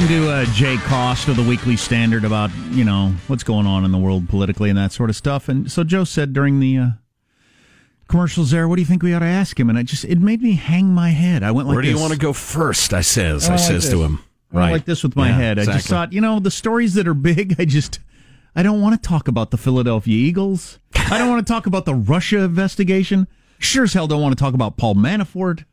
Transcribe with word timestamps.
Talking 0.00 0.16
to 0.16 0.30
uh, 0.30 0.44
Jay 0.54 0.76
Cost 0.78 1.28
of 1.28 1.36
the 1.36 1.42
Weekly 1.42 1.76
Standard 1.76 2.24
about 2.24 2.50
you 2.70 2.84
know 2.84 3.14
what's 3.26 3.42
going 3.42 3.66
on 3.66 3.84
in 3.84 3.92
the 3.92 3.98
world 3.98 4.28
politically 4.30 4.70
and 4.70 4.78
that 4.78 4.92
sort 4.92 5.10
of 5.10 5.16
stuff. 5.16 5.48
And 5.48 5.70
so 5.70 5.84
Joe 5.84 6.04
said 6.04 6.32
during 6.32 6.58
the 6.58 6.78
uh, 6.78 6.88
commercials 8.08 8.50
there, 8.50 8.66
"What 8.66 8.76
do 8.76 8.82
you 8.82 8.86
think 8.86 9.02
we 9.02 9.12
ought 9.12 9.18
to 9.18 9.26
ask 9.26 9.60
him?" 9.60 9.68
And 9.68 9.78
I 9.78 9.82
just 9.82 10.04
it 10.04 10.18
made 10.18 10.40
me 10.40 10.52
hang 10.52 10.86
my 10.86 11.10
head. 11.10 11.42
I 11.42 11.50
went 11.50 11.68
like, 11.68 11.74
"Where 11.74 11.82
do 11.82 11.88
this. 11.88 11.96
you 11.96 12.00
want 12.00 12.14
to 12.14 12.18
go 12.18 12.32
first? 12.32 12.94
I 12.94 13.02
says, 13.02 13.50
I, 13.50 13.54
I 13.54 13.56
says 13.56 13.90
to 13.90 14.02
him, 14.02 14.24
right, 14.52 14.72
like 14.72 14.86
this 14.86 15.02
with 15.02 15.16
my 15.16 15.28
yeah, 15.28 15.36
head. 15.36 15.58
Exactly. 15.58 15.74
I 15.74 15.76
just 15.76 15.88
thought, 15.88 16.12
you 16.14 16.20
know, 16.22 16.40
the 16.40 16.50
stories 16.50 16.94
that 16.94 17.06
are 17.06 17.14
big. 17.14 17.56
I 17.58 17.66
just 17.66 17.98
I 18.56 18.62
don't 18.62 18.80
want 18.80 19.00
to 19.00 19.08
talk 19.08 19.28
about 19.28 19.50
the 19.50 19.58
Philadelphia 19.58 20.16
Eagles. 20.16 20.78
I 20.94 21.18
don't 21.18 21.28
want 21.28 21.46
to 21.46 21.52
talk 21.52 21.66
about 21.66 21.84
the 21.84 21.94
Russia 21.94 22.38
investigation. 22.38 23.26
Sure 23.58 23.84
as 23.84 23.92
hell 23.92 24.06
don't 24.06 24.22
want 24.22 24.36
to 24.36 24.42
talk 24.42 24.54
about 24.54 24.78
Paul 24.78 24.94
Manafort. 24.94 25.64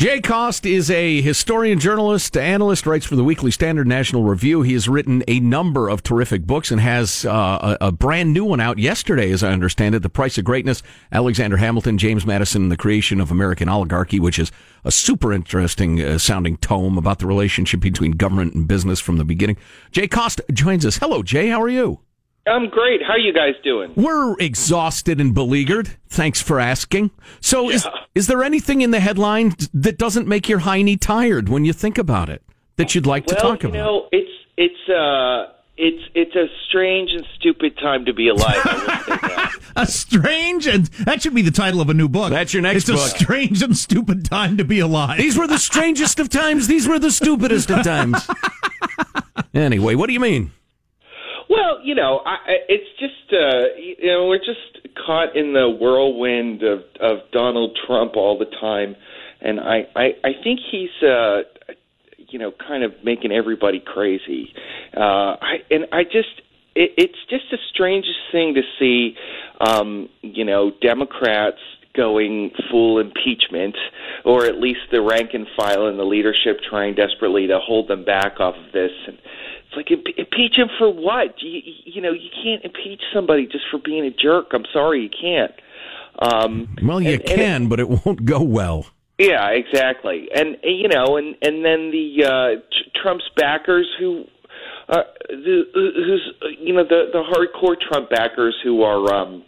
Jay 0.00 0.18
Cost 0.18 0.64
is 0.64 0.90
a 0.90 1.20
historian, 1.20 1.78
journalist, 1.78 2.34
analyst, 2.34 2.86
writes 2.86 3.04
for 3.04 3.16
the 3.16 3.22
Weekly 3.22 3.50
Standard 3.50 3.86
National 3.86 4.22
Review. 4.22 4.62
He 4.62 4.72
has 4.72 4.88
written 4.88 5.22
a 5.28 5.40
number 5.40 5.90
of 5.90 6.02
terrific 6.02 6.46
books 6.46 6.70
and 6.70 6.80
has 6.80 7.26
uh, 7.26 7.76
a, 7.78 7.88
a, 7.88 7.92
brand 7.92 8.32
new 8.32 8.46
one 8.46 8.60
out 8.60 8.78
yesterday, 8.78 9.30
as 9.30 9.42
I 9.42 9.52
understand 9.52 9.94
it 9.94 10.00
The 10.00 10.08
Price 10.08 10.38
of 10.38 10.44
Greatness, 10.46 10.82
Alexander 11.12 11.58
Hamilton, 11.58 11.98
James 11.98 12.24
Madison, 12.24 12.62
and 12.62 12.72
The 12.72 12.78
Creation 12.78 13.20
of 13.20 13.30
American 13.30 13.68
Oligarchy, 13.68 14.18
which 14.18 14.38
is 14.38 14.50
a 14.84 14.90
super 14.90 15.34
interesting 15.34 16.02
uh, 16.02 16.16
sounding 16.16 16.56
tome 16.56 16.96
about 16.96 17.18
the 17.18 17.26
relationship 17.26 17.80
between 17.80 18.12
government 18.12 18.54
and 18.54 18.66
business 18.66 19.00
from 19.00 19.18
the 19.18 19.24
beginning. 19.26 19.58
Jay 19.92 20.08
Cost 20.08 20.40
joins 20.50 20.86
us. 20.86 20.96
Hello, 20.96 21.22
Jay. 21.22 21.48
How 21.48 21.60
are 21.60 21.68
you? 21.68 22.00
I'm 22.50 22.68
great. 22.68 23.02
How 23.02 23.12
are 23.12 23.18
you 23.18 23.32
guys 23.32 23.54
doing? 23.62 23.92
We're 23.94 24.36
exhausted 24.38 25.20
and 25.20 25.32
beleaguered. 25.32 25.96
Thanks 26.08 26.42
for 26.42 26.58
asking. 26.58 27.10
So, 27.40 27.68
yeah. 27.68 27.76
is 27.76 27.86
is 28.14 28.26
there 28.26 28.42
anything 28.42 28.80
in 28.80 28.90
the 28.90 29.00
headline 29.00 29.54
that 29.72 29.98
doesn't 29.98 30.26
make 30.26 30.48
your 30.48 30.60
hiney 30.60 30.98
tired 31.00 31.48
when 31.48 31.64
you 31.64 31.72
think 31.72 31.96
about 31.96 32.28
it 32.28 32.42
that 32.76 32.94
you'd 32.94 33.06
like 33.06 33.26
well, 33.26 33.36
to 33.36 33.42
talk 33.42 33.62
you 33.62 33.68
about? 33.68 33.78
know, 33.78 34.08
it's 34.10 34.30
it's 34.56 34.88
uh 34.88 35.52
it's 35.76 36.02
it's 36.14 36.34
a 36.34 36.46
strange 36.68 37.12
and 37.12 37.24
stupid 37.36 37.78
time 37.78 38.04
to 38.04 38.12
be 38.12 38.28
alive. 38.28 38.60
a 39.76 39.86
strange 39.86 40.66
and 40.66 40.86
that 41.06 41.22
should 41.22 41.34
be 41.34 41.42
the 41.42 41.50
title 41.50 41.80
of 41.80 41.88
a 41.88 41.94
new 41.94 42.08
book. 42.08 42.30
That's 42.30 42.52
your 42.52 42.62
next 42.62 42.88
it's 42.88 42.90
book. 42.90 42.98
It's 42.98 43.14
a 43.14 43.24
strange 43.24 43.62
and 43.62 43.76
stupid 43.76 44.24
time 44.24 44.56
to 44.58 44.64
be 44.64 44.80
alive. 44.80 45.18
These 45.18 45.38
were 45.38 45.46
the 45.46 45.58
strangest 45.58 46.18
of 46.18 46.28
times. 46.28 46.66
These 46.66 46.88
were 46.88 46.98
the 46.98 47.10
stupidest 47.10 47.70
of 47.70 47.84
times. 47.84 48.28
anyway, 49.54 49.94
what 49.94 50.08
do 50.08 50.12
you 50.12 50.20
mean? 50.20 50.52
Well, 51.50 51.80
you 51.82 51.96
know, 51.96 52.20
I, 52.24 52.36
it's 52.68 52.88
just 53.00 53.32
uh, 53.32 53.74
you 53.76 54.12
know 54.12 54.28
we're 54.28 54.38
just 54.38 54.86
caught 55.04 55.36
in 55.36 55.52
the 55.52 55.68
whirlwind 55.68 56.62
of 56.62 56.84
of 57.00 57.18
Donald 57.32 57.76
Trump 57.86 58.12
all 58.14 58.38
the 58.38 58.46
time, 58.60 58.94
and 59.40 59.58
I 59.58 59.80
I, 59.96 60.04
I 60.22 60.30
think 60.44 60.60
he's 60.70 60.90
uh, 61.02 61.40
you 62.18 62.38
know 62.38 62.52
kind 62.52 62.84
of 62.84 62.92
making 63.02 63.32
everybody 63.32 63.82
crazy. 63.84 64.54
Uh, 64.96 65.34
I 65.42 65.56
and 65.72 65.86
I 65.90 66.04
just 66.04 66.40
it, 66.76 66.92
it's 66.96 67.18
just 67.28 67.44
the 67.50 67.58
strangest 67.74 68.20
thing 68.30 68.54
to 68.54 68.62
see, 68.78 69.16
um, 69.60 70.08
you 70.22 70.44
know, 70.44 70.70
Democrats 70.80 71.58
going 71.96 72.52
full 72.70 73.00
impeachment, 73.00 73.74
or 74.24 74.46
at 74.46 74.58
least 74.58 74.80
the 74.92 75.02
rank 75.02 75.30
and 75.34 75.48
file 75.56 75.86
and 75.86 75.98
the 75.98 76.04
leadership 76.04 76.60
trying 76.68 76.94
desperately 76.94 77.48
to 77.48 77.58
hold 77.58 77.88
them 77.88 78.04
back 78.04 78.38
off 78.38 78.54
of 78.54 78.72
this. 78.72 78.92
And 79.08 79.18
it's 79.70 79.76
like 79.76 79.90
impeach 79.90 80.56
him 80.56 80.68
for 80.78 80.92
what? 80.92 81.40
You, 81.40 81.60
you 81.84 82.02
know, 82.02 82.12
you 82.12 82.28
can't 82.42 82.64
impeach 82.64 83.00
somebody 83.14 83.46
just 83.46 83.64
for 83.70 83.78
being 83.78 84.04
a 84.04 84.10
jerk. 84.10 84.46
I'm 84.52 84.64
sorry, 84.72 85.02
you 85.02 85.10
can't. 85.10 85.52
Um, 86.18 86.76
well, 86.82 87.00
you 87.00 87.14
and, 87.14 87.24
can, 87.24 87.40
and 87.40 87.64
it, 87.64 87.68
but 87.68 87.80
it 87.80 87.88
won't 87.88 88.24
go 88.24 88.42
well. 88.42 88.86
Yeah, 89.18 89.48
exactly. 89.50 90.28
And 90.34 90.56
you 90.64 90.88
know, 90.88 91.16
and 91.16 91.36
and 91.42 91.64
then 91.64 91.90
the 91.90 92.24
uh, 92.24 93.00
Trump's 93.00 93.28
backers 93.36 93.88
who. 93.98 94.24
Uh, 94.88 95.04
the, 95.28 95.62
who's 95.72 96.34
you 96.58 96.74
know 96.74 96.82
the 96.82 97.10
the 97.12 97.22
hardcore 97.22 97.76
Trump 97.80 98.10
backers 98.10 98.56
who 98.64 98.82
are 98.82 99.14
um, 99.14 99.44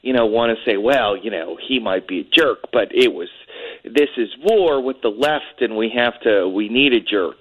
you 0.00 0.12
know, 0.12 0.24
want 0.24 0.56
to 0.56 0.70
say, 0.70 0.76
well, 0.76 1.16
you 1.16 1.30
know, 1.30 1.58
he 1.68 1.78
might 1.78 2.08
be 2.08 2.20
a 2.20 2.24
jerk, 2.24 2.58
but 2.72 2.88
it 2.92 3.12
was 3.12 3.28
this 3.84 4.08
is 4.16 4.28
war 4.42 4.82
with 4.82 4.96
the 5.02 5.08
left, 5.08 5.60
and 5.60 5.76
we 5.76 5.92
have 5.96 6.20
to 6.22 6.48
we 6.48 6.68
need 6.68 6.92
a 6.92 7.00
jerk. 7.00 7.36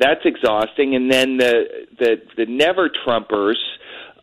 That's 0.00 0.20
exhausting. 0.24 0.96
And 0.96 1.12
then 1.12 1.36
the 1.36 1.86
the 1.98 2.16
the 2.36 2.46
never 2.46 2.90
Trumpers 2.90 3.60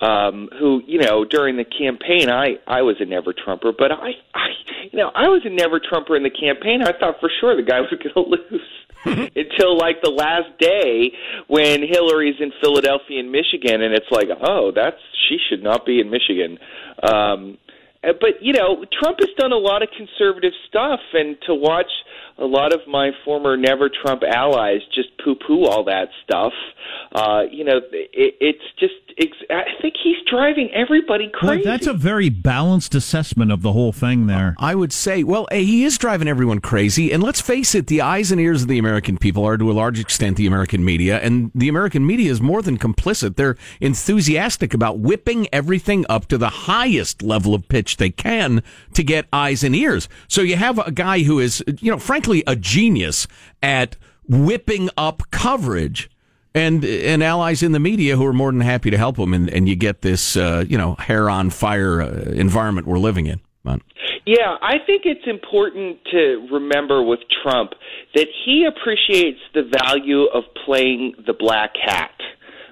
um, 0.01 0.49
who 0.59 0.81
you 0.85 0.99
know 0.99 1.25
during 1.25 1.57
the 1.57 1.65
campaign 1.65 2.29
I 2.29 2.57
I 2.67 2.81
was 2.81 2.97
a 2.99 3.05
never 3.05 3.33
Trumper, 3.33 3.71
but 3.77 3.91
I 3.91 4.11
I 4.33 4.47
you 4.91 4.97
know 4.97 5.11
I 5.13 5.27
was 5.29 5.41
a 5.45 5.49
never 5.49 5.79
Trumper 5.79 6.15
in 6.15 6.23
the 6.23 6.29
campaign. 6.29 6.81
I 6.81 6.97
thought 6.97 7.19
for 7.19 7.29
sure 7.39 7.55
the 7.55 7.63
guy 7.63 7.79
was 7.79 7.89
going 8.03 8.13
to 8.13 8.29
lose. 8.29 8.61
Until 9.05 9.77
like 9.77 10.01
the 10.01 10.09
last 10.09 10.57
day 10.59 11.13
when 11.47 11.81
Hillary's 11.87 12.35
in 12.39 12.51
Philadelphia 12.59 13.19
and 13.19 13.31
Michigan, 13.31 13.81
and 13.81 13.93
it's 13.93 14.09
like, 14.09 14.27
oh, 14.41 14.71
that's 14.75 14.97
she 15.29 15.37
should 15.47 15.63
not 15.63 15.85
be 15.85 15.99
in 16.01 16.09
Michigan. 16.09 16.57
Um, 17.01 17.57
but 18.19 18.41
you 18.41 18.53
know, 18.53 18.85
Trump 18.99 19.17
has 19.19 19.29
done 19.37 19.51
a 19.51 19.57
lot 19.57 19.83
of 19.83 19.89
conservative 19.95 20.53
stuff, 20.67 20.99
and 21.13 21.37
to 21.47 21.53
watch 21.53 21.91
a 22.39 22.45
lot 22.45 22.73
of 22.73 22.81
my 22.87 23.11
former 23.25 23.57
never 23.57 23.89
Trump 23.89 24.21
allies 24.23 24.81
just 24.93 25.09
poo 25.23 25.35
poo 25.35 25.65
all 25.65 25.83
that 25.85 26.09
stuff. 26.23 26.53
Uh, 27.11 27.43
you 27.51 27.63
know, 27.63 27.77
it, 27.91 28.35
it's 28.39 28.63
just, 28.79 28.93
it's, 29.17 29.33
I 29.49 29.63
think 29.81 29.95
he's 30.03 30.17
driving 30.29 30.69
everybody 30.73 31.29
crazy. 31.33 31.63
Well, 31.63 31.77
that's 31.77 31.87
a 31.87 31.93
very 31.93 32.29
balanced 32.29 32.93
assessment 32.93 33.51
of 33.51 33.61
the 33.61 33.73
whole 33.73 33.91
thing 33.91 34.27
there. 34.27 34.55
I 34.59 34.75
would 34.75 34.93
say, 34.93 35.23
well, 35.23 35.47
he 35.51 35.83
is 35.83 35.97
driving 35.97 36.27
everyone 36.27 36.59
crazy. 36.59 37.11
And 37.11 37.23
let's 37.23 37.41
face 37.41 37.73
it, 37.73 37.87
the 37.87 38.01
eyes 38.01 38.31
and 38.31 38.39
ears 38.39 38.61
of 38.61 38.67
the 38.67 38.77
American 38.77 39.17
people 39.17 39.43
are 39.45 39.57
to 39.57 39.71
a 39.71 39.73
large 39.73 39.99
extent 39.99 40.37
the 40.37 40.45
American 40.45 40.85
media. 40.85 41.19
And 41.19 41.51
the 41.55 41.69
American 41.69 42.05
media 42.05 42.31
is 42.31 42.39
more 42.39 42.61
than 42.61 42.77
complicit. 42.77 43.35
They're 43.35 43.57
enthusiastic 43.81 44.73
about 44.73 44.99
whipping 44.99 45.47
everything 45.51 46.05
up 46.09 46.27
to 46.27 46.37
the 46.37 46.49
highest 46.49 47.23
level 47.23 47.55
of 47.55 47.67
pitch 47.67 47.96
they 47.97 48.09
can 48.09 48.63
to 48.93 49.03
get 49.03 49.27
eyes 49.33 49.63
and 49.63 49.75
ears. 49.75 50.07
So 50.27 50.41
you 50.41 50.55
have 50.55 50.79
a 50.79 50.91
guy 50.91 51.23
who 51.23 51.39
is, 51.39 51.63
you 51.79 51.91
know, 51.91 51.99
frankly, 51.99 52.43
a 52.47 52.55
genius 52.55 53.27
at 53.61 53.95
whipping 54.27 54.89
up 54.97 55.23
coverage 55.31 56.09
and 56.53 56.83
and 56.83 57.23
allies 57.23 57.61
in 57.61 57.71
the 57.71 57.79
media 57.79 58.15
who 58.15 58.25
are 58.25 58.33
more 58.33 58.51
than 58.51 58.61
happy 58.61 58.89
to 58.89 58.97
help 58.97 59.17
him 59.17 59.33
and, 59.33 59.49
and 59.49 59.69
you 59.69 59.75
get 59.75 60.01
this 60.01 60.35
uh, 60.35 60.65
you 60.67 60.77
know 60.77 60.95
hair 60.95 61.29
on 61.29 61.49
fire 61.49 62.01
uh, 62.01 62.07
environment 62.31 62.87
we're 62.87 62.97
living 62.97 63.25
in 63.25 63.39
yeah, 64.27 64.57
I 64.61 64.73
think 64.85 65.03
it's 65.05 65.25
important 65.25 65.99
to 66.11 66.49
remember 66.51 67.01
with 67.01 67.19
Trump 67.41 67.71
that 68.13 68.27
he 68.45 68.67
appreciates 68.67 69.39
the 69.53 69.71
value 69.85 70.25
of 70.25 70.43
playing 70.65 71.13
the 71.25 71.31
black 71.31 71.71
hat, 71.81 72.11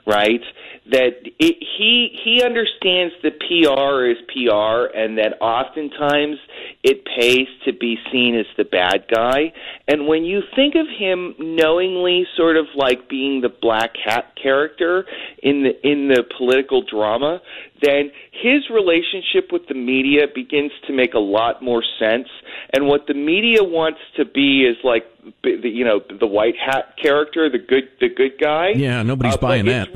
right? 0.05 0.41
That 0.91 1.17
it, 1.39 1.55
he 1.77 2.15
he 2.23 2.43
understands 2.43 3.13
that 3.23 3.39
PR 3.39 4.05
is 4.05 4.17
PR, 4.29 4.95
and 4.95 5.17
that 5.17 5.41
oftentimes 5.41 6.37
it 6.83 7.03
pays 7.05 7.47
to 7.65 7.73
be 7.73 7.97
seen 8.11 8.35
as 8.35 8.45
the 8.55 8.63
bad 8.63 9.05
guy. 9.09 9.51
And 9.87 10.07
when 10.07 10.25
you 10.25 10.41
think 10.55 10.75
of 10.75 10.85
him 10.87 11.33
knowingly, 11.39 12.27
sort 12.37 12.57
of 12.57 12.65
like 12.75 13.09
being 13.09 13.41
the 13.41 13.49
black 13.49 13.91
hat 14.03 14.33
character 14.41 15.05
in 15.41 15.63
the 15.63 15.87
in 15.87 16.07
the 16.07 16.23
political 16.37 16.83
drama, 16.83 17.41
then 17.81 18.11
his 18.31 18.69
relationship 18.69 19.51
with 19.51 19.67
the 19.67 19.73
media 19.73 20.27
begins 20.33 20.71
to 20.87 20.93
make 20.93 21.15
a 21.15 21.19
lot 21.19 21.63
more 21.63 21.83
sense. 21.99 22.27
And 22.73 22.87
what 22.87 23.07
the 23.07 23.15
media 23.15 23.63
wants 23.63 23.99
to 24.17 24.25
be 24.25 24.65
is 24.65 24.77
like 24.83 25.05
the 25.43 25.67
you 25.67 25.83
know 25.83 25.99
the 26.19 26.27
white 26.27 26.55
hat 26.63 26.93
character, 27.01 27.49
the 27.49 27.57
good 27.57 27.89
the 27.99 28.09
good 28.09 28.39
guy. 28.39 28.69
Yeah, 28.75 29.01
nobody's 29.01 29.33
uh, 29.33 29.37
buying 29.37 29.65
that. 29.65 29.89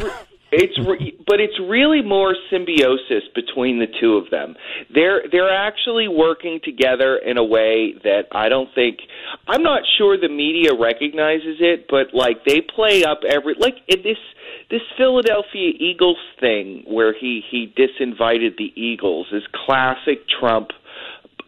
It's 0.52 0.78
re- 0.80 1.16
but 1.28 1.40
it's 1.40 1.60
really 1.60 2.02
more 2.02 2.36
symbiosis 2.50 3.24
between 3.36 3.80
the 3.80 3.88
two 4.00 4.14
of 4.14 4.30
them. 4.32 4.56
They're 4.94 5.22
they're 5.32 5.54
actually 5.54 6.08
working 6.08 6.60
together 6.64 7.18
in 7.18 7.38
a 7.38 7.44
way 7.44 7.94
that 8.04 8.24
I 8.32 8.50
don't 8.50 8.70
think 8.74 8.98
I'm 9.48 9.62
not 9.62 9.84
sure 9.98 10.18
the 10.18 10.30
media 10.30 10.72
recognizes 10.74 11.58
it, 11.60 11.86
but 11.90 12.14
like 12.14 12.46
they 12.46 12.62
play 12.62 13.04
up 13.04 13.22
every 13.28 13.56
like 13.60 13.76
in 13.88 14.02
this 14.02 14.18
this 14.72 14.82
Philadelphia 14.98 15.72
Eagles 15.80 16.18
thing 16.40 16.84
where 16.88 17.14
he 17.14 17.42
he 17.50 17.72
disinvited 17.78 18.58
the 18.58 18.72
Eagles 18.76 19.28
is 19.32 19.44
classic 19.66 20.28
Trump 20.40 20.70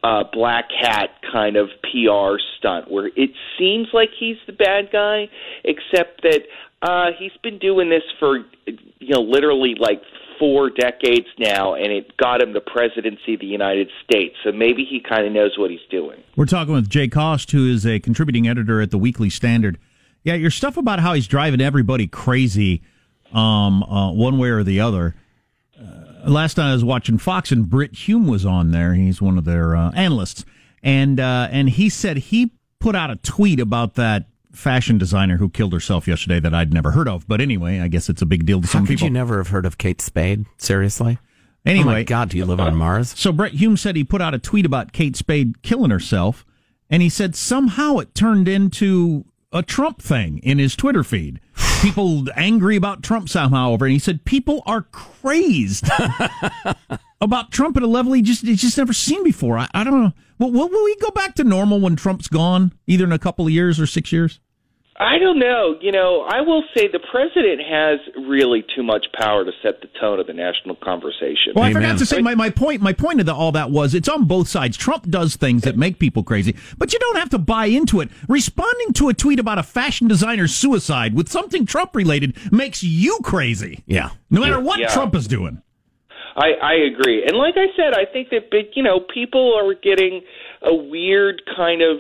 uh, 0.04 0.24
black 0.34 0.66
hat 0.80 1.10
kind 1.32 1.56
of 1.56 1.70
PR 1.84 2.38
stunt 2.58 2.90
where 2.90 3.08
it 3.16 3.32
seems 3.58 3.88
like 3.94 4.10
he's 4.20 4.38
the 4.48 4.54
bad 4.54 4.92
guy, 4.92 5.28
except 5.64 6.24
that 6.24 6.42
uh, 6.82 7.08
he's 7.18 7.32
been 7.44 7.60
doing 7.60 7.90
this 7.90 8.04
for 8.20 8.40
you 8.66 9.10
know 9.10 9.22
literally 9.22 9.76
like 9.80 10.02
four 10.40 10.72
decades 10.72 11.28
now, 11.38 11.76
and 11.76 11.92
it 11.92 12.18
got 12.18 12.42
him 12.42 12.54
the 12.54 12.62
presidency 12.62 13.36
of 13.36 13.40
the 13.40 13.46
United 13.46 13.90
States. 14.04 14.36
So 14.44 14.52
maybe 14.52 14.84
he 14.84 15.00
kind 15.00 15.28
of 15.28 15.32
knows 15.32 15.56
what 15.58 15.70
he's 15.70 15.80
doing. 15.92 16.24
We're 16.36 16.48
talking 16.48 16.74
with 16.74 16.90
Jay 16.90 17.08
Cost, 17.08 17.52
who 17.52 17.70
is 17.70 17.86
a 17.86 18.00
contributing 18.00 18.48
editor 18.48 18.82
at 18.82 18.90
the 18.90 18.98
Weekly 18.98 19.30
Standard. 19.30 19.78
Yeah, 20.24 20.34
your 20.34 20.50
stuff 20.50 20.78
about 20.78 21.00
how 21.00 21.14
he's 21.14 21.28
driving 21.28 21.62
everybody 21.62 22.08
crazy, 22.08 22.82
um, 23.34 23.84
uh, 23.84 24.12
one 24.12 24.40
way 24.40 24.50
or 24.50 24.64
the 24.64 24.80
other. 24.80 25.16
Uh, 25.80 26.30
last 26.30 26.58
night 26.58 26.72
I 26.72 26.74
was 26.74 26.84
watching 26.84 27.20
Fox, 27.20 27.52
and 27.52 27.70
Brit 27.70 27.94
Hume 27.94 28.28
was 28.28 28.44
on 28.44 28.72
there. 28.72 28.96
He's 28.96 29.22
one 29.22 29.38
of 29.38 29.46
their 29.46 29.76
uh, 29.76 29.92
analysts, 29.92 30.46
and 30.82 31.20
uh, 31.20 31.48
and 31.52 31.70
he 31.70 31.90
said 31.90 32.18
he 32.18 32.52
put 32.80 32.96
out 32.96 33.12
a 33.12 33.16
tweet 33.18 33.60
about 33.60 33.94
that 33.96 34.26
fashion 34.54 34.98
designer 34.98 35.38
who 35.38 35.50
killed 35.50 35.74
herself 35.74 36.08
yesterday 36.08 36.40
that 36.40 36.54
I'd 36.54 36.74
never 36.74 36.92
heard 36.92 37.08
of. 37.08 37.28
But 37.28 37.42
anyway, 37.42 37.80
I 37.80 37.88
guess 37.88 38.10
it's 38.10 38.22
a 38.22 38.26
big 38.26 38.46
deal 38.46 38.62
to 38.62 38.68
some 38.68 38.82
How 38.82 38.88
could 38.88 38.94
people. 38.98 39.08
you 39.08 39.14
never 39.14 39.38
have 39.38 39.48
heard 39.50 39.66
of 39.66 39.78
Kate 39.78 40.02
Spade? 40.02 40.46
Seriously? 40.58 41.18
Anyway, 41.66 41.94
oh 41.94 41.96
my 41.98 42.04
God, 42.04 42.30
do 42.30 42.38
you 42.38 42.46
live 42.46 42.60
on 42.60 42.76
Mars? 42.76 43.14
So 43.18 43.32
Brit 43.32 43.54
Hume 43.54 43.78
said 43.78 43.96
he 43.96 44.04
put 44.04 44.22
out 44.22 44.34
a 44.34 44.40
tweet 44.40 44.66
about 44.66 44.94
Kate 44.94 45.16
Spade 45.16 45.62
killing 45.62 45.92
herself, 45.92 46.44
and 46.90 47.02
he 47.04 47.10
said 47.10 47.36
somehow 47.36 47.98
it 47.98 48.16
turned 48.16 48.48
into 48.48 49.26
a 49.54 49.62
Trump 49.62 50.02
thing 50.02 50.40
in 50.40 50.58
his 50.58 50.76
Twitter 50.76 51.04
feed. 51.04 51.40
People 51.82 52.26
angry 52.36 52.76
about 52.76 53.04
Trump 53.04 53.28
somehow 53.28 53.72
over, 53.72 53.86
and 53.86 53.94
he 53.94 54.00
said 54.00 54.24
people 54.24 54.62
are 54.66 54.84
crazed 54.92 55.90
about 57.22 57.52
Trump 57.52 57.76
at 57.78 57.84
a 57.84 57.88
level 57.88 58.14
he 58.14 58.22
just 58.22 58.46
he's 58.46 58.62
just 58.62 58.78
never 58.78 58.94
seen 58.94 59.24
before. 59.24 59.58
I, 59.58 59.68
I 59.74 59.84
don't 59.84 60.02
know. 60.02 60.12
Well, 60.38 60.52
will, 60.52 60.70
will 60.70 60.84
we 60.84 60.96
go 60.98 61.12
back 61.12 61.36
to 61.36 61.44
normal 61.44 61.80
when 61.80 61.96
Trump's 61.96 62.28
gone, 62.28 62.74
either 62.88 63.04
in 63.04 63.12
a 63.12 63.20
couple 63.20 63.46
of 63.46 63.52
years 63.52 63.80
or 63.80 63.86
six 63.86 64.12
years? 64.12 64.40
I 65.02 65.18
don't 65.18 65.40
know. 65.40 65.78
You 65.82 65.92
know, 65.92 66.22
I 66.30 66.42
will 66.42 66.64
say 66.76 66.88
the 66.88 67.00
president 67.12 67.60
has 67.68 68.00
really 68.30 68.64
too 68.76 68.84
much 68.84 69.08
power 69.18 69.44
to 69.44 69.52
set 69.64 69.82
the 69.82 69.88
tone 70.00 70.20
of 70.20 70.28
the 70.28 70.34
national 70.34 70.76
conversation. 70.76 71.54
Well, 71.56 71.64
I 71.64 71.74
forgot 71.74 71.98
to 71.98 72.06
say 72.06 72.22
my, 72.22 72.36
my 72.36 72.52
point. 72.52 72.84
My 72.84 72.94
point 72.94 73.20
of 73.20 73.26
the, 73.26 73.34
all 73.34 73.52
that 73.54 73.72
was 73.72 73.96
it's 73.96 74.08
on 74.08 74.26
both 74.26 74.48
sides. 74.48 74.78
Trump 74.78 75.10
does 75.10 75.36
things 75.36 75.64
that 75.64 75.76
make 75.76 75.98
people 75.98 76.22
crazy, 76.22 76.56
but 76.78 76.94
you 76.94 77.00
don't 77.00 77.18
have 77.18 77.32
to 77.32 77.40
buy 77.40 77.66
into 77.66 78.00
it. 78.00 78.10
Responding 78.30 78.94
to 78.94 79.10
a 79.10 79.14
tweet 79.16 79.40
about 79.40 79.58
a 79.58 79.64
fashion 79.64 80.08
designer's 80.08 80.54
suicide 80.54 81.16
with 81.16 81.30
something 81.30 81.66
Trump 81.66 81.96
related 81.96 82.38
makes 82.52 82.84
you 82.84 83.18
crazy. 83.24 83.84
Yeah. 83.88 84.12
No 84.30 84.42
matter 84.42 84.60
what 84.60 84.80
yeah. 84.80 84.94
Trump 84.94 85.16
is 85.16 85.28
doing. 85.28 85.64
I, 86.36 86.52
I 86.62 86.74
agree, 86.94 87.26
and 87.28 87.36
like 87.36 87.56
I 87.58 87.68
said, 87.76 87.94
I 87.94 88.06
think 88.06 88.30
that 88.30 88.44
you 88.74 88.84
know 88.84 89.02
people 89.14 89.54
are 89.62 89.74
getting 89.74 90.22
a 90.62 90.74
weird 90.74 91.42
kind 91.58 91.82
of 91.82 91.98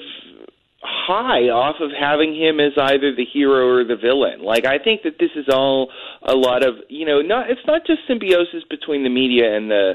high 0.82 1.50
off 1.54 1.76
of 1.80 1.92
having 1.94 2.36
him 2.36 2.60
as 2.60 2.74
either 2.78 3.14
the 3.16 3.26
hero 3.26 3.70
or 3.70 3.84
the 3.84 3.96
villain. 3.96 4.42
Like 4.42 4.66
I 4.66 4.80
think 4.80 5.04
that 5.04 5.18
this 5.20 5.30
is 5.36 5.46
all 5.50 5.90
a 6.24 6.34
lot 6.34 6.66
of 6.66 6.76
you 6.90 7.06
know 7.06 7.22
not 7.22 7.50
it's 7.50 7.66
not 7.68 7.86
just 7.86 8.00
symbiosis 8.08 8.64
between 8.70 9.04
the 9.04 9.10
media 9.10 9.56
and 9.56 9.70
the 9.70 9.94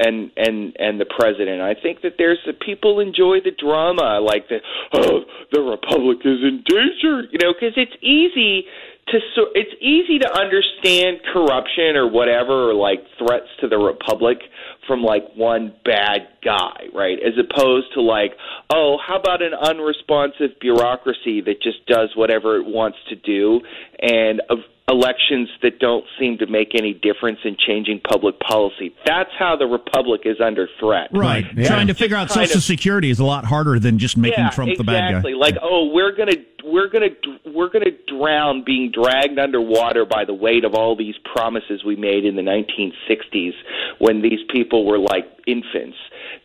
and 0.00 0.30
and 0.36 0.74
and 0.78 1.00
the 1.00 1.06
president. 1.06 1.62
I 1.62 1.74
think 1.74 2.02
that 2.02 2.14
there's 2.18 2.38
the 2.46 2.52
people 2.52 2.98
enjoy 2.98 3.38
the 3.44 3.52
drama, 3.52 4.18
like 4.20 4.48
the 4.48 4.58
oh 4.92 5.22
the 5.52 5.60
republic 5.60 6.18
is 6.24 6.42
in 6.42 6.64
danger, 6.66 7.22
you 7.30 7.38
know, 7.38 7.54
because 7.54 7.74
it's 7.76 7.94
easy 8.02 8.66
to 9.08 9.18
so 9.34 9.46
it's 9.54 9.74
easy 9.80 10.18
to 10.18 10.38
understand 10.38 11.18
corruption 11.32 11.96
or 11.96 12.10
whatever 12.10 12.70
or 12.70 12.74
like 12.74 13.00
threats 13.18 13.48
to 13.60 13.68
the 13.68 13.76
republic 13.76 14.38
from 14.86 15.02
like 15.02 15.24
one 15.34 15.74
bad 15.84 16.28
guy, 16.44 16.86
right? 16.94 17.18
As 17.18 17.34
opposed 17.38 17.92
to 17.94 18.00
like, 18.00 18.32
oh, 18.72 18.98
how 19.04 19.18
about 19.18 19.42
an 19.42 19.54
unresponsive 19.54 20.58
bureaucracy 20.60 21.40
that 21.42 21.62
just 21.62 21.84
does 21.86 22.10
whatever 22.14 22.56
it 22.56 22.66
wants 22.66 22.98
to 23.08 23.16
do 23.16 23.60
and 24.00 24.42
elections 24.88 25.48
that 25.62 25.78
don't 25.78 26.04
seem 26.18 26.36
to 26.38 26.46
make 26.46 26.74
any 26.74 26.92
difference 26.92 27.38
in 27.44 27.56
changing 27.66 28.00
public 28.00 28.38
policy. 28.40 28.94
That's 29.06 29.30
how 29.38 29.56
the 29.56 29.64
republic 29.64 30.22
is 30.24 30.36
under 30.44 30.68
threat. 30.78 31.08
Right. 31.12 31.46
Yeah. 31.56 31.68
Trying 31.68 31.86
to 31.86 31.94
figure 31.94 32.16
out 32.16 32.30
Social 32.30 32.58
of, 32.58 32.62
Security 32.62 33.08
is 33.08 33.18
a 33.18 33.24
lot 33.24 33.46
harder 33.46 33.78
than 33.78 33.98
just 33.98 34.16
making 34.16 34.44
yeah, 34.44 34.50
Trump 34.50 34.72
exactly. 34.72 34.84
the 34.84 34.92
bad 34.92 35.22
guy. 35.22 35.30
Like, 35.30 35.56
oh, 35.62 35.90
we're 35.92 36.14
going 36.14 36.28
to 36.28 36.44
we're 36.64 36.88
going 36.88 37.08
to 37.08 37.50
we're 37.50 37.70
going 37.70 37.84
to 37.84 37.92
drown 38.06 38.62
being 38.64 38.92
dragged 38.92 39.38
underwater 39.38 40.04
by 40.04 40.24
the 40.26 40.34
weight 40.34 40.64
of 40.64 40.74
all 40.74 40.96
these 40.96 41.14
promises 41.32 41.82
we 41.84 41.96
made 41.96 42.24
in 42.24 42.36
the 42.36 42.42
1960s 42.42 43.52
when 43.98 44.20
these 44.20 44.40
people 44.52 44.86
were 44.86 44.98
like 44.98 45.24
infants. 45.46 45.96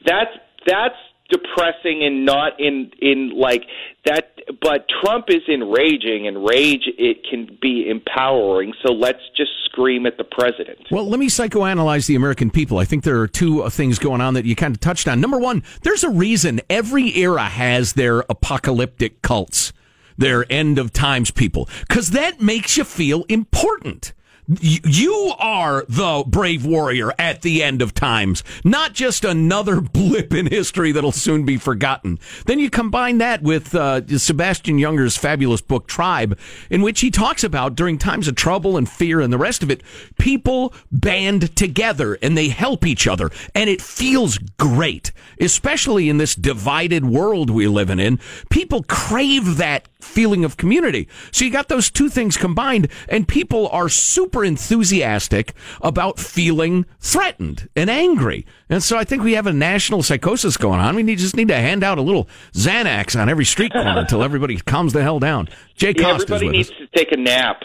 That's 0.05 0.31
that's 0.65 0.95
depressing 1.29 2.03
and 2.03 2.25
not 2.25 2.59
in 2.59 2.91
in 2.99 3.31
like 3.35 3.63
that 4.05 4.39
but 4.61 4.85
Trump 5.01 5.25
is 5.29 5.41
enraging, 5.47 6.27
and 6.27 6.43
rage 6.43 6.83
it 6.97 7.25
can 7.29 7.57
be 7.61 7.87
empowering. 7.89 8.73
So 8.85 8.93
let's 8.93 9.21
just 9.37 9.51
scream 9.65 10.05
at 10.05 10.17
the 10.17 10.23
president. 10.23 10.79
Well, 10.91 11.07
let 11.07 11.19
me 11.19 11.27
psychoanalyze 11.27 12.07
the 12.07 12.15
American 12.15 12.49
people. 12.49 12.79
I 12.79 12.85
think 12.85 13.03
there 13.03 13.19
are 13.19 13.27
two 13.27 13.69
things 13.69 13.99
going 13.99 14.21
on 14.21 14.33
that 14.33 14.45
you 14.45 14.55
kind 14.55 14.73
of 14.73 14.79
touched 14.79 15.07
on. 15.07 15.21
Number 15.21 15.37
one, 15.37 15.63
there's 15.83 16.03
a 16.03 16.09
reason 16.09 16.61
every 16.69 17.15
era 17.17 17.43
has 17.43 17.93
their 17.93 18.19
apocalyptic 18.29 19.21
cults, 19.21 19.71
their 20.17 20.45
end 20.51 20.79
of 20.79 20.91
times 20.91 21.31
people, 21.31 21.69
because 21.87 22.11
that 22.11 22.41
makes 22.41 22.77
you 22.77 22.83
feel 22.83 23.23
important. 23.29 24.13
You 24.49 25.33
are 25.37 25.85
the 25.87 26.23
brave 26.25 26.65
warrior 26.65 27.13
at 27.19 27.43
the 27.43 27.61
end 27.61 27.83
of 27.83 27.93
times, 27.93 28.43
not 28.63 28.93
just 28.93 29.23
another 29.23 29.79
blip 29.81 30.33
in 30.33 30.47
history 30.47 30.91
that'll 30.91 31.11
soon 31.11 31.45
be 31.45 31.57
forgotten. 31.57 32.17
Then 32.47 32.57
you 32.57 32.71
combine 32.71 33.19
that 33.19 33.43
with 33.43 33.75
uh, 33.75 34.07
Sebastian 34.17 34.79
Junger's 34.79 35.17
fabulous 35.17 35.61
book 35.61 35.87
Tribe, 35.87 36.35
in 36.71 36.81
which 36.81 37.01
he 37.01 37.11
talks 37.11 37.43
about 37.43 37.75
during 37.75 37.99
times 37.99 38.27
of 38.27 38.33
trouble 38.33 38.75
and 38.75 38.89
fear 38.89 39.21
and 39.21 39.31
the 39.31 39.37
rest 39.37 39.61
of 39.61 39.69
it, 39.69 39.83
people 40.17 40.73
band 40.91 41.55
together 41.55 42.17
and 42.19 42.35
they 42.35 42.49
help 42.49 42.87
each 42.87 43.05
other, 43.05 43.29
and 43.53 43.69
it 43.69 43.83
feels 43.83 44.39
great, 44.57 45.11
especially 45.39 46.09
in 46.09 46.17
this 46.17 46.33
divided 46.33 47.05
world 47.05 47.51
we 47.51 47.67
live 47.67 47.91
in. 47.91 48.19
People 48.49 48.81
crave 48.83 49.57
that 49.57 49.87
feeling 49.99 50.43
of 50.45 50.57
community. 50.57 51.07
So 51.31 51.45
you 51.45 51.51
got 51.51 51.67
those 51.67 51.91
two 51.91 52.09
things 52.09 52.37
combined, 52.37 52.87
and 53.07 53.27
people 53.27 53.67
are 53.67 53.89
super 53.89 54.38
enthusiastic 54.43 55.53
about 55.81 56.19
feeling 56.19 56.85
threatened 56.99 57.69
and 57.75 57.89
angry. 57.89 58.45
And 58.69 58.83
so 58.83 58.97
I 58.97 59.03
think 59.03 59.23
we 59.23 59.33
have 59.33 59.47
a 59.47 59.53
national 59.53 60.03
psychosis 60.03 60.57
going 60.57 60.79
on. 60.79 60.95
We 60.95 61.03
need, 61.03 61.19
just 61.19 61.35
need 61.35 61.47
to 61.49 61.55
hand 61.55 61.83
out 61.83 61.97
a 61.97 62.01
little 62.01 62.27
Xanax 62.53 63.19
on 63.19 63.29
every 63.29 63.45
street 63.45 63.71
corner 63.71 63.99
until 63.99 64.23
everybody 64.23 64.57
calms 64.57 64.93
the 64.93 65.01
hell 65.01 65.19
down. 65.19 65.49
Jay 65.75 65.93
yeah, 65.95 66.03
Costa 66.03 66.33
everybody 66.33 66.57
needs 66.57 66.71
us. 66.71 66.77
to 66.77 66.87
take 66.87 67.11
a 67.11 67.17
nap. 67.17 67.63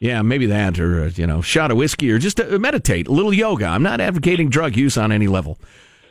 Yeah, 0.00 0.22
maybe 0.22 0.46
that, 0.46 0.80
or 0.80 1.04
uh, 1.04 1.10
you 1.14 1.26
know, 1.26 1.42
shot 1.42 1.70
of 1.70 1.76
whiskey, 1.76 2.10
or 2.10 2.18
just 2.18 2.40
uh, 2.40 2.58
meditate, 2.58 3.06
a 3.06 3.12
little 3.12 3.34
yoga. 3.34 3.66
I'm 3.66 3.82
not 3.82 4.00
advocating 4.00 4.48
drug 4.48 4.74
use 4.74 4.96
on 4.96 5.12
any 5.12 5.28
level. 5.28 5.58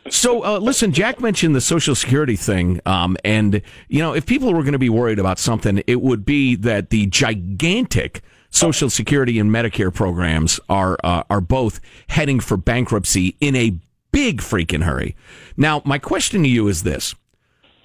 So, 0.09 0.43
uh, 0.43 0.59
listen, 0.59 0.91
Jack 0.91 1.19
mentioned 1.19 1.55
the 1.55 1.61
Social 1.61 1.95
Security 1.95 2.35
thing, 2.35 2.81
um, 2.85 3.17
and 3.25 3.61
you 3.87 3.99
know, 3.99 4.13
if 4.13 4.27
people 4.27 4.53
were 4.53 4.61
going 4.61 4.73
to 4.73 4.79
be 4.79 4.89
worried 4.89 5.17
about 5.17 5.39
something, 5.39 5.83
it 5.87 6.01
would 6.01 6.23
be 6.23 6.55
that 6.57 6.91
the 6.91 7.07
gigantic 7.07 8.21
Social 8.49 8.89
Security 8.89 9.39
and 9.39 9.51
Medicare 9.51 9.93
programs 9.93 10.59
are 10.69 10.97
uh, 11.03 11.23
are 11.29 11.41
both 11.41 11.79
heading 12.09 12.39
for 12.39 12.57
bankruptcy 12.57 13.35
in 13.39 13.55
a 13.55 13.77
big 14.11 14.41
freaking 14.41 14.83
hurry. 14.83 15.15
Now, 15.55 15.81
my 15.85 15.97
question 15.99 16.43
to 16.43 16.49
you 16.49 16.67
is 16.67 16.83
this: 16.83 17.15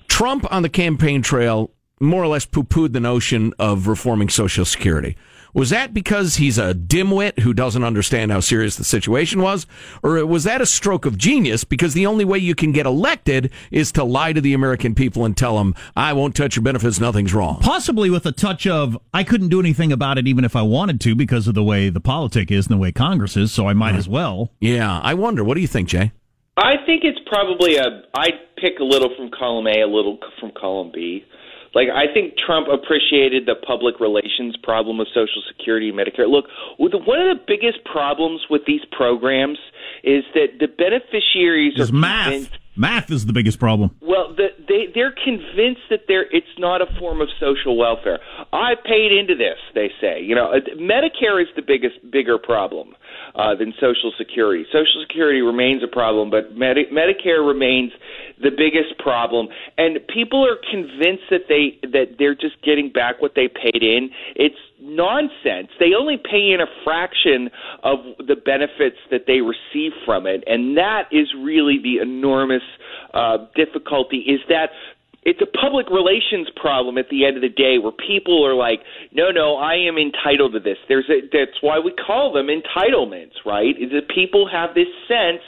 Trump 0.09 0.51
on 0.53 0.63
the 0.63 0.69
campaign 0.69 1.23
trail 1.23 1.71
more 2.01 2.23
or 2.23 2.27
less 2.27 2.45
poo-pooed 2.45 2.93
the 2.93 3.01
notion 3.01 3.53
of 3.59 3.87
reforming 3.87 4.29
Social 4.29 4.65
Security. 4.65 5.17
Was 5.55 5.71
that 5.71 5.95
because 5.95 6.37
he's 6.37 6.59
a 6.59 6.75
dimwit 6.75 7.39
who 7.39 7.55
doesn't 7.55 7.85
understand 7.85 8.33
how 8.33 8.41
serious 8.41 8.75
the 8.75 8.83
situation 8.83 9.41
was? 9.41 9.69
Or 10.03 10.27
was 10.27 10.43
that 10.45 10.61
a 10.61 10.67
stroke 10.67 11.07
of 11.07 11.17
genius 11.17 11.63
because 11.63 11.95
the 11.95 12.07
only 12.07 12.25
way 12.25 12.39
you 12.39 12.57
can 12.57 12.73
get 12.73 12.87
elected 12.87 13.53
is 13.71 13.93
to 13.93 14.03
lie 14.03 14.33
to 14.33 14.41
the 14.41 14.53
American 14.53 14.97
people 14.97 15.25
and 15.25 15.37
tell 15.37 15.59
them, 15.59 15.77
I 15.97 16.13
won't 16.13 16.35
touch 16.35 16.57
your 16.57 16.65
benefits, 16.65 16.99
nothing's 16.99 17.33
wrong? 17.33 17.61
Possibly 17.61 18.11
with 18.11 18.27
a 18.27 18.33
touch 18.33 18.67
of, 18.67 18.99
I 19.15 19.23
couldn't 19.23 19.49
do 19.49 19.61
anything 19.61 19.93
about 19.93 20.19
it 20.19 20.27
even 20.27 20.45
if 20.45 20.57
I 20.57 20.63
wanted 20.63 21.01
to 21.03 21.15
because 21.15 21.47
of 21.47 21.55
the 21.55 21.63
way 21.63 21.89
the 21.89 22.01
politic 22.01 22.51
is 22.51 22.67
and 22.67 22.75
the 22.75 22.81
way 22.81 22.91
Congress 22.91 23.37
is, 23.37 23.53
so 23.53 23.69
I 23.69 23.75
might 23.75 23.95
as 23.95 24.09
well. 24.09 24.51
Yeah, 24.61 24.99
I 25.01 25.15
wonder. 25.15 25.45
What 25.45 25.55
do 25.55 25.61
you 25.61 25.69
think, 25.69 25.89
Jay? 25.89 26.11
I 26.57 26.75
think 26.85 27.05
it's 27.05 27.19
probably 27.27 27.77
a. 27.77 28.03
I'd 28.15 28.57
pick 28.57 28.79
a 28.81 28.85
little 28.85 29.11
from 29.17 29.31
column 29.31 29.67
A, 29.67 29.83
a 29.83 29.87
little 29.87 30.19
from 30.41 30.53
column 30.59 30.91
B. 30.93 31.25
Like 31.75 31.89
I 31.89 32.13
think 32.13 32.35
Trump 32.39 32.69
appreciated 32.69 33.47
the 33.47 33.55
public 33.55 34.01
relations 34.01 34.57
problem 34.63 35.01
of 35.01 35.07
Social 35.09 35.43
Security 35.49 35.89
and 35.89 35.99
Medicare. 35.99 36.29
Look, 36.29 36.47
one 36.79 37.21
of 37.21 37.37
the 37.37 37.43
biggest 37.47 37.85
problems 37.85 38.43
with 38.49 38.63
these 38.67 38.83
programs 38.93 39.59
is 40.03 40.25
that 40.35 40.59
the 40.61 40.69
beneficiaries 40.69 41.75
is 41.77 41.91
are 41.91 41.93
math. 41.93 42.51
Math 42.77 43.11
is 43.13 43.27
the 43.27 43.33
biggest 43.33 43.61
problem. 43.61 43.95
Well, 44.01 44.35
the, 44.35 44.49
they 44.67 44.87
they're 44.93 45.15
convinced 45.15 45.83
that 45.91 46.07
they're 46.09 46.27
it's 46.33 46.59
not 46.59 46.83
a 46.83 46.87
form 46.99 47.21
of 47.21 47.29
social 47.39 47.77
welfare. 47.77 48.19
I 48.53 48.75
paid 48.85 49.13
into 49.13 49.37
this, 49.37 49.59
they 49.75 49.91
say. 50.01 50.21
You 50.21 50.35
know, 50.35 50.53
uh, 50.53 50.61
Medicare 50.77 51.41
is 51.41 51.49
the 51.55 51.63
biggest 51.63 51.95
bigger 52.11 52.39
problem 52.39 52.95
uh, 53.35 53.55
than 53.55 53.73
Social 53.81 54.13
Security. 54.17 54.65
Social 54.73 55.05
Security 55.07 55.41
remains 55.41 55.83
a 55.83 55.89
problem, 55.89 56.31
but 56.31 56.57
Medi- 56.57 56.87
Medicare 56.93 57.47
remains 57.47 57.93
the 58.41 58.51
biggest 58.51 58.99
problem. 58.99 59.49
And 59.79 59.99
people 60.09 60.47
are 60.47 60.57
convinced 60.71 61.25
that 61.31 61.49
they 61.49 61.79
that 61.89 62.17
they're 62.19 62.35
just 62.35 62.61
getting 62.63 62.91
back 62.93 63.21
what 63.21 63.33
they 63.35 63.49
paid 63.49 63.83
in. 63.83 64.11
It's 64.37 64.59
nonsense. 64.81 65.69
They 65.81 65.95
only 65.99 66.17
pay 66.17 66.53
in 66.53 66.61
a 66.61 66.67
fraction 66.85 67.51
of 67.83 67.99
the 68.19 68.37
benefits 68.37 68.99
that 69.11 69.25
they 69.27 69.41
receive 69.41 69.93
from 70.05 70.27
it, 70.27 70.45
and 70.47 70.77
that 70.77 71.09
is 71.11 71.29
really 71.37 71.79
the 71.83 71.99
enormous 71.99 72.63
uh, 73.15 73.39
difficulty. 73.55 74.19
Is 74.19 74.41
that 74.49 74.71
it's 75.25 75.41
a 75.41 75.51
public 75.59 75.89
relations 75.91 76.49
problem 76.57 76.99
at 76.99 77.09
the 77.11 77.25
end 77.25 77.37
of 77.37 77.43
the 77.43 77.49
day 77.49 77.79
where 77.79 77.93
people 77.93 78.45
are 78.45 78.55
like, 78.55 78.81
no, 79.13 79.31
no, 79.31 79.57
I 79.57 79.75
am 79.75 79.97
entitled 79.97 80.53
to 80.53 80.61
this. 80.61 80.77
There's 80.89 81.09
a, 81.09 81.25
that's 81.33 81.57
why 81.61 81.79
we 81.79 81.93
call 81.93 82.33
them 82.33 82.49
entitlements, 82.49 83.41
right? 83.45 83.75
Is 83.77 83.91
that 83.93 84.13
people 84.15 84.49
have 84.51 84.75
this 84.75 84.91
sense 85.09 85.43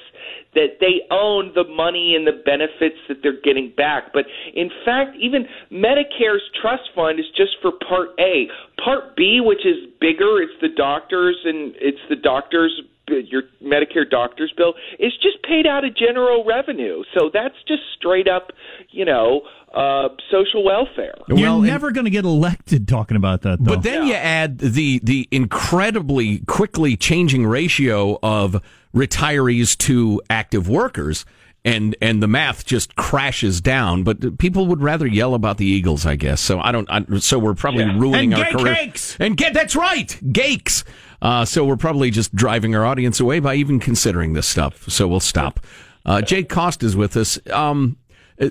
that 0.54 0.80
they 0.80 1.04
own 1.12 1.52
the 1.54 1.64
money 1.68 2.16
and 2.16 2.26
the 2.26 2.40
benefits 2.44 2.96
that 3.08 3.18
they're 3.22 3.40
getting 3.44 3.72
back. 3.76 4.12
But 4.12 4.24
in 4.54 4.70
fact, 4.84 5.14
even 5.20 5.44
Medicare's 5.70 6.42
trust 6.60 6.88
fund 6.94 7.20
is 7.20 7.26
just 7.36 7.60
for 7.60 7.72
Part 7.86 8.16
A. 8.18 8.48
Part 8.82 9.14
B, 9.16 9.40
which 9.44 9.66
is 9.66 9.92
bigger, 10.00 10.40
it's 10.40 10.56
the 10.62 10.72
doctors 10.74 11.36
and 11.44 11.74
it's 11.76 12.00
the 12.08 12.16
doctors 12.16 12.72
your 13.08 13.42
Medicare 13.62 14.08
doctor's 14.08 14.52
bill 14.56 14.74
is 14.98 15.12
just 15.22 15.42
paid 15.42 15.66
out 15.66 15.84
of 15.84 15.96
general 15.96 16.44
revenue. 16.44 17.02
So 17.14 17.30
that's 17.32 17.54
just 17.66 17.82
straight 17.96 18.28
up, 18.28 18.52
you 18.90 19.04
know, 19.04 19.42
uh, 19.74 20.08
social 20.30 20.64
welfare. 20.64 21.14
You're 21.28 21.38
well, 21.38 21.60
never 21.60 21.90
going 21.90 22.04
to 22.04 22.10
get 22.10 22.24
elected 22.24 22.88
talking 22.88 23.16
about 23.16 23.42
that, 23.42 23.62
though. 23.62 23.74
But 23.74 23.82
then 23.82 24.02
yeah. 24.02 24.08
you 24.08 24.14
add 24.14 24.58
the 24.58 25.00
the 25.02 25.28
incredibly 25.30 26.38
quickly 26.40 26.96
changing 26.96 27.46
ratio 27.46 28.18
of 28.22 28.62
retirees 28.94 29.76
to 29.78 30.22
active 30.30 30.68
workers. 30.68 31.24
And 31.64 31.96
and 32.00 32.22
the 32.22 32.28
math 32.28 32.64
just 32.64 32.94
crashes 32.94 33.60
down. 33.60 34.04
But 34.04 34.38
people 34.38 34.68
would 34.68 34.80
rather 34.80 35.04
yell 35.04 35.34
about 35.34 35.58
the 35.58 35.66
Eagles, 35.66 36.06
I 36.06 36.14
guess. 36.14 36.40
So 36.40 36.60
I 36.60 36.70
don't. 36.70 36.88
I, 36.88 37.18
so 37.18 37.40
we're 37.40 37.54
probably 37.54 37.82
yeah. 37.82 37.98
ruining 37.98 38.34
and 38.34 38.42
our 38.44 38.52
career. 38.52 38.74
Cakes. 38.76 39.16
And 39.18 39.36
get 39.36 39.52
that's 39.52 39.74
right, 39.74 40.16
Gakes. 40.32 40.84
Uh, 41.22 41.44
so 41.44 41.64
we're 41.64 41.76
probably 41.76 42.10
just 42.10 42.34
driving 42.34 42.74
our 42.74 42.84
audience 42.84 43.20
away 43.20 43.40
by 43.40 43.54
even 43.54 43.80
considering 43.80 44.32
this 44.34 44.46
stuff. 44.46 44.88
So 44.90 45.08
we'll 45.08 45.20
stop. 45.20 45.60
Uh, 46.04 46.22
Jay 46.22 46.44
Cost 46.44 46.82
is 46.82 46.96
with 46.96 47.16
us. 47.16 47.38
Um, 47.50 47.96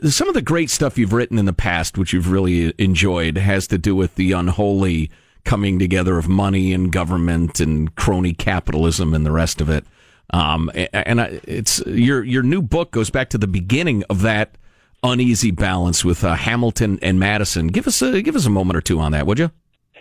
some 0.07 0.27
of 0.27 0.33
the 0.33 0.41
great 0.41 0.69
stuff 0.69 0.97
you've 0.97 1.13
written 1.13 1.37
in 1.37 1.45
the 1.45 1.53
past, 1.53 1.97
which 1.97 2.11
you've 2.11 2.31
really 2.31 2.73
enjoyed, 2.77 3.37
has 3.37 3.67
to 3.67 3.77
do 3.77 3.95
with 3.95 4.15
the 4.15 4.31
unholy 4.31 5.11
coming 5.43 5.77
together 5.77 6.17
of 6.17 6.27
money 6.27 6.73
and 6.73 6.91
government 6.91 7.59
and 7.59 7.95
crony 7.95 8.33
capitalism 8.33 9.13
and 9.13 9.25
the 9.25 9.31
rest 9.31 9.61
of 9.61 9.69
it. 9.69 9.85
Um, 10.31 10.71
and 10.91 11.19
it's 11.19 11.85
your 11.85 12.23
your 12.23 12.41
new 12.41 12.63
book 12.63 12.91
goes 12.91 13.11
back 13.11 13.29
to 13.29 13.37
the 13.37 13.47
beginning 13.47 14.03
of 14.09 14.21
that 14.23 14.57
uneasy 15.03 15.51
balance 15.51 16.03
with 16.03 16.23
uh, 16.23 16.33
Hamilton 16.33 16.97
and 17.03 17.19
Madison. 17.19 17.67
Give 17.67 17.85
us 17.85 18.01
a 18.01 18.23
give 18.23 18.35
us 18.35 18.47
a 18.47 18.49
moment 18.49 18.75
or 18.75 18.81
two 18.81 18.99
on 18.99 19.11
that, 19.11 19.27
would 19.27 19.37
you? 19.37 19.51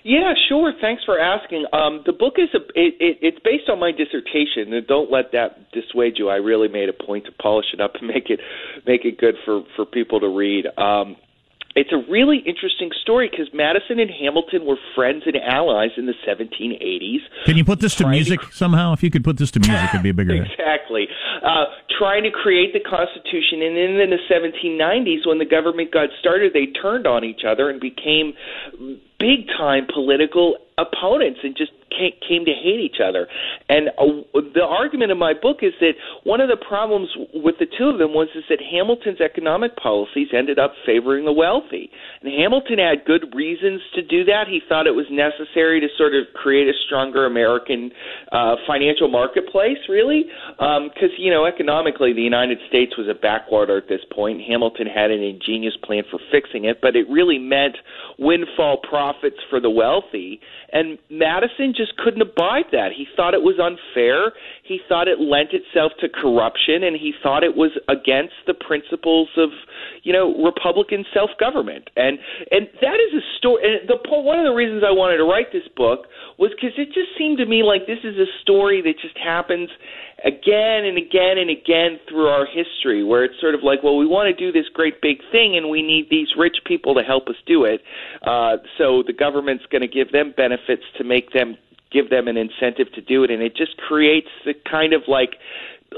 Yeah, 0.04 0.34
sure. 0.48 0.72
Thanks 0.82 1.02
for 1.02 1.18
asking. 1.18 1.64
Um, 1.72 2.02
the 2.04 2.12
book 2.12 2.34
is 2.36 2.50
a, 2.52 2.60
it, 2.78 2.94
it, 3.00 3.18
it's 3.22 3.38
based 3.42 3.70
on 3.70 3.80
my 3.80 3.90
dissertation, 3.90 4.74
and 4.74 4.86
don't 4.86 5.10
let 5.10 5.32
that 5.32 5.72
dissuade 5.72 6.18
you. 6.18 6.28
I 6.28 6.36
really 6.36 6.68
made 6.68 6.90
a 6.90 6.92
point 6.92 7.24
to 7.24 7.32
polish 7.32 7.66
it 7.72 7.80
up 7.80 7.94
and 7.98 8.06
make 8.14 8.28
it 8.28 8.38
make 8.86 9.04
it 9.06 9.18
good 9.18 9.34
for 9.44 9.62
for 9.76 9.86
people 9.86 10.20
to 10.20 10.28
read. 10.28 10.66
Um, 10.76 11.16
it's 11.74 11.90
a 11.90 11.98
really 12.08 12.38
interesting 12.38 12.90
story 13.02 13.28
because 13.28 13.48
Madison 13.52 13.98
and 13.98 14.10
Hamilton 14.10 14.64
were 14.64 14.76
friends 14.94 15.24
and 15.26 15.36
allies 15.36 15.90
in 15.96 16.06
the 16.06 16.14
1780s. 16.26 17.18
Can 17.46 17.56
you 17.56 17.64
put 17.64 17.80
this 17.80 17.96
to 17.96 18.06
music 18.06 18.40
to, 18.40 18.52
somehow? 18.52 18.92
If 18.92 19.02
you 19.02 19.10
could 19.10 19.24
put 19.24 19.38
this 19.38 19.50
to 19.52 19.60
music, 19.60 19.88
it'd 19.90 20.02
be 20.02 20.10
a 20.10 20.14
bigger 20.14 20.34
exactly. 20.44 21.08
Uh, 21.42 21.64
trying 21.98 22.22
to 22.22 22.30
create 22.30 22.72
the 22.72 22.80
Constitution, 22.80 23.62
and 23.62 23.74
then 23.74 23.98
in 23.98 24.10
the 24.10 24.22
1790s, 24.30 25.26
when 25.26 25.38
the 25.38 25.44
government 25.44 25.90
got 25.90 26.10
started, 26.20 26.52
they 26.52 26.66
turned 26.80 27.08
on 27.08 27.24
each 27.24 27.42
other 27.46 27.70
and 27.70 27.80
became 27.80 28.34
big 29.24 29.48
time 29.56 29.86
political 29.88 30.56
opponents 30.76 31.40
and 31.42 31.56
just 31.56 31.70
came 31.94 32.44
to 32.44 32.50
hate 32.50 32.82
each 32.82 32.98
other. 32.98 33.28
And 33.68 33.88
uh, 33.94 34.42
the 34.54 34.66
argument 34.66 35.12
in 35.12 35.18
my 35.18 35.32
book 35.32 35.58
is 35.62 35.72
that 35.80 35.94
one 36.24 36.40
of 36.40 36.48
the 36.48 36.58
problems 36.58 37.08
with 37.32 37.54
the 37.58 37.66
two 37.66 37.86
of 37.86 37.98
them 37.98 38.10
was 38.10 38.28
is 38.34 38.42
that 38.50 38.58
Hamilton's 38.58 39.20
economic 39.20 39.76
policies 39.76 40.28
ended 40.34 40.58
up 40.58 40.74
favoring 40.84 41.24
the 41.24 41.32
wealthy. 41.32 41.90
And 42.20 42.32
Hamilton 42.34 42.78
had 42.78 43.06
good 43.06 43.34
reasons 43.34 43.80
to 43.94 44.02
do 44.02 44.24
that. 44.24 44.50
He 44.50 44.60
thought 44.68 44.86
it 44.86 44.98
was 44.98 45.06
necessary 45.10 45.78
to 45.80 45.86
sort 45.96 46.14
of 46.14 46.26
create 46.34 46.66
a 46.66 46.74
stronger 46.86 47.26
American 47.26 47.92
uh, 48.32 48.56
financial 48.66 49.06
marketplace, 49.06 49.78
really, 49.88 50.26
because 50.58 51.14
um, 51.14 51.18
you 51.22 51.30
know 51.30 51.46
economically 51.46 52.12
the 52.12 52.26
United 52.26 52.58
States 52.68 52.98
was 52.98 53.06
a 53.06 53.14
backwater 53.14 53.78
at 53.78 53.88
this 53.88 54.02
point. 54.10 54.42
Hamilton 54.42 54.86
had 54.86 55.10
an 55.10 55.22
ingenious 55.22 55.76
plan 55.84 56.02
for 56.10 56.18
fixing 56.32 56.64
it, 56.64 56.82
but 56.82 56.96
it 56.96 57.06
really 57.08 57.38
meant 57.38 57.76
windfall 58.18 58.78
profits 58.82 59.13
for 59.50 59.60
the 59.60 59.70
wealthy. 59.70 60.40
And 60.72 60.98
Madison 61.10 61.74
just 61.76 61.96
couldn't 61.96 62.22
abide 62.22 62.70
that. 62.72 62.90
He 62.96 63.06
thought 63.16 63.34
it 63.34 63.42
was 63.42 63.58
unfair. 63.60 64.32
He 64.62 64.80
thought 64.88 65.08
it 65.08 65.20
lent 65.20 65.50
itself 65.52 65.92
to 66.00 66.08
corruption, 66.08 66.82
and 66.82 66.96
he 66.96 67.12
thought 67.22 67.44
it 67.44 67.56
was 67.56 67.70
against 67.88 68.34
the 68.46 68.54
principles 68.54 69.28
of, 69.36 69.50
you 70.02 70.12
know, 70.12 70.34
Republican 70.42 71.04
self-government. 71.12 71.90
And 71.96 72.18
and 72.50 72.68
that 72.80 72.98
is 72.98 73.12
a 73.14 73.24
story. 73.38 73.62
And 73.62 73.88
the 73.88 73.98
one 74.10 74.38
of 74.38 74.44
the 74.44 74.54
reasons 74.54 74.82
I 74.86 74.92
wanted 74.92 75.18
to 75.18 75.24
write 75.24 75.52
this 75.52 75.68
book 75.76 76.06
was 76.38 76.50
because 76.54 76.74
it 76.78 76.88
just 76.94 77.16
seemed 77.18 77.38
to 77.38 77.46
me 77.46 77.62
like 77.62 77.86
this 77.86 78.02
is 78.04 78.16
a 78.16 78.28
story 78.42 78.82
that 78.82 78.94
just 79.00 79.18
happens 79.18 79.70
again 80.24 80.84
and 80.84 80.96
again 80.96 81.36
and 81.36 81.50
again 81.50 82.00
through 82.08 82.26
our 82.28 82.46
history, 82.46 83.04
where 83.04 83.24
it's 83.24 83.38
sort 83.40 83.54
of 83.54 83.62
like, 83.62 83.82
well, 83.82 83.96
we 83.96 84.06
want 84.06 84.34
to 84.34 84.36
do 84.36 84.50
this 84.50 84.68
great 84.72 85.00
big 85.02 85.18
thing, 85.30 85.56
and 85.56 85.68
we 85.68 85.82
need 85.82 86.08
these 86.10 86.28
rich 86.36 86.56
people 86.66 86.94
to 86.94 87.02
help 87.02 87.28
us 87.28 87.36
do 87.46 87.64
it. 87.64 87.80
Uh, 88.22 88.56
so 88.78 89.02
the 89.06 89.12
government's 89.12 89.64
going 89.70 89.82
to 89.82 89.88
give 89.88 90.12
them 90.12 90.32
benefits 90.36 90.82
to 90.98 91.04
make 91.04 91.32
them 91.32 91.56
give 91.92 92.10
them 92.10 92.26
an 92.26 92.36
incentive 92.36 92.92
to 92.92 93.00
do 93.00 93.22
it, 93.22 93.30
and 93.30 93.40
it 93.40 93.54
just 93.54 93.76
creates 93.76 94.26
the 94.44 94.52
kind 94.68 94.92
of 94.92 95.02
like 95.06 95.38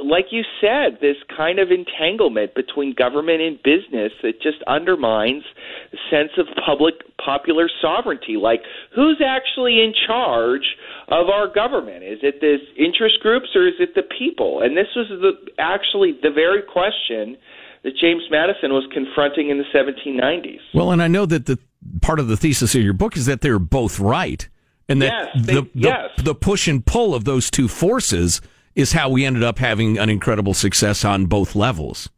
like 0.04 0.26
you 0.30 0.42
said, 0.60 0.98
this 1.00 1.16
kind 1.36 1.58
of 1.58 1.68
entanglement 1.70 2.54
between 2.54 2.94
government 2.94 3.40
and 3.40 3.56
business 3.62 4.12
that 4.22 4.40
just 4.42 4.62
undermines 4.66 5.44
the 5.92 5.98
sense 6.10 6.32
of 6.38 6.46
public 6.64 6.94
popular 7.22 7.68
sovereignty. 7.80 8.36
Like, 8.36 8.60
who's 8.94 9.22
actually 9.24 9.80
in 9.80 9.92
charge 10.06 10.76
of 11.08 11.28
our 11.28 11.52
government? 11.52 12.04
Is 12.04 12.18
it 12.22 12.40
the 12.40 12.58
interest 12.76 13.20
groups 13.20 13.48
or 13.54 13.66
is 13.66 13.74
it 13.78 13.94
the 13.94 14.02
people? 14.02 14.62
And 14.62 14.76
this 14.76 14.88
was 14.94 15.08
the 15.08 15.32
actually 15.58 16.18
the 16.22 16.30
very 16.30 16.62
question 16.62 17.36
that 17.82 17.96
James 18.00 18.22
Madison 18.30 18.72
was 18.72 18.86
confronting 18.92 19.50
in 19.50 19.58
the 19.58 19.64
1790s. 19.74 20.60
Well, 20.74 20.90
and 20.90 21.02
I 21.02 21.08
know 21.08 21.26
that 21.26 21.46
the 21.46 21.58
part 22.02 22.18
of 22.18 22.28
the 22.28 22.36
thesis 22.36 22.74
of 22.74 22.82
your 22.82 22.92
book 22.92 23.16
is 23.16 23.26
that 23.26 23.40
they're 23.40 23.58
both 23.58 24.00
right, 24.00 24.48
and 24.88 25.00
that 25.02 25.30
yes, 25.34 25.46
they, 25.46 25.54
the, 25.54 25.62
the, 25.62 25.70
yes. 25.74 26.10
the 26.22 26.34
push 26.34 26.68
and 26.68 26.84
pull 26.84 27.14
of 27.14 27.24
those 27.24 27.50
two 27.50 27.68
forces 27.68 28.40
is 28.76 28.92
how 28.92 29.08
we 29.08 29.24
ended 29.24 29.42
up 29.42 29.58
having 29.58 29.98
an 29.98 30.08
incredible 30.10 30.54
success 30.54 31.04
on 31.04 31.26
both 31.26 31.56
levels. 31.56 32.08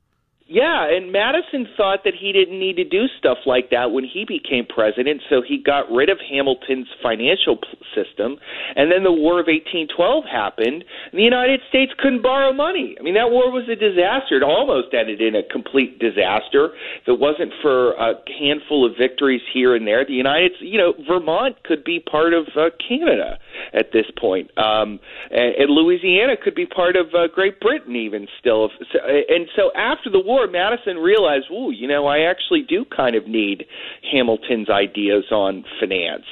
Yeah, 0.48 0.88
and 0.88 1.12
Madison 1.12 1.68
thought 1.76 2.04
that 2.08 2.14
he 2.18 2.32
didn't 2.32 2.58
need 2.58 2.76
to 2.76 2.84
do 2.84 3.04
stuff 3.18 3.36
like 3.44 3.68
that 3.68 3.92
when 3.92 4.02
he 4.02 4.24
became 4.24 4.64
president, 4.64 5.20
so 5.28 5.42
he 5.46 5.60
got 5.60 5.92
rid 5.92 6.08
of 6.08 6.16
Hamilton's 6.24 6.88
financial 7.02 7.60
system. 7.92 8.40
And 8.74 8.90
then 8.90 9.04
the 9.04 9.12
War 9.12 9.44
of 9.44 9.52
1812 9.52 10.24
happened, 10.24 10.88
and 10.88 11.20
the 11.20 11.22
United 11.22 11.60
States 11.68 11.92
couldn't 12.00 12.22
borrow 12.22 12.54
money. 12.54 12.96
I 12.98 13.02
mean, 13.02 13.12
that 13.12 13.28
war 13.28 13.52
was 13.52 13.68
a 13.68 13.76
disaster. 13.76 14.40
It 14.40 14.42
almost 14.42 14.96
ended 14.96 15.20
in 15.20 15.36
a 15.36 15.44
complete 15.44 16.00
disaster. 16.00 16.72
If 17.04 17.12
it 17.12 17.20
wasn't 17.20 17.52
for 17.60 17.92
a 18.00 18.16
handful 18.40 18.88
of 18.88 18.96
victories 18.96 19.44
here 19.52 19.76
and 19.76 19.86
there, 19.86 20.06
the 20.06 20.16
United, 20.16 20.52
you 20.64 20.78
know, 20.80 20.94
Vermont 21.06 21.62
could 21.64 21.84
be 21.84 22.00
part 22.00 22.32
of 22.32 22.48
uh, 22.56 22.72
Canada 22.80 23.36
at 23.76 23.92
this 23.92 24.08
point, 24.16 24.48
um, 24.56 24.98
and, 25.28 25.60
and 25.60 25.68
Louisiana 25.68 26.40
could 26.40 26.54
be 26.54 26.64
part 26.64 26.96
of 26.96 27.12
uh, 27.12 27.28
Great 27.28 27.60
Britain 27.60 27.96
even 27.96 28.26
still. 28.40 28.70
And 29.04 29.44
so 29.52 29.68
after 29.76 30.08
the 30.08 30.24
war 30.24 30.37
before 30.38 30.50
Madison 30.52 30.98
realized, 30.98 31.50
"Ooh, 31.50 31.70
you 31.70 31.88
know, 31.88 32.06
I 32.06 32.20
actually 32.20 32.62
do 32.62 32.84
kind 32.84 33.16
of 33.16 33.26
need 33.26 33.66
Hamilton's 34.12 34.70
ideas 34.70 35.24
on 35.32 35.64
finance," 35.80 36.26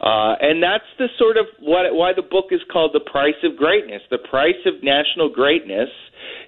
uh, 0.00 0.36
and 0.40 0.62
that's 0.62 0.84
the 0.98 1.08
sort 1.18 1.36
of 1.36 1.46
what, 1.58 1.94
why 1.94 2.12
the 2.14 2.22
book 2.22 2.46
is 2.52 2.60
called 2.72 2.92
"The 2.94 3.00
Price 3.00 3.42
of 3.42 3.56
Greatness." 3.56 4.02
The 4.10 4.18
price 4.18 4.64
of 4.64 4.82
national 4.82 5.28
greatness 5.28 5.90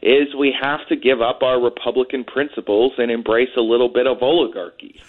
is 0.01 0.35
we 0.35 0.55
have 0.59 0.87
to 0.89 0.97
give 0.97 1.21
up 1.21 1.43
our 1.43 1.61
Republican 1.61 2.25
principles 2.25 2.93
and 2.97 3.11
embrace 3.11 3.55
a 3.57 3.63
little 3.63 3.89
bit 3.89 4.07
of 4.07 4.23
oligarchy. 4.23 5.01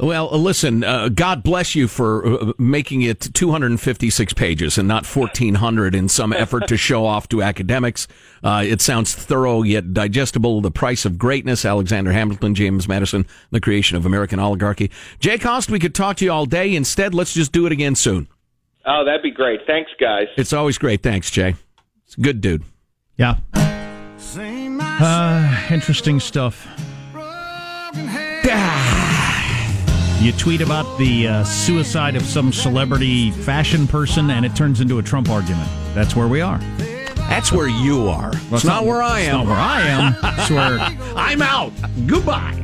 Well, 0.00 0.32
uh, 0.32 0.38
listen, 0.38 0.82
uh, 0.82 1.10
God 1.10 1.42
bless 1.42 1.74
you 1.74 1.86
for 1.86 2.26
uh, 2.26 2.52
making 2.58 3.02
it 3.02 3.20
256 3.34 4.32
pages 4.32 4.78
and 4.78 4.88
not 4.88 5.04
1,400 5.04 5.94
in 5.94 6.08
some 6.08 6.32
effort 6.32 6.68
to 6.68 6.78
show 6.78 7.04
off 7.04 7.28
to 7.28 7.42
academics. 7.42 8.08
Uh, 8.42 8.64
it 8.66 8.80
sounds 8.80 9.14
thorough 9.14 9.62
yet 9.62 9.92
digestible. 9.92 10.62
The 10.62 10.70
Price 10.70 11.04
of 11.04 11.18
Greatness, 11.18 11.66
Alexander 11.66 12.12
Hamilton, 12.12 12.54
James 12.54 12.88
Madison, 12.88 13.26
The 13.50 13.60
Creation 13.60 13.98
of 13.98 14.06
American 14.06 14.38
Oligarchy. 14.38 14.90
Jay 15.18 15.36
Cost, 15.36 15.70
we 15.70 15.78
could 15.78 15.94
talk 15.94 16.16
to 16.16 16.24
you 16.24 16.32
all 16.32 16.46
day. 16.46 16.74
Instead, 16.74 17.14
let's 17.14 17.34
just 17.34 17.52
do 17.52 17.66
it 17.66 17.72
again 17.72 17.94
soon. 17.94 18.26
Oh, 18.86 19.04
that'd 19.04 19.22
be 19.22 19.30
great. 19.30 19.60
Thanks, 19.66 19.90
guys. 20.00 20.28
It's 20.38 20.54
always 20.54 20.78
great. 20.78 21.02
Thanks, 21.02 21.30
Jay. 21.30 21.56
It's 22.06 22.16
a 22.16 22.20
good 22.22 22.40
dude. 22.40 22.62
Yeah. 23.18 23.36
Uh, 23.52 25.66
interesting 25.70 26.20
stuff. 26.20 26.66
You 30.20 30.32
tweet 30.32 30.60
about 30.60 30.98
the 30.98 31.26
uh, 31.28 31.44
suicide 31.44 32.14
of 32.14 32.22
some 32.26 32.52
celebrity 32.52 33.30
fashion 33.30 33.86
person, 33.86 34.30
and 34.30 34.44
it 34.44 34.54
turns 34.54 34.82
into 34.82 34.98
a 34.98 35.02
Trump 35.02 35.30
argument. 35.30 35.66
That's 35.94 36.14
where 36.14 36.28
we 36.28 36.42
are. 36.42 36.58
That's 37.30 37.50
where 37.50 37.68
you 37.68 38.06
are. 38.08 38.30
Well, 38.32 38.54
it's 38.56 38.64
not 38.64 38.84
where 38.84 39.00
I 39.00 39.20
am. 39.20 39.38
Not 39.38 39.46
where 39.46 39.56
I 39.56 39.80
am. 39.80 40.14
It's 40.38 40.50
where 40.50 40.78
I'm 41.16 41.40
out. 41.40 41.72
Goodbye. 42.06 42.54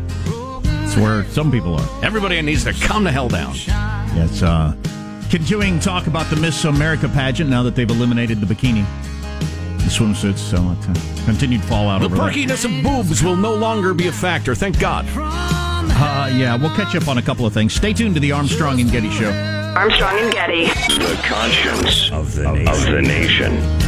It's 0.84 0.96
where 0.96 1.24
some 1.30 1.50
people 1.50 1.76
are. 1.76 2.04
Everybody 2.04 2.42
needs 2.42 2.64
to 2.64 2.74
calm 2.74 3.04
the 3.04 3.10
hell 3.10 3.28
down. 3.28 3.54
Yes. 3.54 4.42
Uh, 4.42 4.76
continuing 5.30 5.80
talk 5.80 6.08
about 6.08 6.28
the 6.28 6.36
Miss 6.36 6.62
America 6.66 7.08
pageant 7.08 7.48
now 7.48 7.62
that 7.62 7.74
they've 7.74 7.90
eliminated 7.90 8.38
the 8.40 8.54
bikini, 8.54 8.84
the 9.78 9.88
swimsuits. 9.90 10.38
So 10.38 10.58
uh, 10.58 11.24
continued 11.24 11.64
fallout. 11.64 12.00
The 12.00 12.06
over 12.06 12.16
perkiness 12.16 12.64
that. 12.64 12.70
of 12.70 12.82
boobs 12.84 13.22
will 13.22 13.36
no 13.36 13.54
longer 13.54 13.94
be 13.94 14.08
a 14.08 14.12
factor. 14.12 14.54
Thank 14.54 14.78
God. 14.78 15.06
Uh, 15.98 16.30
yeah, 16.34 16.56
we'll 16.56 16.74
catch 16.76 16.94
up 16.94 17.08
on 17.08 17.16
a 17.16 17.22
couple 17.22 17.46
of 17.46 17.54
things. 17.54 17.72
Stay 17.72 17.94
tuned 17.94 18.14
to 18.14 18.20
the 18.20 18.30
Armstrong 18.32 18.80
and 18.80 18.90
Getty 18.90 19.10
Show. 19.10 19.30
Armstrong 19.30 20.18
and 20.18 20.32
Getty. 20.32 20.66
The 20.66 21.18
conscience 21.24 22.10
of 22.12 22.34
the 22.34 22.52
nation. 22.52 22.68
Of 22.68 22.82
the 22.92 23.02
nation. 23.02 23.85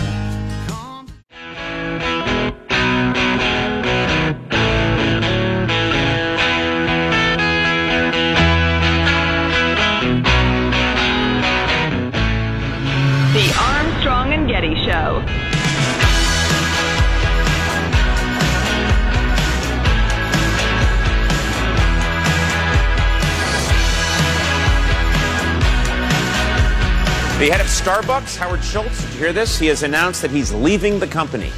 The 27.38 27.50
head 27.50 27.60
of 27.60 27.68
Starbucks, 27.68 28.36
Howard 28.36 28.64
Schultz, 28.64 29.00
did 29.04 29.12
you 29.14 29.18
hear 29.20 29.32
this? 29.32 29.60
He 29.60 29.68
has 29.68 29.84
announced 29.84 30.22
that 30.22 30.32
he's 30.32 30.52
leaving 30.52 30.98
the 30.98 31.06
company. 31.06 31.52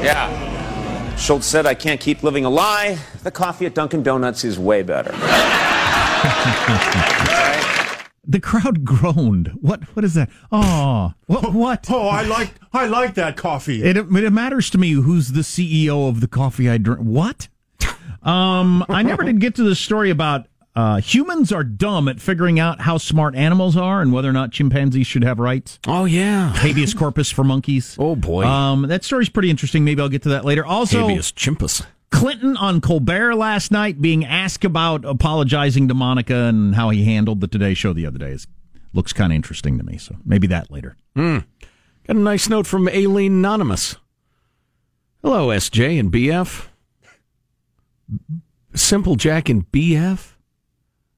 Yeah. 0.00 1.14
Schultz 1.16 1.44
said, 1.44 1.66
I 1.66 1.74
can't 1.74 2.00
keep 2.00 2.22
living 2.22 2.46
a 2.46 2.50
lie. 2.50 2.98
The 3.22 3.30
coffee 3.30 3.66
at 3.66 3.74
Dunkin' 3.74 4.02
Donuts 4.02 4.42
is 4.42 4.58
way 4.58 4.82
better. 4.82 5.12
The 8.24 8.38
crowd 8.38 8.84
groaned. 8.84 9.48
What? 9.60 9.82
What 9.96 10.04
is 10.04 10.14
that? 10.14 10.30
Oh, 10.52 11.12
what? 11.26 11.52
What? 11.52 11.86
Oh, 11.90 12.06
I 12.06 12.22
like 12.22 12.52
I 12.72 12.86
like 12.86 13.14
that 13.14 13.36
coffee. 13.36 13.82
It, 13.82 13.96
it 13.96 14.30
matters 14.30 14.70
to 14.70 14.78
me 14.78 14.92
who's 14.92 15.32
the 15.32 15.40
CEO 15.40 16.08
of 16.08 16.20
the 16.20 16.28
coffee 16.28 16.70
I 16.70 16.78
drink. 16.78 17.00
What? 17.00 17.48
Um, 18.22 18.84
I 18.88 19.02
never 19.02 19.24
did 19.24 19.40
get 19.40 19.56
to 19.56 19.64
the 19.64 19.74
story 19.74 20.10
about 20.10 20.46
uh, 20.74 21.00
humans 21.00 21.52
are 21.52 21.64
dumb 21.64 22.08
at 22.08 22.20
figuring 22.20 22.58
out 22.58 22.80
how 22.80 22.98
smart 22.98 23.34
animals 23.34 23.76
are 23.76 24.00
and 24.00 24.12
whether 24.12 24.28
or 24.28 24.32
not 24.32 24.52
chimpanzees 24.52 25.06
should 25.06 25.24
have 25.24 25.38
rights. 25.38 25.78
Oh 25.86 26.04
yeah, 26.04 26.52
habeas 26.54 26.94
corpus 26.94 27.30
for 27.30 27.44
monkeys. 27.44 27.96
Oh 28.02 28.16
boy, 28.16 28.44
um, 28.44 28.82
that 28.88 29.04
story's 29.04 29.28
pretty 29.28 29.50
interesting. 29.50 29.84
Maybe 29.84 30.00
I'll 30.02 30.08
get 30.08 30.22
to 30.22 30.30
that 30.30 30.44
later. 30.44 30.64
Also, 30.64 31.06
habeas 31.08 31.30
chimpus. 31.32 31.84
Clinton 32.10 32.56
on 32.56 32.80
Colbert 32.80 33.34
last 33.34 33.70
night 33.70 34.00
being 34.00 34.24
asked 34.24 34.64
about 34.64 35.04
apologizing 35.04 35.88
to 35.88 35.94
Monica 35.94 36.34
and 36.34 36.74
how 36.74 36.90
he 36.90 37.04
handled 37.04 37.40
the 37.40 37.48
Today 37.48 37.74
Show 37.74 37.92
the 37.92 38.06
other 38.06 38.18
day 38.18 38.30
is, 38.32 38.46
looks 38.92 39.12
kind 39.12 39.32
of 39.32 39.36
interesting 39.36 39.78
to 39.78 39.84
me. 39.84 39.96
So 39.98 40.16
maybe 40.24 40.46
that 40.48 40.70
later. 40.70 40.96
Hmm. 41.16 41.38
Got 42.06 42.16
a 42.16 42.20
nice 42.20 42.48
note 42.48 42.66
from 42.66 42.88
Aileen 42.88 43.32
Anonymous. 43.32 43.96
Hello, 45.22 45.48
SJ 45.48 45.98
and 46.00 46.12
BF. 46.12 46.66
Simple 48.74 49.16
Jack 49.16 49.48
and 49.48 49.70
BF. 49.72 50.31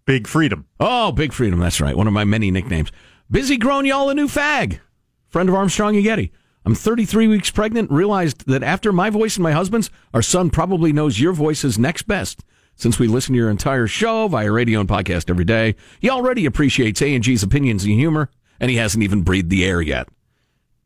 Big 0.06 0.26
Freedom. 0.26 0.66
Oh, 0.78 1.12
Big 1.12 1.32
Freedom. 1.32 1.58
That's 1.58 1.80
right. 1.80 1.96
One 1.96 2.06
of 2.06 2.12
my 2.12 2.24
many 2.24 2.50
nicknames. 2.50 2.92
Busy 3.30 3.56
growing 3.56 3.86
y'all 3.86 4.10
a 4.10 4.14
new 4.14 4.28
fag. 4.28 4.80
friend 5.28 5.48
of 5.48 5.54
Armstrong 5.54 5.96
and 5.96 6.04
Getty. 6.04 6.30
I'm 6.66 6.74
33 6.74 7.28
weeks 7.28 7.50
pregnant, 7.50 7.90
realized 7.90 8.46
that 8.46 8.62
after 8.62 8.92
my 8.92 9.10
voice 9.10 9.36
and 9.36 9.42
my 9.42 9.52
husband's, 9.52 9.90
our 10.14 10.22
son 10.22 10.50
probably 10.50 10.92
knows 10.92 11.20
your 11.20 11.32
voice 11.32 11.64
is 11.64 11.78
next 11.78 12.04
best. 12.04 12.42
Since 12.76 12.98
we 12.98 13.06
listen 13.06 13.34
to 13.34 13.38
your 13.38 13.50
entire 13.50 13.86
show 13.86 14.28
via 14.28 14.50
radio 14.50 14.80
and 14.80 14.88
podcast 14.88 15.30
every 15.30 15.44
day, 15.44 15.74
he 16.00 16.10
already 16.10 16.46
appreciates 16.46 17.00
A&G's 17.02 17.42
opinions 17.42 17.84
and 17.84 17.92
humor, 17.94 18.30
and 18.58 18.70
he 18.70 18.76
hasn't 18.78 19.04
even 19.04 19.22
breathed 19.22 19.50
the 19.50 19.64
air 19.64 19.80
yet. 19.80 20.08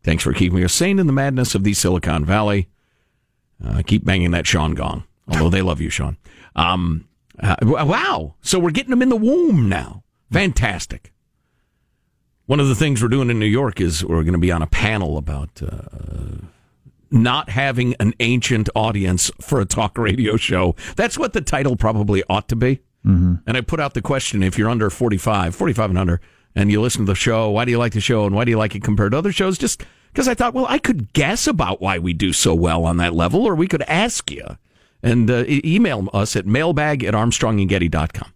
Thanks 0.03 0.23
for 0.23 0.33
keeping 0.33 0.63
us 0.65 0.73
sane 0.73 0.99
in 0.99 1.07
the 1.07 1.13
madness 1.13 1.55
of 1.55 1.65
the 1.65 1.75
Silicon 1.75 2.25
Valley. 2.25 2.69
Uh, 3.65 3.83
keep 3.87 4.05
banging 4.05 4.31
that 4.33 4.47
Sean 4.47 4.75
gong, 4.75 5.05
although 5.29 5.51
they 5.51 5.63
love 5.63 5.81
you, 5.81 5.91
Sean. 5.91 6.17
Um, 6.55 7.08
uh, 7.41 7.57
wow. 7.63 8.35
So 8.41 8.59
we're 8.59 8.71
getting 8.71 8.91
them 8.91 9.03
in 9.03 9.09
the 9.09 9.17
womb 9.17 9.69
now. 9.69 10.03
Fantastic. 10.33 11.13
One 12.47 12.61
of 12.61 12.69
the 12.69 12.75
things 12.75 13.03
we're 13.03 13.09
doing 13.09 13.31
in 13.31 13.39
New 13.39 13.47
York 13.47 13.81
is 13.81 14.05
we're 14.05 14.23
going 14.23 14.33
to 14.33 14.39
be 14.39 14.53
on 14.53 14.63
a 14.63 14.67
panel 14.67 15.19
about 15.19 15.63
uh, 15.63 16.47
not 17.11 17.51
having 17.51 17.95
an 18.01 18.15
ancient 18.21 18.69
audience 18.75 19.31
for 19.41 19.61
a 19.61 19.67
talk 19.67 19.99
radio 19.99 20.37
show. 20.37 20.75
That's 20.97 21.19
what 21.19 21.33
the 21.33 21.41
title 21.41 21.77
probably 21.77 22.23
ought 22.29 22.49
to 22.49 22.57
be. 22.57 22.81
Mm-hmm. 23.07 23.35
And 23.47 23.57
I 23.57 23.61
put 23.61 23.81
out 23.81 23.95
the 23.95 24.03
question 24.03 24.43
if 24.43 24.59
you're 24.59 24.71
under 24.71 24.91
45, 24.91 25.55
45 25.55 25.91
and 25.91 25.99
under, 25.99 26.21
and 26.55 26.71
you 26.71 26.81
listen 26.81 27.07
to 27.07 27.13
the 27.13 27.15
show, 27.17 27.51
why 27.51 27.65
do 27.65 27.71
you 27.71 27.79
like 27.79 27.93
the 27.93 28.01
show 28.01 28.27
and 28.27 28.35
why 28.35 28.45
do 28.45 28.51
you 28.51 28.59
like 28.59 28.75
it 28.75 28.83
compared 28.83 29.13
to 29.13 29.19
other 29.19 29.33
shows? 29.33 29.59
Just 29.59 29.85
because 30.13 30.27
I 30.27 30.35
thought, 30.35 30.55
well, 30.55 30.67
I 30.69 30.79
could 30.79 31.13
guess 31.13 31.47
about 31.47 31.81
why 31.81 31.99
we 31.99 32.13
do 32.13 32.33
so 32.33 32.55
well 32.55 32.85
on 32.85 32.97
that 32.97 33.15
level, 33.15 33.45
or 33.45 33.55
we 33.55 33.69
could 33.69 33.83
ask 33.83 34.31
you. 34.31 34.45
And 35.03 35.31
uh, 35.31 35.45
email 35.47 36.09
us 36.13 36.35
at 36.35 36.45
mailbag 36.47 37.05
at 37.05 37.15
armstrongandgetty.com 37.15 38.33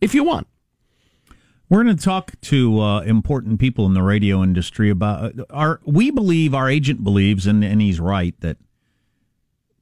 if 0.00 0.14
you 0.14 0.24
want. 0.24 0.46
We're 1.70 1.84
going 1.84 1.96
to 1.96 2.04
talk 2.04 2.38
to 2.42 2.80
uh, 2.80 3.00
important 3.00 3.58
people 3.58 3.86
in 3.86 3.94
the 3.94 4.02
radio 4.02 4.42
industry 4.42 4.90
about 4.90 5.38
uh, 5.38 5.44
our. 5.48 5.80
We 5.86 6.10
believe 6.10 6.54
our 6.54 6.68
agent 6.68 7.02
believes, 7.02 7.46
and, 7.46 7.64
and 7.64 7.80
he's 7.80 7.98
right 7.98 8.38
that 8.40 8.58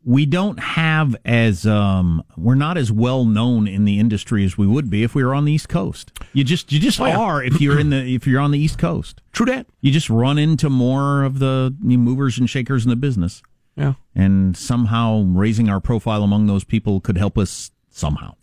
we 0.04 0.24
don't 0.24 0.60
have 0.60 1.16
as 1.24 1.66
um, 1.66 2.22
we're 2.36 2.54
not 2.54 2.78
as 2.78 2.92
well 2.92 3.24
known 3.24 3.66
in 3.66 3.84
the 3.86 3.98
industry 3.98 4.44
as 4.44 4.56
we 4.56 4.68
would 4.68 4.88
be 4.88 5.02
if 5.02 5.16
we 5.16 5.24
were 5.24 5.34
on 5.34 5.44
the 5.46 5.52
East 5.52 5.68
Coast. 5.68 6.12
You 6.32 6.44
just 6.44 6.70
you 6.70 6.78
just 6.78 7.00
Oh, 7.00 7.06
yeah. 7.06 7.18
are 7.18 7.42
if 7.42 7.60
you're 7.60 7.80
in 7.80 7.90
the 7.90 8.14
if 8.14 8.24
you're 8.24 8.40
on 8.40 8.52
the 8.52 8.58
East 8.60 8.78
Coast. 8.78 9.20
True 9.32 9.46
that. 9.46 9.66
You 9.80 9.90
just 9.90 10.08
run 10.08 10.38
into 10.38 10.70
more 10.70 11.24
of 11.24 11.40
the 11.40 11.74
movers 11.82 12.38
and 12.38 12.48
shakers 12.48 12.84
in 12.84 12.90
the 12.90 12.96
business. 12.96 13.42
Yeah. 13.76 13.94
And 14.14 14.56
somehow 14.56 15.22
raising 15.22 15.68
our 15.68 15.80
profile 15.80 16.22
among 16.22 16.46
those 16.46 16.64
people 16.64 17.00
could 17.00 17.16
help 17.16 17.38
us 17.38 17.70
somehow. 17.90 18.34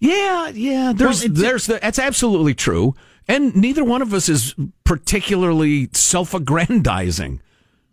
Yeah, 0.00 0.48
yeah. 0.48 0.92
There's, 0.94 1.22
Well, 1.22 1.32
there's 1.32 1.66
the, 1.66 1.78
that's 1.80 1.98
absolutely 1.98 2.54
true. 2.54 2.94
And 3.26 3.54
neither 3.56 3.84
one 3.84 4.02
of 4.02 4.14
us 4.14 4.28
is 4.28 4.54
particularly 4.84 5.88
self-aggrandizing. 5.92 7.40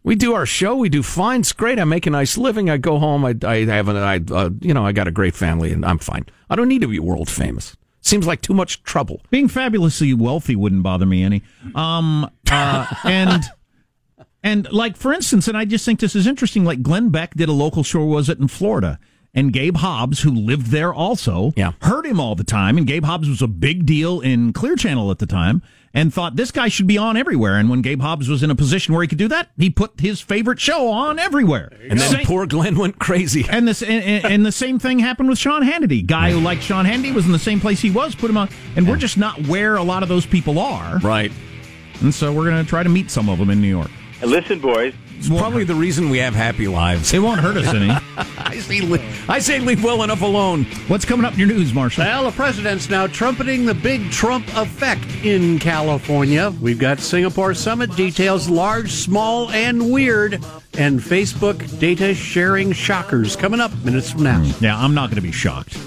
We 0.03 0.15
do 0.15 0.33
our 0.35 0.45
show. 0.45 0.75
We 0.75 0.89
do 0.89 1.01
fine. 1.01 1.39
It's 1.41 1.51
great. 1.51 1.79
I 1.79 1.83
make 1.83 2.05
a 2.05 2.11
nice 2.11 2.37
living. 2.37 2.69
I 2.69 2.77
go 2.77 2.99
home. 2.99 3.25
I, 3.25 3.35
I 3.43 3.65
have 3.65 3.87
an, 3.87 3.97
I, 3.97 4.19
uh, 4.31 4.51
you 4.61 4.73
know, 4.73 4.85
I 4.85 4.91
got 4.91 5.07
a 5.07 5.11
great 5.11 5.33
family 5.33 5.71
and 5.71 5.83
I'm 5.83 5.97
fine. 5.97 6.27
I 6.49 6.55
don't 6.55 6.67
need 6.67 6.81
to 6.81 6.87
be 6.87 6.99
world 6.99 7.27
famous. 7.27 7.75
Seems 8.01 8.27
like 8.27 8.41
too 8.41 8.53
much 8.53 8.83
trouble. 8.83 9.21
Being 9.31 9.47
fabulously 9.47 10.13
wealthy 10.13 10.55
wouldn't 10.55 10.83
bother 10.83 11.07
me 11.07 11.23
any. 11.23 11.41
Um, 11.73 12.29
uh, 12.51 12.85
and 13.03 13.43
and 14.45 14.71
like 14.71 14.95
for 14.95 15.11
instance, 15.11 15.49
and 15.49 15.57
I 15.57 15.65
just 15.65 15.83
think 15.83 15.99
this 15.99 16.15
is 16.15 16.25
interesting. 16.27 16.63
Like 16.63 16.81
Glenn 16.81 17.09
Beck 17.09 17.33
did 17.35 17.49
a 17.49 17.53
local 17.53 17.83
show, 17.83 18.05
was 18.05 18.29
it 18.29 18.39
in 18.39 18.47
Florida? 18.47 18.97
And 19.37 19.51
Gabe 19.51 19.75
Hobbs, 19.75 20.21
who 20.21 20.31
lived 20.31 20.67
there 20.67 20.93
also, 20.93 21.51
Yeah. 21.57 21.73
heard 21.81 22.05
him 22.05 22.21
all 22.21 22.35
the 22.35 22.45
time. 22.45 22.77
And 22.77 22.87
Gabe 22.87 23.03
Hobbs 23.03 23.27
was 23.27 23.41
a 23.41 23.47
big 23.49 23.85
deal 23.85 24.21
in 24.21 24.53
Clear 24.53 24.77
Channel 24.77 25.11
at 25.11 25.19
the 25.19 25.25
time, 25.25 25.61
and 25.93 26.13
thought 26.13 26.37
this 26.37 26.51
guy 26.51 26.69
should 26.69 26.87
be 26.87 26.97
on 26.97 27.17
everywhere. 27.17 27.57
And 27.57 27.69
when 27.69 27.81
Gabe 27.81 27.99
Hobbs 28.01 28.29
was 28.29 28.43
in 28.43 28.49
a 28.49 28.55
position 28.55 28.93
where 28.93 29.01
he 29.03 29.09
could 29.09 29.17
do 29.17 29.27
that, 29.27 29.49
he 29.57 29.69
put 29.69 29.99
his 29.99 30.21
favorite 30.21 30.61
show 30.61 30.87
on 30.87 31.19
everywhere. 31.19 31.69
And 31.89 31.99
then 31.99 32.11
Same- 32.11 32.25
poor 32.25 32.45
Glenn 32.45 32.77
went 32.77 32.97
crazy. 32.97 33.45
and 33.49 33.67
this 33.67 33.81
and, 33.81 34.01
and, 34.05 34.25
and 34.25 34.45
the 34.45 34.53
same 34.53 34.79
thing 34.79 34.99
happened 34.99 35.27
with 35.27 35.37
Sean 35.37 35.63
Hannity. 35.63 36.05
Guy 36.07 36.31
who 36.31 36.39
liked 36.39 36.63
Sean 36.63 36.85
Hannity 36.85 37.13
was 37.13 37.25
in 37.25 37.33
the 37.33 37.37
same 37.39 37.59
place 37.59 37.81
he 37.81 37.91
was, 37.91 38.15
put 38.15 38.29
him 38.29 38.37
on, 38.37 38.47
and 38.77 38.87
we're 38.87 38.95
just 38.95 39.17
not 39.17 39.47
where 39.49 39.75
a 39.75 39.83
lot 39.83 40.01
of 40.01 40.07
those 40.07 40.25
people 40.25 40.59
are. 40.59 40.99
Right. 40.99 41.31
And 41.99 42.13
so 42.13 42.31
we're 42.31 42.49
going 42.49 42.63
to 42.63 42.69
try 42.69 42.83
to 42.83 42.89
meet 42.89 43.11
some 43.11 43.27
of 43.27 43.37
them 43.37 43.49
in 43.49 43.59
New 43.59 43.67
York. 43.67 43.91
Listen, 44.21 44.59
boys. 44.59 44.93
It's 45.17 45.29
probably 45.29 45.63
the 45.63 45.75
reason 45.75 46.09
we 46.09 46.17
have 46.19 46.33
happy 46.35 46.67
lives. 46.67 47.13
It 47.13 47.19
won't 47.19 47.39
hurt 47.39 47.57
us 47.57 47.73
any. 47.73 47.89
I 48.37 48.59
say, 48.59 48.81
le- 48.81 48.99
I 49.29 49.39
say 49.39 49.59
leave 49.59 49.83
well 49.83 50.03
enough 50.03 50.21
alone. 50.21 50.65
What's 50.87 51.05
coming 51.05 51.25
up 51.25 51.33
in 51.33 51.39
your 51.39 51.47
news, 51.47 51.73
Marshall? 51.73 52.03
Well, 52.03 52.25
the 52.25 52.31
president's 52.31 52.89
now 52.89 53.07
trumpeting 53.07 53.65
the 53.65 53.73
big 53.73 54.11
Trump 54.11 54.45
effect 54.55 55.05
in 55.23 55.57
California. 55.59 56.51
We've 56.61 56.79
got 56.79 56.99
Singapore 56.99 57.53
summit 57.53 57.95
details, 57.95 58.49
large, 58.49 58.91
small, 58.91 59.49
and 59.51 59.91
weird, 59.91 60.33
and 60.77 60.99
Facebook 60.99 61.79
data 61.79 62.13
sharing 62.13 62.71
shockers 62.73 63.35
coming 63.35 63.61
up 63.61 63.71
minutes 63.83 64.11
from 64.11 64.23
now. 64.23 64.43
Hmm. 64.43 64.63
Yeah, 64.63 64.77
I'm 64.77 64.93
not 64.93 65.09
going 65.09 65.15
to 65.15 65.21
be 65.21 65.31
shocked. 65.31 65.77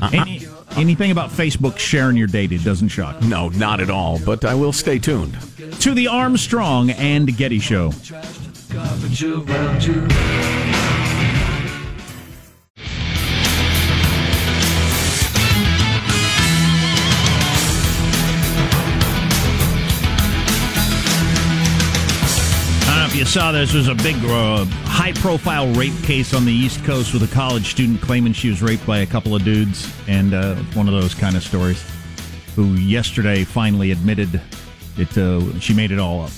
Uh-uh. 0.00 0.10
Any, 0.12 0.45
anything 0.76 1.10
about 1.10 1.30
Facebook 1.30 1.78
sharing 1.78 2.16
your 2.16 2.26
data 2.26 2.58
doesn't 2.58 2.88
shock 2.88 3.20
me. 3.20 3.28
No, 3.28 3.48
not 3.50 3.80
at 3.80 3.90
all. 3.90 4.18
But 4.24 4.44
I 4.44 4.54
will 4.54 4.72
stay 4.72 4.98
tuned. 4.98 5.36
To 5.80 5.94
the 5.94 6.08
Armstrong 6.08 6.90
and 6.90 7.36
Getty 7.36 7.58
Show. 7.58 7.90
You 23.16 23.24
saw 23.24 23.50
this. 23.50 23.72
Was 23.72 23.88
a 23.88 23.94
big, 23.94 24.16
uh, 24.26 24.66
high 24.84 25.12
profile 25.12 25.66
rape 25.72 25.94
case 26.02 26.34
on 26.34 26.44
the 26.44 26.52
East 26.52 26.84
Coast 26.84 27.14
with 27.14 27.22
a 27.22 27.34
college 27.34 27.70
student 27.70 28.02
claiming 28.02 28.34
she 28.34 28.50
was 28.50 28.60
raped 28.60 28.86
by 28.86 28.98
a 28.98 29.06
couple 29.06 29.34
of 29.34 29.42
dudes. 29.42 29.90
And 30.06 30.34
uh, 30.34 30.56
one 30.74 30.86
of 30.86 30.92
those 30.92 31.14
kind 31.14 31.34
of 31.34 31.42
stories. 31.42 31.82
Who 32.56 32.74
yesterday 32.74 33.44
finally 33.44 33.90
admitted 33.90 34.40
it, 34.98 35.16
uh, 35.16 35.58
she 35.60 35.72
made 35.72 35.92
it 35.92 35.98
all 35.98 36.24
up. 36.24 36.30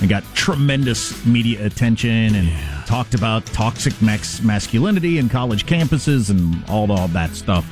And 0.00 0.08
got 0.08 0.24
tremendous 0.34 1.24
media 1.26 1.64
attention 1.66 2.34
and 2.34 2.86
talked 2.86 3.14
about 3.14 3.44
toxic 3.46 4.00
max- 4.00 4.42
masculinity 4.42 5.18
in 5.18 5.28
college 5.28 5.66
campuses 5.66 6.30
and 6.30 6.64
all, 6.70 6.90
all 6.90 7.08
that 7.08 7.30
stuff. 7.30 7.70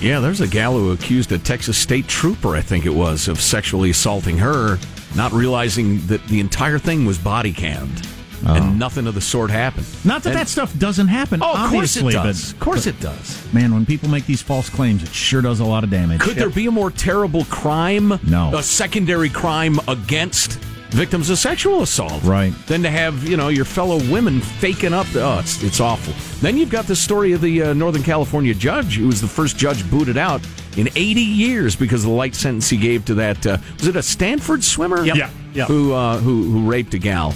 Yeah, 0.00 0.18
there's 0.18 0.40
a 0.40 0.48
gal 0.48 0.72
who 0.72 0.90
accused 0.90 1.30
a 1.30 1.38
Texas 1.38 1.78
state 1.78 2.08
trooper, 2.08 2.56
I 2.56 2.60
think 2.60 2.86
it 2.86 2.94
was, 2.94 3.28
of 3.28 3.40
sexually 3.40 3.90
assaulting 3.90 4.38
her, 4.38 4.78
not 5.14 5.32
realizing 5.32 6.04
that 6.06 6.24
the 6.26 6.40
entire 6.40 6.78
thing 6.78 7.04
was 7.04 7.18
body 7.18 7.52
cammed 7.52 8.06
and 8.46 8.64
oh. 8.64 8.70
nothing 8.72 9.06
of 9.06 9.14
the 9.14 9.20
sort 9.20 9.50
happened. 9.50 9.86
Not 10.04 10.22
that 10.24 10.30
And- 10.30 10.38
that 10.40 10.48
stuff 10.48 10.76
doesn't 10.78 11.08
happen, 11.08 11.40
Oh, 11.42 11.64
of 11.64 11.70
course 11.70 11.96
it 11.96 12.02
does. 12.10 12.44
but 12.44 12.52
Of 12.52 12.60
course 12.60 12.86
it 12.86 13.00
does. 13.00 13.42
man, 13.52 13.72
when 13.72 13.86
people 13.86 14.08
make 14.10 14.26
these 14.26 14.42
false 14.42 14.68
claims, 14.68 15.02
it 15.02 15.14
sure 15.14 15.40
does 15.40 15.60
a 15.60 15.64
lot 15.64 15.84
of 15.84 15.90
damage. 15.90 16.20
Could 16.20 16.36
there 16.36 16.50
be 16.50 16.66
a 16.66 16.70
more 16.70 16.90
terrible 16.90 17.44
crime? 17.46 18.18
No. 18.26 18.54
A 18.56 18.62
secondary 18.62 19.30
crime 19.30 19.78
against 19.88 20.58
victims 20.94 21.28
of 21.28 21.38
sexual 21.38 21.82
assault. 21.82 22.22
Right. 22.22 22.52
Than 22.66 22.82
to 22.84 22.90
have, 22.90 23.24
you 23.28 23.36
know, 23.36 23.48
your 23.48 23.64
fellow 23.64 23.96
women 24.10 24.40
faking 24.40 24.92
up. 24.94 25.06
Oh, 25.14 25.40
it's, 25.40 25.62
it's 25.62 25.80
awful. 25.80 26.14
Then 26.40 26.56
you've 26.56 26.70
got 26.70 26.86
the 26.86 26.96
story 26.96 27.32
of 27.32 27.40
the 27.40 27.62
uh, 27.62 27.72
Northern 27.74 28.02
California 28.02 28.54
judge 28.54 28.96
who 28.96 29.06
was 29.06 29.20
the 29.20 29.28
first 29.28 29.56
judge 29.56 29.88
booted 29.90 30.16
out 30.16 30.40
in 30.76 30.88
80 30.88 31.20
years 31.20 31.76
because 31.76 32.04
of 32.04 32.10
the 32.10 32.16
light 32.16 32.34
sentence 32.34 32.68
he 32.68 32.76
gave 32.76 33.04
to 33.06 33.14
that, 33.14 33.46
uh, 33.46 33.58
was 33.78 33.86
it 33.88 33.96
a 33.96 34.02
Stanford 34.02 34.62
swimmer? 34.62 35.04
Yep. 35.04 35.16
Yeah, 35.16 35.30
yeah. 35.52 35.64
Who, 35.66 35.92
uh, 35.92 36.18
who, 36.18 36.50
who 36.50 36.70
raped 36.70 36.94
a 36.94 36.98
gal. 36.98 37.34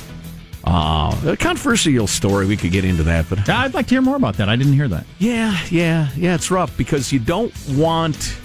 Uh, 0.65 1.17
a 1.27 1.37
controversial 1.37 2.07
story. 2.07 2.47
We 2.47 2.57
could 2.57 2.73
get 2.73 2.85
into 2.85 3.03
that, 3.05 3.27
but 3.31 3.49
I'd 3.49 3.75
like 3.75 3.87
to 3.87 3.95
hear 3.95 4.03
more 4.03 4.17
about 4.17 4.37
that. 4.37 4.49
I 4.49 4.57
didn't 4.57 4.75
hear 4.75 4.89
that. 4.89 5.07
yeah, 5.19 5.59
yeah, 5.71 6.11
yeah, 6.15 6.35
it's 6.35 6.51
rough 6.51 6.77
because 6.77 7.13
you 7.13 7.19
don't 7.19 7.55
want 7.71 8.37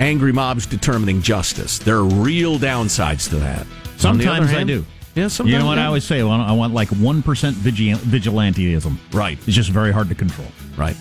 angry 0.00 0.32
mobs 0.32 0.64
determining 0.64 1.20
justice. 1.20 1.78
There 1.78 1.96
are 1.96 2.04
real 2.04 2.58
downsides 2.58 3.28
to 3.30 3.36
that. 3.36 3.66
On 4.04 4.18
the 4.18 4.26
other 4.26 4.46
Sometimes 4.46 4.56
I 4.56 4.64
do. 4.64 4.84
Yeah, 5.14 5.28
sometimes 5.28 5.52
You 5.52 5.58
know 5.58 5.66
what 5.66 5.76
yeah. 5.78 5.84
I 5.84 5.86
always 5.86 6.04
say? 6.04 6.20
I 6.20 6.24
want, 6.24 6.48
I 6.48 6.52
want 6.52 6.72
like 6.72 6.88
1% 6.88 7.52
vigi- 7.54 7.92
vigilanteism. 7.94 8.96
Right. 9.12 9.38
It's 9.46 9.54
just 9.56 9.70
very 9.70 9.92
hard 9.92 10.08
to 10.08 10.14
control. 10.14 10.48
Right. 10.76 10.96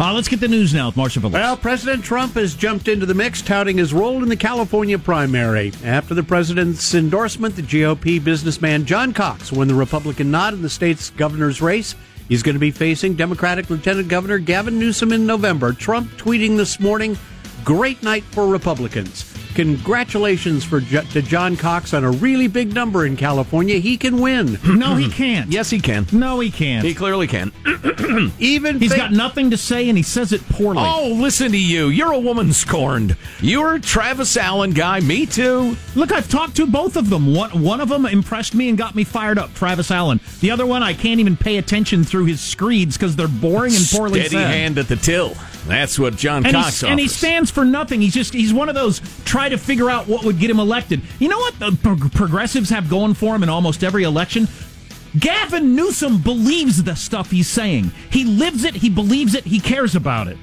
Uh, 0.00 0.14
let's 0.14 0.28
get 0.28 0.40
the 0.40 0.48
news 0.48 0.72
now 0.72 0.86
with 0.86 0.96
Marcia 0.96 1.20
Phillips. 1.20 1.34
Well, 1.34 1.56
President 1.58 2.02
Trump 2.02 2.34
has 2.34 2.54
jumped 2.54 2.88
into 2.88 3.04
the 3.04 3.12
mix, 3.14 3.42
touting 3.42 3.76
his 3.76 3.92
role 3.92 4.22
in 4.22 4.28
the 4.30 4.36
California 4.36 4.98
primary. 4.98 5.72
After 5.84 6.14
the 6.14 6.22
president's 6.22 6.94
endorsement, 6.94 7.54
the 7.54 7.62
GOP 7.62 8.22
businessman 8.22 8.86
John 8.86 9.12
Cox 9.12 9.52
won 9.52 9.68
the 9.68 9.74
Republican 9.74 10.30
nod 10.30 10.54
in 10.54 10.62
the 10.62 10.70
state's 10.70 11.10
governor's 11.10 11.60
race. 11.60 11.94
He's 12.28 12.42
going 12.42 12.54
to 12.54 12.60
be 12.60 12.70
facing 12.70 13.14
Democratic 13.14 13.68
Lieutenant 13.68 14.08
Governor 14.08 14.38
Gavin 14.38 14.78
Newsom 14.78 15.12
in 15.12 15.26
November. 15.26 15.74
Trump 15.74 16.10
tweeting 16.12 16.56
this 16.56 16.80
morning, 16.80 17.18
great 17.64 18.02
night 18.02 18.24
for 18.24 18.46
Republicans. 18.46 19.30
Congratulations 19.54 20.64
for 20.64 20.80
Jo- 20.80 21.02
to 21.12 21.22
John 21.22 21.56
Cox 21.56 21.94
on 21.94 22.02
a 22.02 22.10
really 22.10 22.48
big 22.48 22.74
number 22.74 23.06
in 23.06 23.16
California. 23.16 23.76
He 23.78 23.96
can 23.96 24.20
win. 24.20 24.58
No, 24.84 24.96
he 24.96 25.08
can't. 25.08 25.50
Yes, 25.52 25.70
he 25.70 25.78
can. 25.80 26.06
No, 26.12 26.40
he 26.40 26.50
can't. 26.50 26.84
He 26.84 26.94
clearly 26.94 27.26
can. 27.28 27.52
Even 28.40 28.80
He's 28.80 28.90
fake- 28.90 28.98
got 29.00 29.12
nothing 29.12 29.50
to 29.52 29.56
say, 29.56 29.88
and 29.88 29.96
he 29.96 30.02
says 30.02 30.32
it 30.32 30.46
poorly. 30.48 30.82
Oh, 30.84 31.16
listen 31.20 31.52
to 31.52 31.58
you. 31.58 31.88
You're 31.88 32.12
a 32.12 32.18
woman 32.18 32.52
scorned. 32.52 33.16
You're 33.40 33.74
a 33.74 33.80
Travis 33.80 34.36
Allen 34.36 34.72
guy. 34.72 35.00
Me 35.00 35.24
too. 35.26 35.76
Look, 35.94 36.10
I've 36.12 36.28
talked 36.28 36.56
to 36.56 36.66
both 36.66 36.96
of 36.96 37.08
them. 37.08 37.32
One, 37.34 37.62
one 37.62 37.80
of 37.80 37.88
them 37.88 38.04
impressed 38.04 38.54
me 38.54 38.68
and 38.68 38.76
got 38.76 38.94
me 38.96 39.04
fired 39.04 39.38
up, 39.38 39.54
Travis 39.54 39.90
Allen. 39.92 40.18
The 40.40 40.50
other 40.50 40.66
one, 40.66 40.82
I 40.82 40.92
can't 40.92 41.20
even 41.20 41.36
pay 41.36 41.56
attention 41.58 42.02
through 42.04 42.24
his 42.26 42.40
screeds 42.40 42.96
because 42.96 43.14
they're 43.16 43.28
boring 43.28 43.74
and 43.74 43.86
poorly 43.90 44.20
said. 44.22 44.30
Steady 44.30 44.44
said. 44.44 44.50
hand 44.54 44.78
at 44.78 44.88
the 44.88 44.96
till. 44.96 45.34
That's 45.66 45.98
what 45.98 46.16
John 46.16 46.44
and, 46.44 46.54
Cox 46.54 46.80
he, 46.82 46.88
and 46.88 47.00
he 47.00 47.08
stands 47.08 47.50
for 47.50 47.64
nothing. 47.64 48.00
He's 48.00 48.12
just 48.12 48.34
he's 48.34 48.52
one 48.52 48.68
of 48.68 48.74
those 48.74 49.00
try 49.24 49.48
to 49.48 49.56
figure 49.56 49.88
out 49.88 50.06
what 50.06 50.24
would 50.24 50.38
get 50.38 50.50
him 50.50 50.60
elected. 50.60 51.00
You 51.18 51.28
know 51.28 51.38
what 51.38 51.58
the 51.58 51.78
pro- 51.82 52.08
progressives 52.10 52.70
have 52.70 52.90
going 52.90 53.14
for 53.14 53.34
him 53.34 53.42
in 53.42 53.48
almost 53.48 53.82
every 53.82 54.02
election? 54.04 54.46
Gavin 55.18 55.76
Newsom 55.76 56.18
believes 56.18 56.82
the 56.82 56.94
stuff 56.94 57.30
he's 57.30 57.48
saying. 57.48 57.92
He 58.10 58.24
lives 58.24 58.64
it, 58.64 58.74
he 58.74 58.90
believes 58.90 59.34
it, 59.34 59.44
he 59.44 59.60
cares 59.60 59.94
about 59.94 60.28
it. 60.28 60.36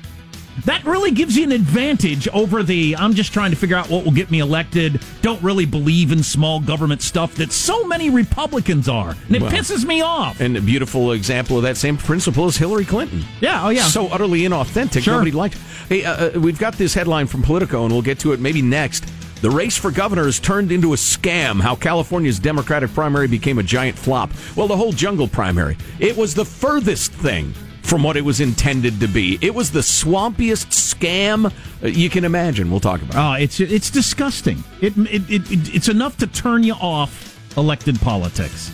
That 0.66 0.84
really 0.84 1.12
gives 1.12 1.36
you 1.36 1.44
an 1.44 1.52
advantage 1.52 2.28
over 2.30 2.62
the 2.62 2.96
I'm 2.96 3.14
just 3.14 3.34
trying 3.34 3.52
to 3.52 3.58
figure 3.58 3.76
out 3.76 3.90
what 3.90 4.04
will 4.06 4.12
get 4.12 4.30
me 4.30 4.40
elected, 4.40 5.02
don't 5.22 5.42
really 5.42 5.66
believe 5.66 6.12
in 6.12 6.22
small 6.24 6.60
government 6.60 7.02
stuff 7.02 7.36
that 7.36 7.52
so 7.52 7.86
many 7.86 8.10
Republicans 8.10 8.88
are. 8.88 9.16
And 9.28 9.36
it 9.36 9.42
Well, 9.42 9.52
pisses 9.52 9.86
me 9.86 10.02
off. 10.02 10.40
And 10.40 10.56
a 10.58 10.62
beautiful 10.62 11.14
example 11.14 11.58
of 11.58 11.64
that 11.64 11.78
same 11.78 11.98
principle 11.98 12.48
is 12.48 12.58
Hillary 12.58 12.86
Clinton. 12.86 13.24
Yeah, 13.40 13.66
oh 13.66 13.70
yeah. 13.70 13.84
So 13.84 14.08
utterly 14.08 14.42
inauthentic. 14.42 15.04
Sure. 15.04 15.16
Nobody 15.16 15.32
liked. 15.32 15.58
Hey, 15.90 16.06
uh, 16.06 16.28
uh, 16.36 16.40
we've 16.40 16.60
got 16.60 16.74
this 16.74 16.94
headline 16.94 17.28
from 17.28 17.42
Politico, 17.42 17.84
and 17.84 17.92
we'll 17.92 18.02
get 18.02 18.20
to 18.20 18.34
it 18.34 18.40
maybe 18.40 18.62
next. 18.62 19.06
The 19.42 19.50
race 19.50 19.76
for 19.76 19.90
governor 19.90 20.26
has 20.26 20.40
turned 20.40 20.72
into 20.72 20.94
a 20.94 20.96
scam. 20.96 21.60
How 21.60 21.76
California's 21.76 22.38
Democratic 22.38 22.94
primary 22.94 23.28
became 23.28 23.58
a 23.58 23.64
giant 23.64 23.98
flop. 23.98 24.30
Well, 24.56 24.68
the 24.68 24.78
whole 24.78 24.92
jungle 24.92 25.28
primary. 25.28 25.78
It 26.00 26.16
was 26.16 26.36
the 26.36 26.46
furthest 26.46 27.12
thing 27.12 27.54
from 27.92 28.04
what 28.04 28.16
it 28.16 28.24
was 28.24 28.40
intended 28.40 29.02
to 29.02 29.08
be. 29.08 29.38
It 29.42 29.54
was 29.54 29.70
the 29.70 29.82
swampiest 29.82 30.70
scam 30.72 31.52
uh, 31.84 31.88
you 31.88 32.10
can 32.10 32.24
imagine. 32.24 32.72
We'll 32.72 32.80
talk 32.80 33.02
about. 33.02 33.16
it. 33.16 33.42
Oh, 33.42 33.44
it's 33.44 33.60
it's 33.60 33.90
disgusting. 33.90 34.64
It, 34.80 34.98
it, 34.98 35.30
it, 35.30 35.52
it 35.52 35.76
it's 35.76 35.90
enough 35.90 36.16
to 36.20 36.28
turn 36.28 36.64
you 36.64 36.76
off 36.76 37.38
elected 37.58 38.00
politics. 38.00 38.72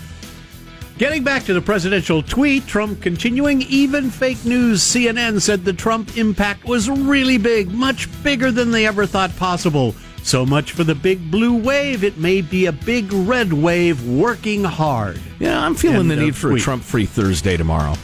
Getting 0.99 1.23
back 1.23 1.45
to 1.45 1.55
the 1.55 1.61
presidential 1.61 2.21
tweet, 2.21 2.67
Trump 2.67 3.01
continuing 3.01 3.63
even 3.63 4.11
fake 4.11 4.45
news. 4.45 4.83
CNN 4.83 5.41
said 5.41 5.65
the 5.65 5.73
Trump 5.73 6.15
impact 6.15 6.65
was 6.65 6.87
really 6.87 7.39
big, 7.39 7.71
much 7.71 8.07
bigger 8.21 8.51
than 8.51 8.69
they 8.69 8.85
ever 8.85 9.07
thought 9.07 9.35
possible. 9.35 9.95
So 10.21 10.45
much 10.45 10.73
for 10.73 10.83
the 10.83 10.93
big 10.93 11.31
blue 11.31 11.55
wave. 11.55 12.03
It 12.03 12.19
may 12.19 12.41
be 12.41 12.67
a 12.67 12.71
big 12.71 13.11
red 13.11 13.51
wave 13.51 14.07
working 14.07 14.63
hard. 14.63 15.19
Yeah, 15.39 15.59
I'm 15.59 15.73
feeling 15.73 16.01
End 16.01 16.11
the 16.11 16.13
of 16.15 16.19
need 16.19 16.35
for 16.35 16.53
a. 16.53 16.59
Trump 16.59 16.83
free 16.83 17.07
Thursday 17.07 17.57
tomorrow. 17.57 17.95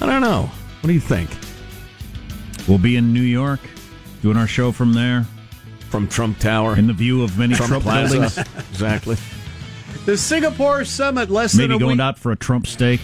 I 0.00 0.06
don't 0.06 0.20
know. 0.20 0.42
What 0.80 0.88
do 0.88 0.92
you 0.92 1.00
think? 1.00 1.30
We'll 2.68 2.78
be 2.78 2.96
in 2.96 3.12
New 3.12 3.22
York 3.22 3.60
doing 4.22 4.36
our 4.36 4.46
show 4.46 4.72
from 4.72 4.92
there 4.92 5.24
From 5.90 6.08
Trump 6.08 6.38
Tower. 6.38 6.76
in 6.76 6.86
the 6.86 6.92
view 6.92 7.22
of 7.22 7.38
many 7.38 7.54
Trump, 7.54 7.82
Plaza. 7.84 8.12
buildings. 8.20 8.38
exactly. 8.70 9.16
The 10.04 10.16
Singapore 10.16 10.84
summit 10.84 11.30
less 11.30 11.54
Maybe 11.54 11.68
than 11.68 11.72
a 11.72 11.74
week. 11.76 11.80
Maybe 11.80 11.84
going 11.88 11.98
week. 11.98 12.02
out 12.04 12.18
for 12.18 12.32
a 12.32 12.36
Trump 12.36 12.66
steak. 12.66 13.00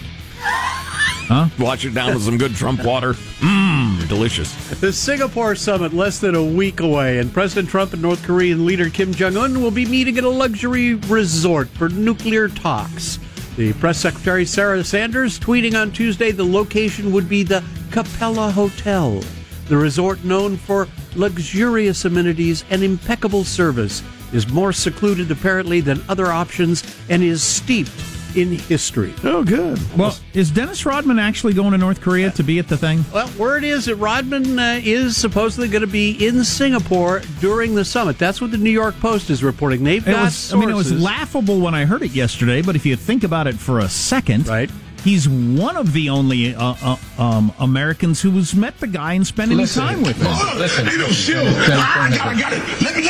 Huh? 1.25 1.47
Wash 1.57 1.85
it 1.85 1.93
down 1.93 2.13
with 2.13 2.23
some 2.23 2.37
good 2.37 2.53
Trump 2.53 2.83
water. 2.83 3.13
Mmm, 3.13 4.07
delicious. 4.09 4.53
The 4.81 4.91
Singapore 4.91 5.55
summit 5.55 5.93
less 5.93 6.19
than 6.19 6.35
a 6.35 6.43
week 6.43 6.81
away, 6.81 7.19
and 7.19 7.33
President 7.33 7.69
Trump 7.69 7.93
and 7.93 8.01
North 8.01 8.21
Korean 8.23 8.65
leader 8.65 8.89
Kim 8.89 9.13
Jong 9.13 9.37
Un 9.37 9.61
will 9.61 9.71
be 9.71 9.85
meeting 9.85 10.17
at 10.17 10.25
a 10.25 10.29
luxury 10.29 10.95
resort 10.95 11.69
for 11.69 11.87
nuclear 11.87 12.49
talks. 12.49 13.19
The 13.55 13.73
press 13.73 13.99
secretary 13.99 14.45
Sarah 14.45 14.83
Sanders 14.83 15.39
tweeting 15.39 15.79
on 15.79 15.91
Tuesday 15.91 16.31
the 16.31 16.43
location 16.43 17.11
would 17.11 17.29
be 17.29 17.43
the 17.43 17.63
Capella 17.91 18.49
Hotel, 18.49 19.23
the 19.67 19.77
resort 19.77 20.23
known 20.23 20.57
for 20.57 20.87
luxurious 21.15 22.03
amenities 22.05 22.65
and 22.71 22.83
impeccable 22.83 23.43
service, 23.43 24.01
is 24.31 24.47
more 24.47 24.73
secluded 24.73 25.29
apparently 25.29 25.81
than 25.81 26.03
other 26.09 26.31
options 26.31 26.83
and 27.09 27.21
is 27.21 27.43
steeped 27.43 27.91
in 28.35 28.51
history. 28.51 29.13
Oh, 29.23 29.43
good. 29.43 29.79
Well, 29.97 30.17
is 30.33 30.51
Dennis 30.51 30.85
Rodman 30.85 31.19
actually 31.19 31.53
going 31.53 31.71
to 31.71 31.77
North 31.77 32.01
Korea 32.01 32.31
to 32.31 32.43
be 32.43 32.59
at 32.59 32.67
the 32.67 32.77
thing? 32.77 33.03
Well, 33.13 33.29
word 33.37 33.63
is 33.63 33.85
that 33.85 33.95
Rodman 33.95 34.57
uh, 34.59 34.79
is 34.83 35.17
supposedly 35.17 35.67
going 35.67 35.81
to 35.81 35.87
be 35.87 36.25
in 36.25 36.43
Singapore 36.43 37.21
during 37.39 37.75
the 37.75 37.85
summit. 37.85 38.17
That's 38.17 38.41
what 38.41 38.51
the 38.51 38.57
New 38.57 38.71
York 38.71 38.99
Post 38.99 39.29
is 39.29 39.43
reporting. 39.43 39.83
They've 39.83 40.05
got 40.05 40.25
was, 40.25 40.53
I 40.53 40.57
mean, 40.57 40.69
it 40.69 40.75
was 40.75 40.91
laughable 40.91 41.59
when 41.59 41.75
I 41.75 41.85
heard 41.85 42.01
it 42.01 42.11
yesterday, 42.11 42.61
but 42.61 42.75
if 42.75 42.85
you 42.85 42.95
think 42.95 43.23
about 43.23 43.47
it 43.47 43.55
for 43.55 43.79
a 43.79 43.89
second, 43.89 44.47
Right. 44.47 44.69
He's 45.03 45.27
one 45.27 45.75
of 45.75 45.91
the 45.91 46.09
only 46.09 46.55
uh, 46.55 46.75
uh, 46.81 46.95
um, 47.17 47.51
Americans 47.59 48.21
who 48.21 48.31
has 48.31 48.55
met 48.55 48.79
the 48.79 48.87
guy 48.87 49.13
and 49.13 49.27
spent 49.27 49.51
any 49.51 49.65
time 49.65 50.01
with 50.01 50.15
him. 50.15 50.31
Listen, 50.57 50.85
hey, 50.85 50.95
no, 50.97 51.07
chill. 51.07 51.43
Ah, 51.45 52.05
I 52.05 52.15
got, 52.17 52.27
I 52.27 52.39
got 52.39 52.53
it. 52.53 52.81
Let 52.81 52.95
me, 52.95 53.03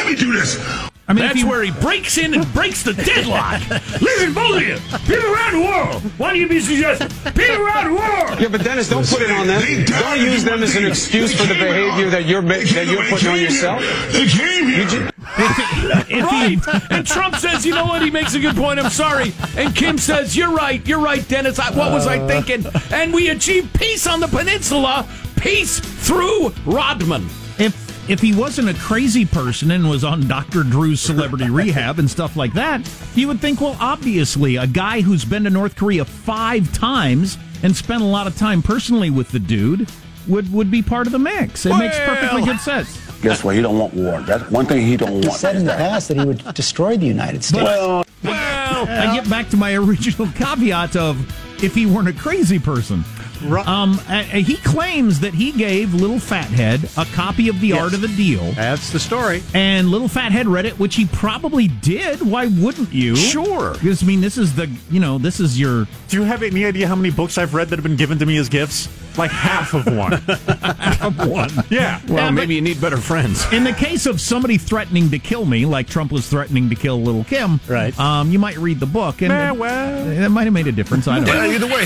let 1.07 1.15
me 1.15 1.21
do 1.21 1.27
this. 1.27 1.27
I 1.27 1.27
mean, 1.27 1.27
That's 1.27 1.39
you- 1.39 1.47
where 1.49 1.63
he 1.63 1.71
breaks 1.71 2.17
in 2.17 2.33
and 2.33 2.53
breaks 2.53 2.83
the 2.83 2.93
deadlock. 2.93 3.61
Listen, 4.01 4.33
both 4.33 4.55
of 4.57 4.61
you, 4.61 4.77
people 5.05 5.33
around 5.33 5.53
the 5.53 5.65
world. 5.67 6.01
Why 6.17 6.33
do 6.33 6.39
you 6.39 6.47
be 6.47 6.59
suggesting 6.59 7.09
people 7.33 7.65
around 7.65 7.85
the 7.85 7.93
world? 7.99 8.39
Yeah, 8.39 8.47
but 8.49 8.63
Dennis, 8.63 8.89
don't 8.89 9.05
put 9.07 9.21
it 9.21 9.31
on 9.31 9.47
them. 9.47 9.61
Don't 9.85 10.19
use 10.19 10.43
them 10.43 10.63
as 10.63 10.75
an 10.75 10.85
excuse 10.85 11.33
for 11.35 11.43
the 11.45 11.55
behavior 11.55 12.09
that 12.09 12.25
you're 12.25 12.41
ma- 12.41 12.49
that 12.53 12.87
you're 12.87 13.01
here. 13.03 13.09
putting 13.11 13.29
on 13.29 13.39
yourself. 13.39 13.81
here. 13.81 14.11
They 14.11 14.27
came 14.27 14.67
here. 14.67 15.09
if 15.37 16.09
he- 16.09 16.55
right. 16.55 16.91
And 16.91 17.05
Trump 17.05 17.35
says, 17.35 17.65
you 17.65 17.73
know 17.73 17.85
what? 17.85 18.01
He 18.01 18.11
makes 18.11 18.33
a 18.35 18.39
good 18.39 18.55
point. 18.55 18.79
I'm 18.79 18.89
sorry. 18.91 19.33
And 19.57 19.75
Kim 19.75 19.97
says, 19.97 20.35
you're 20.37 20.51
right. 20.53 20.85
You're 20.87 20.99
right, 21.01 21.27
Dennis. 21.27 21.59
I, 21.59 21.71
what 21.75 21.91
was 21.91 22.07
I 22.07 22.19
uh. 22.19 22.27
thinking? 22.27 22.65
And 22.91 23.13
we 23.13 23.29
achieved 23.29 23.73
peace 23.73 24.07
on 24.07 24.19
the 24.19 24.27
peninsula. 24.27 25.07
Peace 25.37 25.79
through 25.79 26.53
Rodman. 26.65 27.25
if 27.59 27.82
if 28.09 28.19
he 28.19 28.33
wasn't 28.35 28.69
a 28.69 28.73
crazy 28.73 29.25
person 29.25 29.71
and 29.71 29.89
was 29.89 30.03
on 30.03 30.27
Dr. 30.27 30.63
Drew's 30.63 30.99
celebrity 31.01 31.49
rehab 31.49 31.99
and 31.99 32.09
stuff 32.09 32.35
like 32.35 32.53
that, 32.53 32.81
you 33.15 33.27
would 33.27 33.39
think, 33.39 33.61
well, 33.61 33.77
obviously, 33.79 34.57
a 34.57 34.67
guy 34.67 35.01
who's 35.01 35.23
been 35.25 35.43
to 35.45 35.49
North 35.49 35.75
Korea 35.75 36.03
five 36.05 36.71
times 36.73 37.37
and 37.63 37.75
spent 37.75 38.01
a 38.01 38.05
lot 38.05 38.27
of 38.27 38.37
time 38.37 38.61
personally 38.61 39.09
with 39.09 39.29
the 39.31 39.39
dude 39.39 39.89
would 40.27 40.51
would 40.53 40.71
be 40.71 40.81
part 40.81 41.05
of 41.07 41.11
the 41.13 41.19
mix. 41.19 41.65
It 41.65 41.75
makes 41.77 41.97
perfectly 41.99 42.43
good 42.43 42.59
sense. 42.61 42.99
Guess 43.21 43.43
what? 43.43 43.55
He 43.55 43.61
don't 43.61 43.77
want 43.79 43.93
war. 43.93 44.21
That's 44.21 44.49
one 44.51 44.65
thing 44.65 44.85
he 44.85 44.97
don't 44.97 45.21
He 45.21 45.27
want. 45.27 45.39
said 45.39 45.55
in 45.55 45.63
the 45.65 45.71
past 45.73 46.09
that 46.09 46.17
he 46.17 46.25
would 46.25 46.43
destroy 46.53 46.97
the 46.97 47.05
United 47.05 47.41
States. 47.43 47.63
Well, 47.63 48.05
Well, 48.23 48.87
I 48.89 49.15
get 49.15 49.29
back 49.29 49.49
to 49.49 49.57
my 49.57 49.75
original 49.75 50.27
caveat 50.35 50.95
of 50.97 51.17
if 51.63 51.73
he 51.73 51.85
weren't 51.85 52.09
a 52.09 52.13
crazy 52.13 52.59
person. 52.59 53.05
Um, 53.43 53.99
uh, 54.07 54.13
uh, 54.13 54.23
he 54.23 54.55
claims 54.57 55.19
that 55.21 55.33
he 55.33 55.51
gave 55.51 55.93
Little 55.93 56.19
Fathead 56.19 56.89
a 56.97 57.05
copy 57.13 57.49
of 57.49 57.59
The 57.59 57.67
Yes. 57.69 57.81
Art 57.81 57.93
of 57.93 58.01
the 58.01 58.07
Deal. 58.09 58.51
That's 58.53 58.91
the 58.91 58.99
story. 58.99 59.43
And 59.53 59.89
Little 59.89 60.07
Fathead 60.07 60.47
read 60.47 60.65
it, 60.65 60.79
which 60.79 60.95
he 60.95 61.05
probably 61.05 61.67
did. 61.67 62.21
Why 62.21 62.47
wouldn't 62.47 62.91
you? 62.93 63.15
Sure. 63.15 63.73
Because 63.73 64.03
I 64.03 64.05
mean, 64.05 64.21
this 64.21 64.37
is 64.37 64.55
the 64.55 64.69
you 64.89 64.99
know 64.99 65.17
this 65.17 65.39
is 65.39 65.59
your 65.59 65.87
Do 66.07 66.17
you 66.17 66.23
have 66.23 66.43
any 66.43 66.65
idea 66.65 66.87
how 66.87 66.95
many 66.95 67.11
books 67.11 67.37
I've 67.37 67.53
read 67.53 67.69
that 67.69 67.77
have 67.77 67.83
been 67.83 67.95
given 67.97 68.19
to 68.19 68.25
me 68.25 68.37
as 68.37 68.49
gifts? 68.49 68.87
Like 69.17 69.31
half 69.31 69.73
of 69.73 69.85
one. 69.85 70.11
half 70.21 71.03
of 71.03 71.27
one. 71.27 71.49
yeah. 71.69 71.99
well, 72.07 72.17
Yeah, 72.17 72.27
but- 72.27 72.31
maybe 72.31 72.55
you 72.55 72.61
need 72.61 72.81
better 72.81 72.97
friends. 72.97 73.45
In 73.53 73.63
the 73.63 73.73
case 73.73 74.05
of 74.05 74.19
somebody 74.19 74.57
threatening 74.57 75.09
to 75.11 75.19
kill 75.19 75.45
me, 75.45 75.65
like 75.65 75.87
Trump 75.87 76.11
was 76.11 76.27
threatening 76.27 76.69
to 76.69 76.75
kill 76.75 77.01
Little 77.01 77.23
Kim, 77.23 77.59
Right. 77.67 77.97
Um, 77.99 78.31
you 78.31 78.39
might 78.39 78.57
read 78.57 78.79
the 78.79 78.85
book, 78.87 79.21
and 79.21 79.59
well. 79.59 80.05
that 80.05 80.29
might 80.29 80.45
have 80.45 80.53
made 80.53 80.67
a 80.67 80.71
difference. 80.71 81.07
I 81.07 81.19
don't 81.19 81.27
know. 81.27 81.43
either 81.51 81.67
way. 81.67 81.85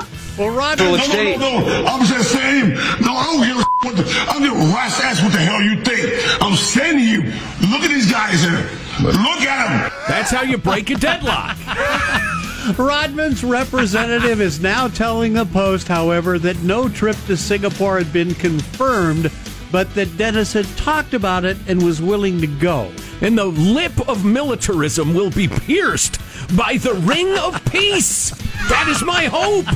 Well, 0.36 0.50
Roger. 0.54 0.84
No, 0.84 0.96
no, 0.96 1.36
no, 1.38 1.60
no. 1.60 1.84
I'm 1.86 2.04
just 2.04 2.30
saying. 2.30 2.68
No, 3.00 3.14
I 3.16 3.24
don't 3.24 3.46
give 3.46 3.56
a 3.56 3.64
what 3.86 3.96
the, 3.96 4.04
I 4.28 4.32
don't 4.34 4.42
give 4.42 4.52
a 4.52 4.74
rat's 4.74 5.00
ass 5.00 5.22
what 5.22 5.32
the 5.32 5.38
hell 5.38 5.62
you 5.62 5.82
think. 5.82 6.12
I'm 6.42 6.54
saying 6.56 6.98
to 6.98 7.02
you, 7.02 7.22
look 7.70 7.80
at 7.80 7.88
these 7.88 8.12
guys 8.12 8.42
here. 8.42 8.68
Look 9.00 9.40
at 9.40 9.66
them. 9.88 9.92
That's 10.08 10.30
how 10.30 10.42
you 10.42 10.58
break 10.58 10.90
a 10.90 10.96
deadlock. 10.96 11.56
Rodman's 12.74 13.44
representative 13.44 14.40
is 14.40 14.60
now 14.60 14.88
telling 14.88 15.32
the 15.34 15.44
Post, 15.46 15.88
however, 15.88 16.38
that 16.38 16.62
no 16.62 16.88
trip 16.88 17.16
to 17.26 17.36
Singapore 17.36 17.98
had 17.98 18.12
been 18.12 18.34
confirmed, 18.34 19.30
but 19.70 19.92
that 19.94 20.16
Dennis 20.16 20.52
had 20.52 20.66
talked 20.76 21.14
about 21.14 21.44
it 21.44 21.56
and 21.68 21.82
was 21.84 22.00
willing 22.02 22.40
to 22.40 22.46
go. 22.46 22.90
And 23.20 23.36
the 23.38 23.44
lip 23.46 24.08
of 24.08 24.24
militarism 24.24 25.14
will 25.14 25.30
be 25.30 25.48
pierced 25.48 26.18
by 26.56 26.76
the 26.76 26.94
ring 26.94 27.36
of 27.38 27.64
peace. 27.66 28.30
That 28.68 28.86
is 28.88 29.02
my 29.04 29.24
hope. 29.26 29.66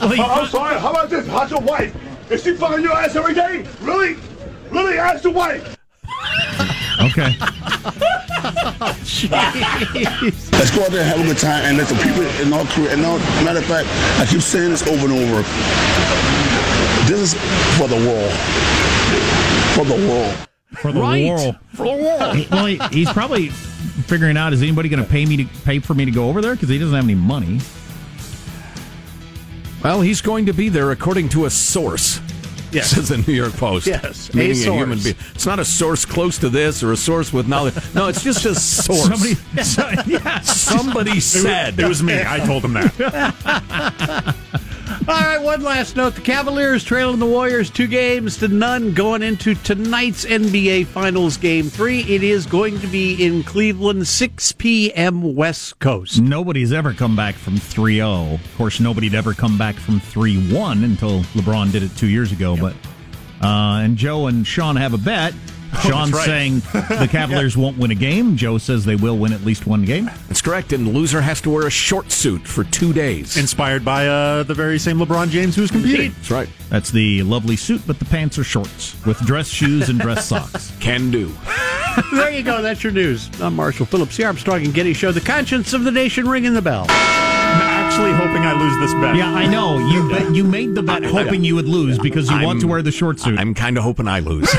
Well, 0.00 0.10
he- 0.10 0.20
oh, 0.20 0.24
I'm 0.42 0.48
sorry. 0.48 0.78
How 0.80 0.90
about 0.90 1.10
this? 1.10 1.26
How's 1.28 1.50
your 1.50 1.60
wife? 1.60 1.94
Is 2.30 2.42
she 2.42 2.54
fucking 2.54 2.82
your 2.82 2.92
ass 2.92 3.14
every 3.14 3.34
day? 3.34 3.66
Really? 3.82 4.16
Really? 4.70 4.98
Ask 4.98 5.22
the 5.22 5.30
wife. 5.30 5.76
Okay. 7.00 7.36
let's 9.30 10.70
go 10.74 10.82
out 10.84 10.90
there 10.90 11.02
and 11.02 11.08
have 11.08 11.20
a 11.20 11.24
good 11.24 11.38
time 11.38 11.64
and 11.64 11.76
let 11.78 11.88
the 11.88 11.94
people 11.96 12.22
in 12.42 12.50
North 12.50 12.68
Korea. 12.70 12.92
And 12.92 13.02
no, 13.02 13.18
matter 13.44 13.58
of 13.60 13.64
fact, 13.66 13.88
I 14.20 14.26
keep 14.26 14.40
saying 14.40 14.70
this 14.70 14.82
over 14.86 15.06
and 15.06 15.12
over. 15.12 15.42
This 17.08 17.20
is 17.20 17.34
for 17.78 17.88
the 17.88 17.96
world. 17.96 18.32
For 19.74 19.84
the 19.84 20.08
world. 20.08 20.34
for 20.80 20.92
the 20.92 21.00
Right. 21.00 21.24
war. 21.24 21.38
For 21.74 21.84
the 21.96 22.02
world. 22.02 22.36
He- 22.36 22.48
well, 22.50 22.66
he, 22.66 22.78
he's 22.92 23.10
probably 23.12 23.48
figuring 23.48 24.36
out 24.36 24.52
is 24.52 24.62
anybody 24.62 24.88
going 24.88 25.02
to 25.02 25.08
pay 25.08 25.24
me 25.26 25.36
to 25.38 25.44
pay 25.64 25.78
for 25.78 25.94
me 25.94 26.04
to 26.04 26.10
go 26.10 26.28
over 26.28 26.40
there 26.40 26.54
because 26.54 26.68
he 26.68 26.78
doesn't 26.78 26.94
have 26.94 27.04
any 27.04 27.14
money. 27.14 27.60
Well, 29.82 30.00
he's 30.00 30.20
going 30.20 30.46
to 30.46 30.52
be 30.52 30.68
there 30.68 30.90
according 30.90 31.28
to 31.30 31.44
a 31.44 31.50
source. 31.50 32.20
Yes. 32.72 32.90
Says 32.90 33.08
the 33.08 33.18
New 33.18 33.32
York 33.32 33.52
Post. 33.54 33.86
Yes, 33.86 34.34
Meaning 34.34 34.50
a, 34.52 34.54
source. 34.56 34.78
human 34.80 34.98
being. 34.98 35.14
It's 35.34 35.46
not 35.46 35.58
a 35.58 35.64
source 35.64 36.04
close 36.04 36.36
to 36.38 36.48
this 36.48 36.82
or 36.82 36.92
a 36.92 36.96
source 36.96 37.32
with 37.32 37.48
knowledge. 37.48 37.74
No, 37.94 38.08
it's 38.08 38.22
just 38.22 38.44
a 38.44 38.54
source. 38.60 39.02
Somebody, 39.02 39.34
so, 39.62 39.90
yeah. 40.06 40.40
Somebody 40.40 41.20
said. 41.20 41.78
It 41.78 41.88
was 41.88 42.02
me. 42.02 42.20
I 42.26 42.38
told 42.40 42.64
him 42.64 42.74
that. 42.74 44.36
All 45.08 45.14
right, 45.14 45.40
one 45.40 45.62
last 45.62 45.94
note. 45.94 46.16
The 46.16 46.20
Cavaliers 46.20 46.82
trailing 46.82 47.20
the 47.20 47.26
Warriors 47.26 47.70
two 47.70 47.86
games 47.86 48.38
to 48.38 48.48
none 48.48 48.92
going 48.92 49.22
into 49.22 49.54
tonight's 49.54 50.24
NBA 50.24 50.86
Finals 50.86 51.36
Game 51.36 51.70
3. 51.70 52.00
It 52.00 52.24
is 52.24 52.44
going 52.44 52.80
to 52.80 52.88
be 52.88 53.24
in 53.24 53.44
Cleveland, 53.44 54.08
6 54.08 54.52
p.m. 54.52 55.36
West 55.36 55.78
Coast. 55.78 56.20
Nobody's 56.20 56.72
ever 56.72 56.92
come 56.92 57.14
back 57.14 57.36
from 57.36 57.54
3-0. 57.54 58.34
Of 58.34 58.56
course, 58.56 58.80
nobody'd 58.80 59.14
ever 59.14 59.32
come 59.32 59.56
back 59.56 59.76
from 59.76 60.00
3-1 60.00 60.82
until 60.82 61.20
LeBron 61.34 61.70
did 61.70 61.84
it 61.84 61.96
two 61.96 62.08
years 62.08 62.32
ago. 62.32 62.56
But 62.56 62.74
uh, 63.40 63.82
and 63.84 63.96
Joe 63.96 64.26
and 64.26 64.44
Sean 64.44 64.74
have 64.74 64.92
a 64.92 64.98
bet. 64.98 65.32
Sean's 65.82 66.12
right. 66.12 66.24
saying 66.24 66.60
the 66.72 67.08
Cavaliers 67.10 67.56
won't 67.56 67.78
win 67.78 67.90
a 67.90 67.94
game. 67.94 68.36
Joe 68.36 68.58
says 68.58 68.84
they 68.84 68.96
will 68.96 69.18
win 69.18 69.32
at 69.32 69.42
least 69.42 69.66
one 69.66 69.84
game. 69.84 70.06
That's 70.28 70.42
correct. 70.42 70.72
And 70.72 70.86
the 70.86 70.90
loser 70.90 71.20
has 71.20 71.40
to 71.42 71.50
wear 71.50 71.66
a 71.66 71.70
short 71.70 72.10
suit 72.10 72.46
for 72.46 72.64
two 72.64 72.92
days. 72.92 73.36
Inspired 73.36 73.84
by 73.84 74.06
uh, 74.08 74.42
the 74.42 74.54
very 74.54 74.78
same 74.78 74.98
LeBron 74.98 75.28
James 75.28 75.56
who's 75.56 75.70
competing. 75.70 76.12
That's 76.12 76.30
right. 76.30 76.48
That's 76.68 76.90
the 76.90 77.22
lovely 77.22 77.56
suit, 77.56 77.82
but 77.86 77.98
the 77.98 78.04
pants 78.06 78.38
are 78.38 78.44
shorts 78.44 78.96
with 79.04 79.18
dress 79.20 79.48
shoes 79.48 79.88
and 79.88 79.98
dress 80.00 80.26
socks. 80.26 80.72
Can 80.80 81.10
do. 81.10 81.32
there 82.12 82.30
you 82.30 82.42
go. 82.42 82.62
That's 82.62 82.82
your 82.82 82.92
news. 82.92 83.28
I'm 83.40 83.56
Marshall 83.56 83.86
Phillips, 83.86 84.16
the 84.16 84.24
Armstrong 84.24 84.64
and 84.64 84.74
Getty 84.74 84.94
Show, 84.94 85.12
the 85.12 85.20
conscience 85.20 85.72
of 85.72 85.84
the 85.84 85.92
nation, 85.92 86.28
ringing 86.28 86.54
the 86.54 86.62
bell. 86.62 86.86
I'm 87.98 88.12
actually 88.12 88.26
hoping 88.26 88.42
I 88.42 88.52
lose 88.62 88.78
this 88.78 88.92
bet. 89.00 89.16
Yeah, 89.16 89.32
I 89.32 89.46
know. 89.46 89.78
You 89.78 90.08
bet, 90.10 90.34
you 90.34 90.44
made 90.44 90.74
the 90.74 90.82
bet 90.82 91.02
hoping 91.04 91.44
you 91.44 91.54
would 91.54 91.68
lose 91.68 91.98
because 91.98 92.28
you 92.28 92.34
want 92.36 92.46
I'm- 92.46 92.60
to 92.60 92.66
wear 92.68 92.82
the 92.82 92.92
short 92.92 93.18
suit. 93.20 93.38
I'm 93.38 93.54
kind 93.54 93.76
of 93.78 93.84
hoping 93.84 94.06
I 94.08 94.20
lose. 94.20 94.48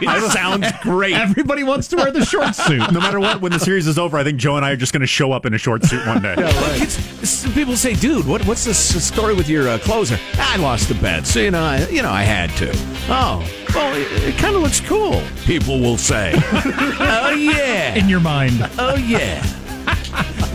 it 0.00 0.32
sounds 0.32 0.66
great. 0.82 1.14
Everybody 1.14 1.62
wants 1.64 1.88
to 1.88 1.96
wear 1.96 2.10
the 2.10 2.24
short 2.24 2.54
suit. 2.54 2.78
No 2.92 3.00
matter 3.00 3.20
what, 3.20 3.40
when 3.40 3.52
the 3.52 3.58
series 3.60 3.86
is 3.86 3.98
over, 3.98 4.16
I 4.18 4.24
think 4.24 4.38
Joe 4.38 4.56
and 4.56 4.64
I 4.64 4.72
are 4.72 4.76
just 4.76 4.92
going 4.92 5.00
to 5.00 5.06
show 5.06 5.32
up 5.32 5.46
in 5.46 5.54
a 5.54 5.58
short 5.58 5.84
suit 5.84 6.04
one 6.06 6.20
day. 6.22 6.34
Look, 6.36 6.46
it's, 6.82 6.98
it's- 6.98 7.54
people 7.54 7.76
say, 7.76 7.94
"Dude, 7.94 8.26
what, 8.26 8.44
what's 8.46 8.64
this 8.64 8.78
story 9.04 9.34
with 9.34 9.48
your 9.48 9.68
uh, 9.68 9.78
closer?" 9.78 10.18
I 10.38 10.56
lost 10.56 10.88
the 10.88 10.94
bet, 10.96 11.26
so 11.26 11.40
you 11.40 11.50
know, 11.52 11.62
I, 11.62 11.86
you 11.88 12.02
know, 12.02 12.10
I 12.10 12.22
had 12.22 12.50
to. 12.58 12.70
Oh, 13.08 13.48
well, 13.74 13.94
it, 13.96 14.06
it 14.34 14.38
kind 14.38 14.54
of 14.56 14.62
looks 14.62 14.80
cool. 14.80 15.22
People 15.44 15.80
will 15.80 15.96
say, 15.98 16.32
"Oh 16.34 17.30
yeah, 17.38 17.94
In 17.94 18.08
your 18.08 18.20
mind. 18.20 18.68
oh 18.78 18.96
yeah." 18.96 19.44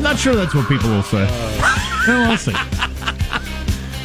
Not 0.04 0.20
sure 0.20 0.36
that's 0.36 0.54
what 0.54 0.68
people 0.68 0.90
will 0.90 1.02
say. 1.02 1.26
well, 2.08 2.28
we'll 2.28 2.38
see. 2.38 2.54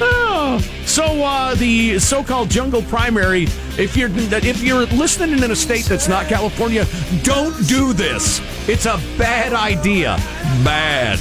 Oh. 0.01 0.65
So 0.87 1.05
uh, 1.05 1.55
the 1.57 1.99
so-called 1.99 2.49
jungle 2.51 2.83
primary, 2.83 3.43
if 3.77 3.97
you're 3.97 4.09
if 4.15 4.63
you're 4.63 4.87
listening 4.87 5.43
in 5.43 5.51
a 5.51 5.57
state 5.57 5.85
that's 5.87 6.09
not 6.09 6.27
California, 6.27 6.87
don't 7.25 7.67
do 7.67 7.93
this. 7.93 8.41
It's 8.69 8.87
a 8.87 8.97
bad 9.19 9.53
idea. 9.53 10.17
Bad. 10.65 11.19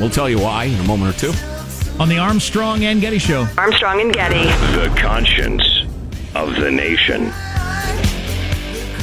We'll 0.00 0.10
tell 0.10 0.28
you 0.28 0.40
why 0.40 0.64
in 0.64 0.80
a 0.80 0.84
moment 0.84 1.16
or 1.16 1.18
two. 1.18 1.32
On 2.00 2.08
the 2.08 2.18
Armstrong 2.18 2.84
and 2.84 3.00
Getty 3.00 3.18
Show. 3.18 3.46
Armstrong 3.56 4.00
and 4.00 4.12
Getty. 4.12 4.44
The 4.76 4.92
conscience 5.00 5.64
of 6.34 6.56
the 6.56 6.70
nation. 6.70 7.32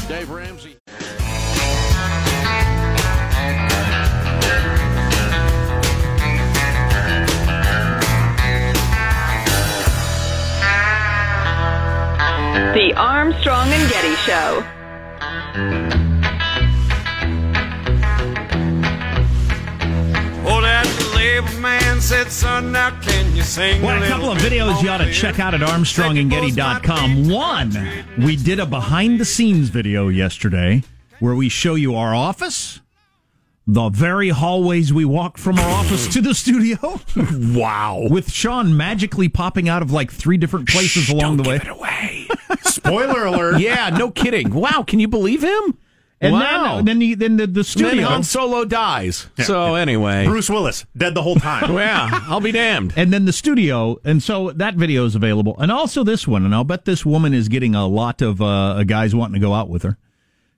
Dave 0.08 0.30
The 12.94 13.00
Armstrong 13.00 13.70
and 13.70 13.90
Getty 13.92 14.14
Show. 14.18 14.64
Oh, 20.46 20.62
that 20.62 20.86
label 21.16 21.60
man 21.60 22.00
said, 22.02 22.32
son, 22.32 22.72
now 22.72 22.92
can 23.02 23.36
you 23.36 23.42
sing 23.42 23.82
Well, 23.82 23.98
a 23.98 24.00
little 24.00 24.16
couple 24.16 24.32
of 24.34 24.38
videos 24.38 24.84
you 24.84 24.90
ought 24.90 25.00
to 25.00 25.12
check 25.12 25.40
out 25.40 25.56
at 25.56 25.62
armstrongandgetty.com. 25.62 27.30
One, 27.30 28.06
we 28.24 28.36
did 28.36 28.60
a 28.60 28.68
behind 28.68 29.20
the 29.20 29.26
scenes 29.26 29.70
video 29.70 30.10
yesterday 30.10 30.84
where 31.20 31.34
we 31.34 31.50
show 31.50 31.74
you 31.74 31.96
our 31.96 32.14
office, 32.14 32.80
the 33.66 33.90
very 33.90 34.30
hallways 34.30 34.92
we 34.92 35.06
walk 35.06 35.38
from 35.38 35.58
our 35.58 35.70
office 35.70 36.08
to 36.14 36.22
the 36.22 36.34
studio. 36.34 37.00
Wow. 37.54 38.08
With 38.10 38.32
Sean 38.32 38.76
magically 38.76 39.30
popping 39.30 39.70
out 39.70 39.82
of 39.82 39.92
like 39.92 40.12
three 40.12 40.38
different 40.38 40.68
places 40.68 41.10
along 41.10 41.38
the 41.38 41.44
way. 41.44 41.60
away. 41.68 42.28
Spoiler 42.64 43.26
alert. 43.26 43.60
Yeah, 43.60 43.90
no 43.90 44.12
kidding. 44.12 44.54
Wow, 44.54 44.84
can 44.86 45.00
you 45.00 45.08
believe 45.08 45.44
him? 45.44 45.78
And 46.20 46.34
wow. 46.34 46.76
then, 46.78 46.86
then, 46.86 47.00
the, 47.00 47.16
then 47.16 47.38
the, 47.38 47.48
the 47.48 47.54
then 47.54 47.64
studio. 47.64 48.08
Han 48.08 48.24
Solo 48.24 48.66
dies. 48.66 49.28
So 49.40 49.76
anyway, 49.76 50.26
Bruce 50.26 50.50
Willis, 50.50 50.86
dead 50.96 51.14
the 51.16 51.22
whole 51.22 51.36
time. 51.36 51.74
yeah, 51.78 52.24
I'll 52.28 52.40
be 52.42 52.52
damned. 52.52 52.94
and 52.96 53.12
then 53.12 53.26
the 53.26 53.34
studio, 53.34 54.00
and 54.04 54.24
so 54.24 54.52
that 54.52 54.76
video 54.76 55.06
is 55.06 55.16
available, 55.16 55.56
and 55.60 55.72
also 55.72 56.04
this 56.04 56.28
one, 56.28 56.46
and 56.46 56.56
I'll 56.56 56.64
bet 56.64 56.86
this 56.86 57.06
woman 57.06 57.34
is 57.34 57.50
getting 57.50 57.76
a 57.76 57.88
lot 57.88 58.22
of 58.22 58.42
uh, 58.42 58.84
guys 58.84 59.14
wanting 59.14 59.36
to 59.36 59.46
go 59.46 59.54
out 59.54 59.70
with 59.70 59.84
her 59.84 59.98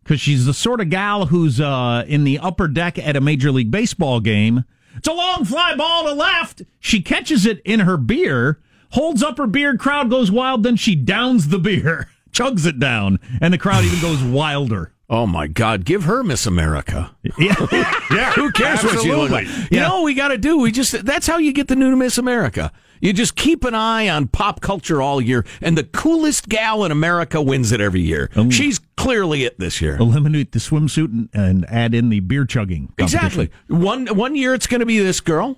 because 0.06 0.22
she's 0.22 0.46
the 0.46 0.54
sort 0.54 0.80
of 0.80 0.90
gal 0.92 1.26
who's 1.26 1.60
uh, 1.60 2.06
in 2.08 2.24
the 2.24 2.38
upper 2.40 2.68
deck 2.68 3.00
at 3.00 3.16
a 3.18 3.22
major 3.22 3.52
league 3.52 3.72
baseball 3.72 4.20
game. 4.20 4.64
It's 4.96 5.08
a 5.08 5.14
long 5.14 5.44
fly 5.44 5.76
ball 5.76 6.06
to 6.06 6.14
left. 6.14 6.62
She 6.80 7.02
catches 7.02 7.46
it 7.46 7.60
in 7.66 7.82
her 7.82 7.98
beer, 7.98 8.62
holds 8.92 9.24
up 9.24 9.38
her 9.40 9.48
beer, 9.48 9.76
crowd 9.76 10.10
goes 10.10 10.32
wild. 10.32 10.64
Then 10.64 10.76
she 10.76 10.96
downs 10.96 11.48
the 11.50 11.60
beer, 11.60 12.08
chugs 12.32 12.66
it 12.68 12.80
down, 12.80 13.20
and 13.42 13.54
the 13.54 13.58
crowd 13.58 13.84
even 13.84 14.00
goes 14.00 14.24
wilder. 14.24 14.92
Oh 15.10 15.28
my 15.28 15.48
God! 15.48 15.86
Give 15.86 16.04
her 16.06 16.24
Miss 16.24 16.46
America. 16.46 17.12
Yeah. 17.38 17.56
Yeah, 18.12 18.32
Who 18.34 18.52
cares 18.52 18.84
what 18.84 19.02
she 19.02 19.12
looks 19.12 19.32
like? 19.32 19.48
You 19.72 19.80
know, 19.80 19.96
what 19.96 20.04
we 20.06 20.14
got 20.14 20.30
to 20.30 20.38
do. 20.38 20.60
We 20.60 20.72
just 20.72 21.06
that's 21.06 21.28
how 21.28 21.38
you 21.38 21.52
get 21.52 21.68
the 21.68 21.76
new 21.76 21.96
Miss 21.96 22.18
America. 22.18 22.72
You 23.02 23.14
just 23.14 23.36
keep 23.36 23.64
an 23.64 23.76
eye 23.76 24.10
on 24.10 24.28
pop 24.28 24.62
culture 24.62 25.02
all 25.02 25.22
year, 25.22 25.46
and 25.62 25.78
the 25.78 25.84
coolest 25.84 26.50
gal 26.50 26.84
in 26.86 26.92
America 26.92 27.42
wins 27.42 27.72
it 27.72 27.82
every 27.82 28.02
year. 28.02 28.30
She's 28.50 28.80
clearly 28.98 29.44
it 29.44 29.60
this 29.60 29.82
year. 29.82 29.98
Eliminate 29.98 30.52
the 30.52 30.60
swimsuit 30.60 31.06
and, 31.12 31.30
and 31.34 31.66
add 31.70 31.94
in 31.94 32.10
the 32.10 32.20
beer 32.22 32.46
chugging. 32.46 32.94
Exactly. 32.98 33.52
One 33.68 34.08
one 34.08 34.36
year 34.36 34.54
it's 34.54 34.68
going 34.68 34.80
to 34.80 34.86
be 34.86 35.00
this 35.00 35.20
girl. 35.20 35.58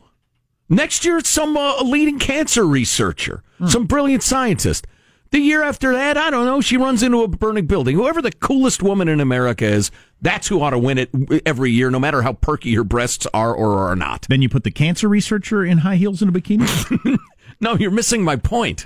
Next 0.69 1.05
year 1.05 1.17
it's 1.17 1.29
some 1.29 1.55
uh, 1.55 1.81
leading 1.83 2.19
cancer 2.19 2.65
researcher, 2.65 3.43
some 3.67 3.85
brilliant 3.85 4.23
scientist. 4.23 4.85
The 5.31 5.39
year 5.39 5.61
after 5.63 5.93
that, 5.93 6.17
I 6.17 6.29
don't 6.29 6.45
know. 6.45 6.61
She 6.61 6.77
runs 6.77 7.03
into 7.03 7.21
a 7.23 7.27
burning 7.27 7.65
building. 7.65 7.95
Whoever 7.95 8.21
the 8.21 8.31
coolest 8.31 8.81
woman 8.81 9.07
in 9.07 9.19
America 9.19 9.65
is, 9.65 9.91
that's 10.21 10.47
who 10.47 10.61
ought 10.61 10.71
to 10.71 10.79
win 10.79 10.97
it 10.97 11.09
every 11.45 11.71
year, 11.71 11.91
no 11.91 11.99
matter 11.99 12.21
how 12.21 12.33
perky 12.33 12.73
her 12.75 12.83
breasts 12.83 13.27
are 13.33 13.53
or 13.53 13.79
are 13.89 13.95
not. 13.95 14.25
Then 14.29 14.41
you 14.41 14.49
put 14.49 14.63
the 14.63 14.71
cancer 14.71 15.07
researcher 15.07 15.65
in 15.65 15.79
high 15.79 15.97
heels 15.97 16.21
and 16.21 16.35
a 16.35 16.39
bikini. 16.39 17.17
No, 17.59 17.75
you're 17.75 17.91
missing 17.91 18.23
my 18.23 18.35
point. 18.35 18.85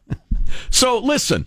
so 0.70 0.98
listen, 0.98 1.46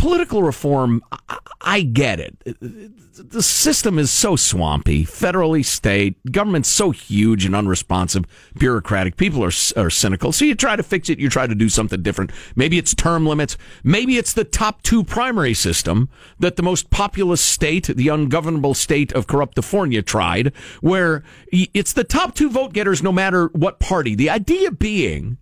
political 0.00 0.42
reform, 0.42 1.02
I, 1.28 1.38
I 1.60 1.80
get 1.82 2.20
it. 2.20 2.36
The 2.42 3.42
system 3.42 3.98
is 3.98 4.10
so 4.10 4.34
swampy, 4.34 5.04
federally, 5.04 5.62
state, 5.62 6.16
government's 6.32 6.70
so 6.70 6.90
huge 6.90 7.44
and 7.44 7.54
unresponsive, 7.54 8.24
bureaucratic. 8.58 9.18
People 9.18 9.44
are 9.44 9.52
are 9.76 9.90
cynical. 9.90 10.32
So 10.32 10.46
you 10.46 10.54
try 10.54 10.74
to 10.74 10.82
fix 10.82 11.10
it. 11.10 11.18
You 11.18 11.28
try 11.28 11.46
to 11.46 11.54
do 11.54 11.68
something 11.68 12.00
different. 12.00 12.32
Maybe 12.56 12.78
it's 12.78 12.94
term 12.94 13.26
limits. 13.26 13.58
Maybe 13.84 14.16
it's 14.16 14.32
the 14.32 14.44
top 14.44 14.82
two 14.82 15.04
primary 15.04 15.52
system 15.52 16.08
that 16.38 16.56
the 16.56 16.62
most 16.62 16.88
populous 16.88 17.42
state, 17.42 17.88
the 17.88 18.08
ungovernable 18.08 18.72
state 18.72 19.12
of 19.12 19.26
Corruptifornia, 19.26 20.04
tried, 20.04 20.54
where 20.80 21.22
it's 21.52 21.92
the 21.92 22.04
top 22.04 22.34
two 22.34 22.48
vote 22.48 22.72
getters 22.72 23.02
no 23.02 23.12
matter 23.12 23.48
what 23.48 23.80
party. 23.80 24.14
The 24.14 24.30
idea 24.30 24.70
being 24.70 25.36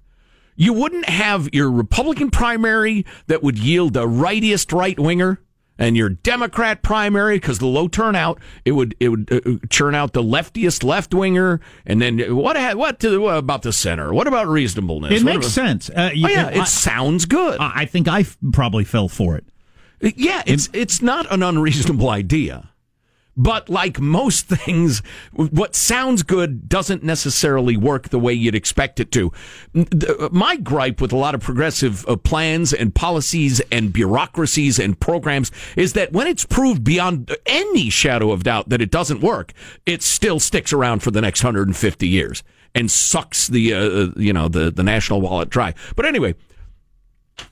you 0.58 0.74
wouldn't 0.74 1.08
have 1.08 1.48
your 1.54 1.70
Republican 1.70 2.30
primary 2.30 3.06
that 3.28 3.42
would 3.42 3.58
yield 3.58 3.94
the 3.94 4.06
rightiest 4.06 4.72
right 4.72 4.98
winger 4.98 5.40
and 5.78 5.96
your 5.96 6.08
Democrat 6.08 6.82
primary 6.82 7.36
because 7.36 7.60
the 7.60 7.66
low 7.66 7.86
turnout 7.86 8.40
it 8.64 8.72
would 8.72 8.96
it 8.98 9.08
would 9.10 9.32
uh, 9.32 9.66
churn 9.70 9.94
out 9.94 10.12
the 10.12 10.22
leftiest 10.22 10.82
left 10.82 11.14
winger 11.14 11.60
and 11.86 12.02
then 12.02 12.18
what 12.34 12.56
ha- 12.56 12.74
what, 12.74 12.98
to, 12.98 13.18
what 13.20 13.36
about 13.38 13.62
the 13.62 13.72
center 13.72 14.12
what 14.12 14.26
about 14.26 14.48
reasonableness 14.48 15.12
It 15.12 15.24
What 15.24 15.34
makes 15.36 15.46
about- 15.46 15.52
sense. 15.52 15.88
Uh, 15.90 16.10
oh, 16.12 16.16
yeah 16.16 16.48
it 16.48 16.66
sounds 16.66 17.24
good 17.26 17.60
I 17.60 17.72
I 17.82 17.84
think 17.86 18.08
I 18.08 18.20
f- 18.20 18.36
probably 18.52 18.82
fell 18.84 19.08
for 19.08 19.36
it. 19.36 19.44
yeah 20.16 20.42
it's 20.46 20.68
it's 20.72 21.00
not 21.00 21.30
an 21.32 21.44
unreasonable 21.44 22.10
idea 22.10 22.70
But 23.38 23.68
like 23.68 24.00
most 24.00 24.46
things, 24.48 25.00
what 25.32 25.74
sounds 25.74 26.22
good 26.24 26.68
doesn't 26.68 27.04
necessarily 27.04 27.76
work 27.76 28.08
the 28.08 28.18
way 28.18 28.34
you'd 28.34 28.56
expect 28.56 29.00
it 29.00 29.12
to. 29.12 29.32
My 30.30 30.56
gripe 30.56 31.00
with 31.00 31.12
a 31.12 31.16
lot 31.16 31.34
of 31.34 31.40
progressive 31.40 32.06
uh, 32.08 32.16
plans 32.16 32.72
and 32.72 32.94
policies 32.94 33.60
and 33.72 33.92
bureaucracies 33.92 34.78
and 34.78 34.98
programs 34.98 35.52
is 35.76 35.92
that 35.92 36.12
when 36.12 36.26
it's 36.26 36.44
proved 36.44 36.82
beyond 36.82 37.34
any 37.46 37.88
shadow 37.88 38.32
of 38.32 38.42
doubt 38.42 38.68
that 38.68 38.82
it 38.82 38.90
doesn't 38.90 39.20
work, 39.20 39.52
it 39.86 40.02
still 40.02 40.40
sticks 40.40 40.72
around 40.72 41.02
for 41.02 41.12
the 41.12 41.20
next 41.20 41.42
150 41.44 42.08
years 42.08 42.42
and 42.74 42.90
sucks 42.90 43.46
the 43.46 43.72
uh, 43.72 44.08
you 44.16 44.32
know 44.32 44.48
the 44.48 44.70
the 44.70 44.82
national 44.82 45.20
wallet 45.20 45.48
dry. 45.48 45.74
But 45.96 46.06
anyway, 46.06 46.34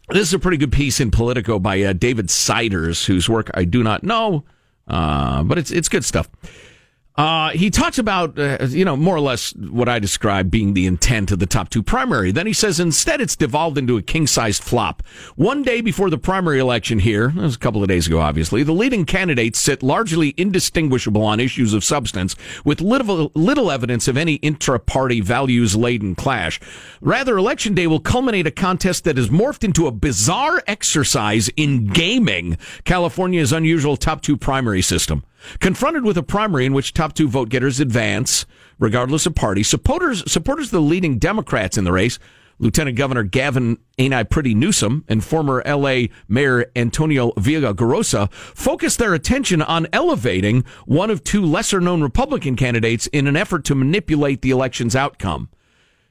this 0.08 0.28
is 0.28 0.34
a 0.34 0.38
pretty 0.38 0.56
good 0.56 0.72
piece 0.72 1.00
in 1.00 1.10
Politico 1.10 1.58
by 1.58 1.80
uh, 1.82 1.92
David 1.92 2.30
Siders, 2.30 3.06
whose 3.06 3.28
work 3.28 3.50
I 3.54 3.64
do 3.64 3.82
not 3.82 4.02
know, 4.02 4.44
uh, 4.88 5.42
but 5.42 5.58
it's 5.58 5.70
it's 5.70 5.88
good 5.88 6.04
stuff. 6.04 6.28
Uh, 7.16 7.50
he 7.50 7.70
talks 7.70 7.98
about, 7.98 8.38
uh, 8.38 8.58
you 8.68 8.84
know, 8.84 8.96
more 8.96 9.16
or 9.16 9.20
less 9.20 9.54
what 9.56 9.88
I 9.88 9.98
describe 9.98 10.50
being 10.50 10.74
the 10.74 10.86
intent 10.86 11.30
of 11.30 11.38
the 11.38 11.46
top 11.46 11.70
two 11.70 11.82
primary. 11.82 12.30
Then 12.30 12.46
he 12.46 12.52
says 12.52 12.78
instead 12.78 13.20
it's 13.20 13.36
devolved 13.36 13.78
into 13.78 13.96
a 13.96 14.02
king 14.02 14.26
sized 14.26 14.62
flop. 14.62 15.02
One 15.34 15.62
day 15.62 15.80
before 15.80 16.10
the 16.10 16.18
primary 16.18 16.58
election 16.58 16.98
here, 16.98 17.28
that 17.28 17.42
was 17.42 17.56
a 17.56 17.58
couple 17.58 17.82
of 17.82 17.88
days 17.88 18.06
ago, 18.06 18.20
obviously, 18.20 18.62
the 18.62 18.72
leading 18.72 19.06
candidates 19.06 19.58
sit 19.58 19.82
largely 19.82 20.34
indistinguishable 20.36 21.22
on 21.22 21.40
issues 21.40 21.72
of 21.72 21.84
substance 21.84 22.36
with 22.64 22.82
little, 22.82 23.32
little 23.34 23.70
evidence 23.70 24.08
of 24.08 24.18
any 24.18 24.34
intra 24.36 24.78
party 24.78 25.20
values 25.20 25.74
laden 25.74 26.14
clash. 26.14 26.60
Rather, 27.00 27.38
election 27.38 27.74
day 27.74 27.86
will 27.86 28.00
culminate 28.00 28.46
a 28.46 28.50
contest 28.50 29.04
that 29.04 29.16
has 29.16 29.28
morphed 29.30 29.64
into 29.64 29.86
a 29.86 29.90
bizarre 29.90 30.62
exercise 30.66 31.48
in 31.56 31.86
gaming 31.86 32.58
California's 32.84 33.52
unusual 33.52 33.96
top 33.96 34.20
two 34.20 34.36
primary 34.36 34.82
system. 34.82 35.24
Confronted 35.60 36.04
with 36.04 36.16
a 36.16 36.22
primary 36.22 36.66
in 36.66 36.72
which 36.72 36.94
top 36.94 37.14
two 37.14 37.28
vote 37.28 37.48
getters 37.48 37.80
advance, 37.80 38.46
regardless 38.78 39.26
of 39.26 39.34
party, 39.34 39.62
supporters, 39.62 40.30
supporters 40.30 40.66
of 40.66 40.72
the 40.72 40.80
leading 40.80 41.18
Democrats 41.18 41.78
in 41.78 41.84
the 41.84 41.92
race, 41.92 42.18
Lieutenant 42.58 42.96
Governor 42.96 43.22
Gavin 43.22 43.78
Ain't 43.98 44.14
I 44.14 44.22
Pretty 44.22 44.54
Newsom 44.54 45.04
and 45.08 45.22
former 45.22 45.62
LA 45.66 46.06
Mayor 46.28 46.70
Antonio 46.74 47.32
Villaraigosa 47.32 48.32
focused 48.32 48.98
their 48.98 49.14
attention 49.14 49.60
on 49.60 49.86
elevating 49.92 50.64
one 50.86 51.10
of 51.10 51.22
two 51.22 51.44
lesser 51.44 51.80
known 51.80 52.02
Republican 52.02 52.56
candidates 52.56 53.06
in 53.08 53.26
an 53.26 53.36
effort 53.36 53.64
to 53.66 53.74
manipulate 53.74 54.42
the 54.42 54.50
election's 54.50 54.96
outcome. 54.96 55.50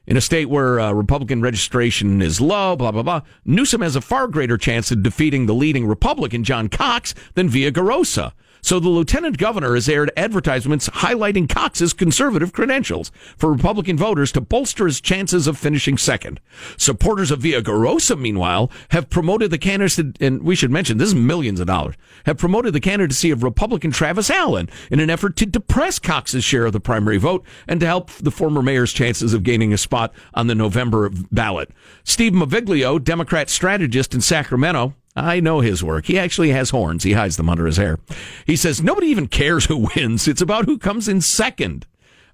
In 0.06 0.16
a 0.16 0.20
state 0.20 0.48
where 0.48 0.78
uh, 0.78 0.92
Republican 0.92 1.42
registration 1.42 2.22
is 2.22 2.40
low, 2.40 2.76
blah, 2.76 2.92
blah, 2.92 3.02
blah, 3.02 3.22
Newsom 3.44 3.80
has 3.80 3.96
a 3.96 4.00
far 4.00 4.28
greater 4.28 4.56
chance 4.56 4.92
of 4.92 5.02
defeating 5.02 5.46
the 5.46 5.54
leading 5.54 5.84
Republican, 5.84 6.44
John 6.44 6.68
Cox, 6.68 7.12
than 7.34 7.48
Villaraigosa. 7.48 8.32
So 8.66 8.80
the 8.80 8.88
lieutenant 8.88 9.38
governor 9.38 9.76
has 9.76 9.88
aired 9.88 10.10
advertisements 10.16 10.88
highlighting 10.88 11.48
Cox's 11.48 11.92
conservative 11.92 12.52
credentials 12.52 13.12
for 13.36 13.52
Republican 13.52 13.96
voters 13.96 14.32
to 14.32 14.40
bolster 14.40 14.86
his 14.86 15.00
chances 15.00 15.46
of 15.46 15.56
finishing 15.56 15.96
second. 15.96 16.40
Supporters 16.76 17.30
of 17.30 17.38
Villaraigosa, 17.38 18.18
meanwhile, 18.18 18.68
have 18.88 19.08
promoted 19.08 19.52
the 19.52 19.56
candidacy, 19.58 20.12
and 20.20 20.42
we 20.42 20.56
should 20.56 20.72
mention 20.72 20.98
this 20.98 21.10
is 21.10 21.14
millions 21.14 21.60
of 21.60 21.68
dollars, 21.68 21.94
have 22.24 22.38
promoted 22.38 22.72
the 22.72 22.80
candidacy 22.80 23.30
of 23.30 23.44
Republican 23.44 23.92
Travis 23.92 24.30
Allen 24.30 24.68
in 24.90 24.98
an 24.98 25.10
effort 25.10 25.36
to 25.36 25.46
depress 25.46 26.00
Cox's 26.00 26.42
share 26.42 26.66
of 26.66 26.72
the 26.72 26.80
primary 26.80 27.18
vote 27.18 27.46
and 27.68 27.78
to 27.78 27.86
help 27.86 28.10
the 28.14 28.32
former 28.32 28.62
mayor's 28.62 28.92
chances 28.92 29.32
of 29.32 29.44
gaining 29.44 29.72
a 29.72 29.78
spot 29.78 30.12
on 30.34 30.48
the 30.48 30.56
November 30.56 31.08
ballot. 31.30 31.70
Steve 32.02 32.32
Maviglio, 32.32 32.98
Democrat 32.98 33.48
strategist 33.48 34.12
in 34.12 34.20
Sacramento, 34.20 34.92
I 35.16 35.40
know 35.40 35.60
his 35.60 35.82
work. 35.82 36.06
He 36.06 36.18
actually 36.18 36.50
has 36.50 36.70
horns. 36.70 37.02
He 37.02 37.14
hides 37.14 37.38
them 37.38 37.48
under 37.48 37.64
his 37.64 37.78
hair. 37.78 37.98
He 38.46 38.54
says 38.54 38.82
nobody 38.82 39.06
even 39.08 39.28
cares 39.28 39.64
who 39.64 39.88
wins. 39.96 40.28
It's 40.28 40.42
about 40.42 40.66
who 40.66 40.78
comes 40.78 41.08
in 41.08 41.22
second. 41.22 41.86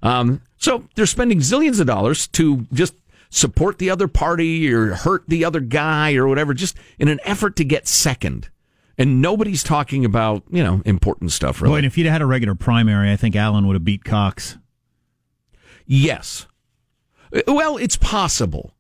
Um, 0.02 0.42
so 0.58 0.88
they're 0.96 1.06
spending 1.06 1.38
zillions 1.38 1.80
of 1.80 1.86
dollars 1.86 2.26
to 2.28 2.66
just 2.72 2.94
support 3.30 3.78
the 3.78 3.88
other 3.88 4.08
party 4.08 4.72
or 4.72 4.94
hurt 4.94 5.24
the 5.28 5.44
other 5.44 5.60
guy 5.60 6.14
or 6.14 6.26
whatever, 6.26 6.52
just 6.52 6.76
in 6.98 7.08
an 7.08 7.20
effort 7.24 7.56
to 7.56 7.64
get 7.64 7.86
second. 7.86 8.50
And 8.98 9.22
nobody's 9.22 9.62
talking 9.62 10.04
about, 10.04 10.42
you 10.50 10.62
know, 10.62 10.82
important 10.84 11.32
stuff, 11.32 11.62
really. 11.62 11.72
Boy, 11.72 11.76
and 11.78 11.86
if 11.86 11.96
you'd 11.96 12.08
had 12.08 12.20
a 12.20 12.26
regular 12.26 12.54
primary, 12.54 13.10
I 13.10 13.16
think 13.16 13.34
Allen 13.34 13.66
would 13.66 13.74
have 13.74 13.84
beat 13.84 14.04
Cox. 14.04 14.58
Yes. 15.86 16.46
Well, 17.46 17.78
it's 17.78 17.96
possible. 17.96 18.74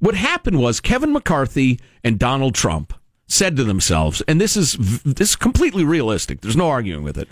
What 0.00 0.14
happened 0.16 0.60
was 0.60 0.80
Kevin 0.80 1.12
McCarthy 1.12 1.80
and 2.04 2.18
Donald 2.18 2.54
Trump 2.54 2.92
said 3.32 3.56
to 3.56 3.64
themselves, 3.64 4.22
and 4.28 4.40
this 4.40 4.56
is 4.56 4.74
this 5.04 5.30
is 5.30 5.36
completely 5.36 5.84
realistic. 5.84 6.40
There's 6.40 6.56
no 6.56 6.68
arguing 6.68 7.02
with 7.02 7.16
it. 7.16 7.28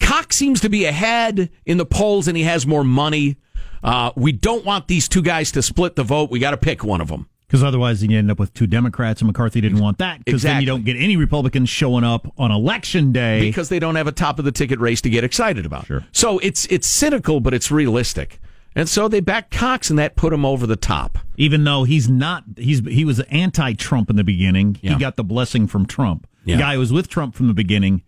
Cox 0.00 0.36
seems 0.36 0.60
to 0.60 0.68
be 0.68 0.86
ahead 0.86 1.50
in 1.66 1.76
the 1.76 1.86
polls, 1.86 2.26
and 2.26 2.36
he 2.36 2.44
has 2.44 2.66
more 2.66 2.82
money. 2.82 3.36
Uh, 3.82 4.12
we 4.16 4.32
don't 4.32 4.64
want 4.64 4.88
these 4.88 5.08
two 5.08 5.22
guys 5.22 5.52
to 5.52 5.62
split 5.62 5.94
the 5.96 6.02
vote. 6.02 6.30
We 6.30 6.38
got 6.38 6.52
to 6.52 6.56
pick 6.56 6.82
one 6.82 7.00
of 7.00 7.08
them. 7.08 7.28
Because 7.46 7.64
otherwise, 7.64 8.02
you 8.02 8.16
end 8.16 8.30
up 8.30 8.38
with 8.38 8.54
two 8.54 8.66
Democrats, 8.66 9.20
and 9.20 9.26
McCarthy 9.26 9.60
didn't 9.60 9.80
want 9.80 9.98
that. 9.98 10.24
Because 10.24 10.44
exactly. 10.44 10.54
then 10.54 10.60
you 10.62 10.66
don't 10.66 10.84
get 10.84 10.96
any 10.96 11.16
Republicans 11.16 11.68
showing 11.68 12.04
up 12.04 12.32
on 12.38 12.52
election 12.52 13.12
day 13.12 13.40
because 13.40 13.68
they 13.68 13.80
don't 13.80 13.96
have 13.96 14.06
a 14.06 14.12
top 14.12 14.38
of 14.38 14.44
the 14.44 14.52
ticket 14.52 14.78
race 14.78 15.00
to 15.00 15.10
get 15.10 15.24
excited 15.24 15.66
about. 15.66 15.86
Sure. 15.86 16.06
So 16.12 16.38
it's 16.38 16.64
it's 16.66 16.86
cynical, 16.86 17.40
but 17.40 17.52
it's 17.52 17.70
realistic. 17.70 18.40
And 18.74 18.88
so 18.88 19.08
they 19.08 19.20
backed 19.20 19.50
Cox, 19.50 19.90
and 19.90 19.98
that 19.98 20.14
put 20.16 20.32
him 20.32 20.44
over 20.44 20.66
the 20.66 20.76
top. 20.76 21.18
Even 21.36 21.64
though 21.64 21.84
he's 21.84 22.08
not, 22.08 22.44
he's 22.56 22.86
he 22.86 23.04
was 23.04 23.20
anti-Trump 23.20 24.10
in 24.10 24.16
the 24.16 24.24
beginning. 24.24 24.78
Yeah. 24.80 24.92
He 24.92 24.98
got 24.98 25.16
the 25.16 25.24
blessing 25.24 25.66
from 25.66 25.86
Trump. 25.86 26.26
Yeah. 26.44 26.56
The 26.56 26.62
guy 26.62 26.74
who 26.74 26.80
was 26.80 26.92
with 26.92 27.08
Trump 27.08 27.34
from 27.34 27.48
the 27.48 27.54
beginning 27.54 28.02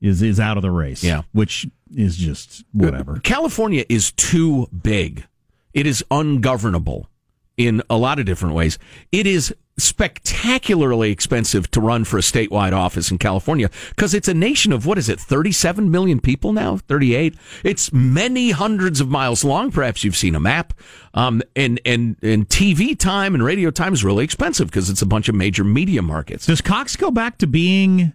is 0.00 0.20
is 0.22 0.38
out 0.38 0.56
of 0.56 0.62
the 0.62 0.70
race. 0.70 1.02
Yeah. 1.02 1.22
which 1.32 1.66
is 1.94 2.16
just 2.16 2.64
whatever. 2.72 3.20
California 3.22 3.84
is 3.88 4.12
too 4.12 4.66
big. 4.82 5.26
It 5.72 5.86
is 5.86 6.04
ungovernable 6.10 7.08
in 7.56 7.82
a 7.88 7.96
lot 7.96 8.18
of 8.18 8.26
different 8.26 8.54
ways. 8.54 8.78
It 9.10 9.26
is 9.26 9.54
spectacularly 9.78 11.10
expensive 11.10 11.70
to 11.70 11.80
run 11.80 12.04
for 12.04 12.18
a 12.18 12.20
statewide 12.20 12.72
office 12.72 13.10
in 13.10 13.16
California 13.16 13.70
because 13.88 14.12
it's 14.12 14.28
a 14.28 14.34
nation 14.34 14.70
of 14.70 14.84
what 14.84 14.98
is 14.98 15.08
it 15.08 15.18
37 15.18 15.90
million 15.90 16.20
people 16.20 16.52
now? 16.52 16.76
38 16.76 17.34
it's 17.64 17.92
many 17.92 18.50
hundreds 18.50 19.00
of 19.00 19.08
miles 19.08 19.44
long. 19.44 19.70
Perhaps 19.70 20.04
you've 20.04 20.16
seen 20.16 20.34
a 20.34 20.40
map. 20.40 20.74
Um, 21.14 21.42
and 21.56 21.80
and 21.84 22.16
and 22.22 22.48
TV 22.48 22.98
time 22.98 23.34
and 23.34 23.42
radio 23.42 23.70
time 23.70 23.92
is 23.92 24.04
really 24.04 24.24
expensive 24.24 24.68
because 24.68 24.90
it's 24.90 25.02
a 25.02 25.06
bunch 25.06 25.28
of 25.28 25.34
major 25.34 25.64
media 25.64 26.02
markets. 26.02 26.46
Does 26.46 26.60
Cox 26.60 26.96
go 26.96 27.10
back 27.10 27.38
to 27.38 27.46
being, 27.46 28.12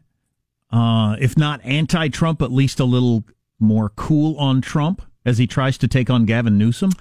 uh, 0.71 1.15
if 1.19 1.37
not 1.37 1.59
anti-Trump, 1.63 2.41
at 2.41 2.51
least 2.51 2.79
a 2.79 2.85
little 2.85 3.23
more 3.59 3.89
cool 3.89 4.37
on 4.37 4.61
Trump 4.61 5.01
as 5.25 5.37
he 5.37 5.47
tries 5.47 5.77
to 5.79 5.87
take 5.87 6.09
on 6.09 6.25
Gavin 6.25 6.57
Newsom? 6.57 6.91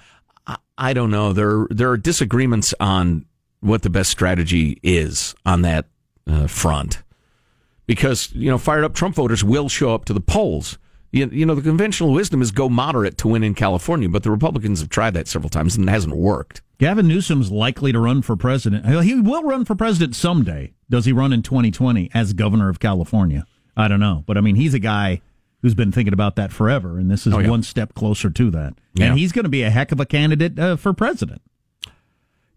I, 0.45 0.57
I 0.77 0.93
don't 0.93 1.11
know. 1.11 1.33
There 1.33 1.67
there 1.69 1.89
are 1.91 1.97
disagreements 1.97 2.73
on 2.79 3.25
what 3.61 3.81
the 3.81 3.89
best 3.89 4.09
strategy 4.11 4.79
is 4.83 5.35
on 5.45 5.61
that 5.63 5.85
uh, 6.27 6.47
front. 6.47 7.01
Because, 7.85 8.31
you 8.33 8.49
know, 8.49 8.57
fired 8.57 8.83
up 8.83 8.93
Trump 8.93 9.15
voters 9.15 9.43
will 9.43 9.69
show 9.69 9.93
up 9.93 10.05
to 10.05 10.13
the 10.13 10.19
polls. 10.19 10.77
You, 11.11 11.27
you 11.31 11.45
know, 11.45 11.55
the 11.55 11.61
conventional 11.61 12.11
wisdom 12.11 12.41
is 12.41 12.51
go 12.51 12.67
moderate 12.67 13.17
to 13.19 13.29
win 13.29 13.43
in 13.43 13.53
California, 13.53 14.09
but 14.09 14.23
the 14.23 14.31
Republicans 14.31 14.81
have 14.81 14.89
tried 14.89 15.13
that 15.13 15.27
several 15.27 15.49
times 15.49 15.75
and 15.77 15.87
it 15.87 15.91
hasn't 15.91 16.15
worked. 16.15 16.61
Gavin 16.79 17.07
Newsom's 17.07 17.49
likely 17.49 17.91
to 17.93 17.99
run 17.99 18.21
for 18.21 18.35
president. 18.35 18.85
He 19.03 19.15
will 19.15 19.43
run 19.43 19.63
for 19.65 19.73
president 19.73 20.15
someday. 20.15 20.73
Does 20.89 21.05
he 21.05 21.13
run 21.13 21.31
in 21.33 21.41
2020 21.41 22.11
as 22.13 22.33
governor 22.33 22.69
of 22.69 22.79
California? 22.79 23.45
I 23.75 23.87
don't 23.87 23.99
know. 24.01 24.23
But 24.27 24.37
I 24.37 24.41
mean, 24.41 24.55
he's 24.57 24.73
a 24.73 24.79
guy 24.79 25.21
who's 25.61 25.73
been 25.73 25.91
thinking 25.91 26.13
about 26.13 26.35
that 26.35 26.51
forever, 26.51 26.99
and 26.99 27.09
this 27.09 27.25
is 27.25 27.33
Oh, 27.33 27.39
yeah. 27.39 27.49
one 27.49 27.63
step 27.63 27.93
closer 27.95 28.29
to 28.29 28.51
that. 28.51 28.75
Yeah. 28.93 29.07
And 29.07 29.17
he's 29.17 29.31
going 29.31 29.43
to 29.45 29.49
be 29.49 29.63
a 29.63 29.69
heck 29.71 29.91
of 29.91 29.99
a 29.99 30.05
candidate 30.05 30.59
uh, 30.59 30.75
for 30.75 30.93
president. 30.93 31.41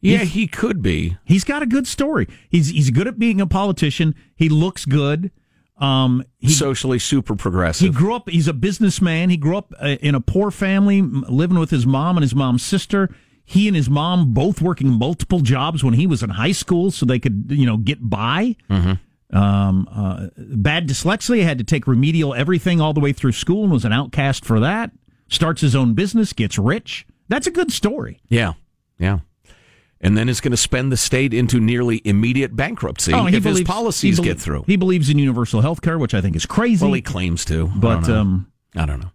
Yeah, 0.02 0.18
He's- 0.18 0.30
he 0.32 0.46
could 0.46 0.80
be. 0.82 1.16
He's 1.24 1.44
got 1.44 1.62
a 1.62 1.66
good 1.66 1.86
story. 1.86 2.26
He's 2.48 2.68
he's 2.70 2.90
good 2.90 3.06
at 3.06 3.18
being 3.18 3.40
a 3.40 3.46
politician. 3.46 4.14
He 4.34 4.48
looks 4.48 4.84
good. 4.86 5.30
Um, 5.76 6.24
he, 6.38 6.50
Socially 6.50 6.98
super 6.98 7.34
progressive. 7.34 7.86
he 7.86 7.90
grew 7.92 8.14
up. 8.14 8.28
He's 8.28 8.48
a 8.48 8.52
businessman. 8.52 9.30
He 9.30 9.36
grew 9.38 9.56
up 9.56 9.72
uh, 9.80 9.96
in 10.02 10.14
a 10.14 10.20
poor 10.20 10.50
family, 10.50 11.00
living 11.00 11.58
with 11.58 11.70
his 11.70 11.86
mom 11.86 12.16
and 12.18 12.22
his 12.22 12.34
mom's 12.34 12.62
sister. 12.62 13.08
He 13.44 13.66
and 13.66 13.74
his 13.74 13.88
mom 13.90 14.32
both 14.34 14.60
working 14.60 14.88
multiple 14.90 15.40
jobs 15.40 15.82
when 15.82 15.94
he 15.94 16.06
was 16.06 16.22
in 16.22 16.30
high 16.30 16.52
school, 16.52 16.90
so 16.90 17.04
they 17.06 17.18
could 17.18 17.46
you 17.50 17.66
know 17.66 17.76
get 17.78 17.98
by. 18.08 18.56
Um, 19.32 19.88
uh, 19.92 20.26
bad 20.36 20.88
dyslexia, 20.88 21.44
had 21.44 21.58
to 21.58 21.64
take 21.64 21.86
remedial 21.86 22.34
everything 22.34 22.80
all 22.80 22.92
the 22.92 23.00
way 23.00 23.12
through 23.12 23.32
school, 23.32 23.62
and 23.62 23.72
was 23.72 23.84
an 23.84 23.92
outcast 23.92 24.44
for 24.44 24.58
that. 24.60 24.90
Starts 25.28 25.60
his 25.60 25.76
own 25.76 25.94
business, 25.94 26.32
gets 26.32 26.58
rich. 26.58 27.06
That's 27.28 27.46
a 27.46 27.50
good 27.52 27.70
story. 27.70 28.20
yeah, 28.28 28.54
yeah. 28.98 29.20
And 30.02 30.16
then 30.16 30.30
is 30.30 30.40
going 30.40 30.52
to 30.52 30.56
spend 30.56 30.90
the 30.90 30.96
state 30.96 31.34
into 31.34 31.60
nearly 31.60 32.00
immediate 32.06 32.56
bankruptcy 32.56 33.12
Oh, 33.12 33.26
if 33.26 33.44
his 33.44 33.60
policies 33.62 34.16
he 34.16 34.22
belie- 34.22 34.32
get 34.34 34.40
through. 34.40 34.64
He 34.66 34.76
believes 34.76 35.10
in 35.10 35.18
universal 35.18 35.60
health 35.60 35.82
care, 35.82 35.98
which 35.98 36.14
I 36.14 36.22
think 36.22 36.34
is 36.36 36.46
crazy. 36.46 36.82
Well, 36.84 36.94
he 36.94 37.02
claims 37.02 37.44
to, 37.46 37.70
I 37.74 37.78
but 37.78 37.94
don't 38.00 38.08
know. 38.08 38.20
um, 38.20 38.52
I 38.74 38.86
don't 38.86 39.00
know. 39.00 39.10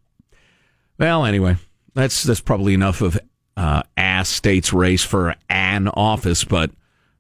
Well, 0.99 1.25
anyway, 1.25 1.57
that's 1.93 2.23
that's 2.23 2.39
probably 2.41 2.73
enough 2.73 3.01
of 3.01 3.17
uh, 3.57 3.83
ass 3.97 4.29
states 4.29 4.71
race 4.73 5.03
for 5.03 5.36
an 5.49 5.88
office, 5.88 6.43
but 6.43 6.71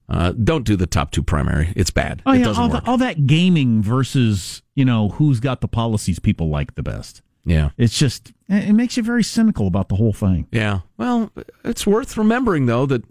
Uh, 0.07 0.31
don't 0.33 0.65
do 0.65 0.75
the 0.75 0.85
top 0.85 1.09
two 1.09 1.23
primary. 1.23 1.73
It's 1.75 1.89
bad. 1.89 2.21
Oh 2.27 2.31
it 2.33 2.37
yeah, 2.39 2.43
doesn't 2.45 2.61
all, 2.63 2.69
work. 2.69 2.83
the, 2.83 2.89
all 2.91 2.97
that 2.99 3.25
gaming 3.25 3.81
versus 3.81 4.61
you 4.75 4.85
know 4.85 5.09
who's 5.09 5.39
got 5.39 5.61
the 5.61 5.67
policies 5.67 6.19
people 6.19 6.47
like 6.49 6.75
the 6.75 6.83
best. 6.83 7.23
yeah. 7.43 7.69
It's 7.77 7.97
just 7.97 8.31
it 8.47 8.73
makes 8.73 8.95
you 8.97 9.01
very 9.03 9.23
cynical 9.23 9.65
about 9.65 9.89
the 9.89 9.95
whole 9.95 10.13
thing. 10.13 10.45
Yeah. 10.51 10.81
Well, 10.97 11.31
it's 11.63 11.87
worth 11.87 12.15
remembering, 12.17 12.67
though, 12.67 12.85
that 12.85 13.03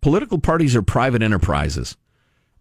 political 0.00 0.38
parties 0.38 0.76
are 0.76 0.82
private 0.82 1.22
enterprises. 1.22 1.96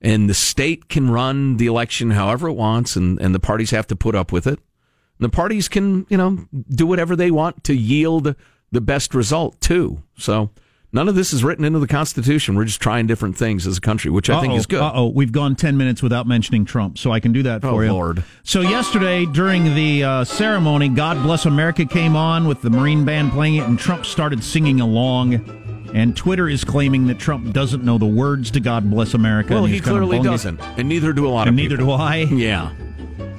And 0.01 0.29
the 0.29 0.33
state 0.33 0.87
can 0.87 1.09
run 1.09 1.57
the 1.57 1.67
election 1.67 2.11
however 2.11 2.47
it 2.47 2.53
wants, 2.53 2.95
and, 2.95 3.19
and 3.19 3.35
the 3.35 3.39
parties 3.39 3.71
have 3.71 3.87
to 3.87 3.95
put 3.95 4.15
up 4.15 4.31
with 4.31 4.47
it. 4.47 4.59
And 4.59 5.25
the 5.25 5.29
parties 5.29 5.67
can, 5.67 6.05
you 6.09 6.17
know, 6.17 6.45
do 6.69 6.87
whatever 6.87 7.15
they 7.15 7.31
want 7.31 7.65
to 7.65 7.75
yield 7.75 8.35
the 8.71 8.81
best 8.81 9.13
result, 9.13 9.59
too. 9.59 10.01
So 10.17 10.51
none 10.91 11.07
of 11.09 11.15
this 11.15 11.33
is 11.33 11.43
written 11.43 11.65
into 11.65 11.79
the 11.79 11.87
Constitution. 11.87 12.55
We're 12.55 12.65
just 12.65 12.81
trying 12.81 13.07
different 13.07 13.37
things 13.37 13.65
as 13.67 13.77
a 13.77 13.81
country, 13.81 14.11
which 14.11 14.29
I 14.29 14.41
think 14.41 14.53
is 14.53 14.65
good. 14.65 14.81
Uh 14.81 14.91
oh, 14.93 15.07
we've 15.07 15.31
gone 15.31 15.55
ten 15.55 15.77
minutes 15.77 16.01
without 16.03 16.27
mentioning 16.27 16.65
Trump, 16.65 16.97
so 16.97 17.11
I 17.11 17.19
can 17.19 17.31
do 17.31 17.43
that 17.43 17.63
Oh, 17.63 17.71
for 17.71 17.83
you. 17.85 17.91
Lord. 17.93 18.23
So 18.43 18.61
yesterday 18.61 19.25
during 19.25 19.75
the 19.75 20.03
uh, 20.03 20.23
ceremony, 20.23 20.89
"God 20.89 21.21
Bless 21.23 21.45
America" 21.45 21.85
came 21.85 22.15
on 22.15 22.47
with 22.47 22.61
the 22.61 22.69
Marine 22.69 23.05
Band 23.05 23.31
playing 23.31 23.55
it, 23.55 23.67
and 23.67 23.77
Trump 23.79 24.05
started 24.05 24.43
singing 24.43 24.79
along. 24.81 25.65
And 25.91 26.15
Twitter 26.15 26.47
is 26.47 26.63
claiming 26.63 27.07
that 27.07 27.17
Trump 27.17 27.51
doesn't 27.51 27.83
know 27.83 27.97
the 27.97 28.05
words 28.05 28.51
to 28.51 28.59
"God 28.59 28.91
Bless 28.91 29.15
America." 29.15 29.53
Well, 29.55 29.63
and 29.63 29.69
he 29.69 29.79
he's 29.79 29.81
kind 29.85 29.97
of 29.97 30.07
clearly 30.07 30.23
doesn't, 30.23 30.59
and 30.77 30.87
neither 30.87 31.13
do 31.13 31.27
a 31.27 31.29
lot 31.29 31.47
and 31.47 31.55
of 31.57 31.63
neither 31.63 31.77
people. 31.77 31.97
do 31.97 32.03
I. 32.03 32.15
Yeah. 32.17 32.71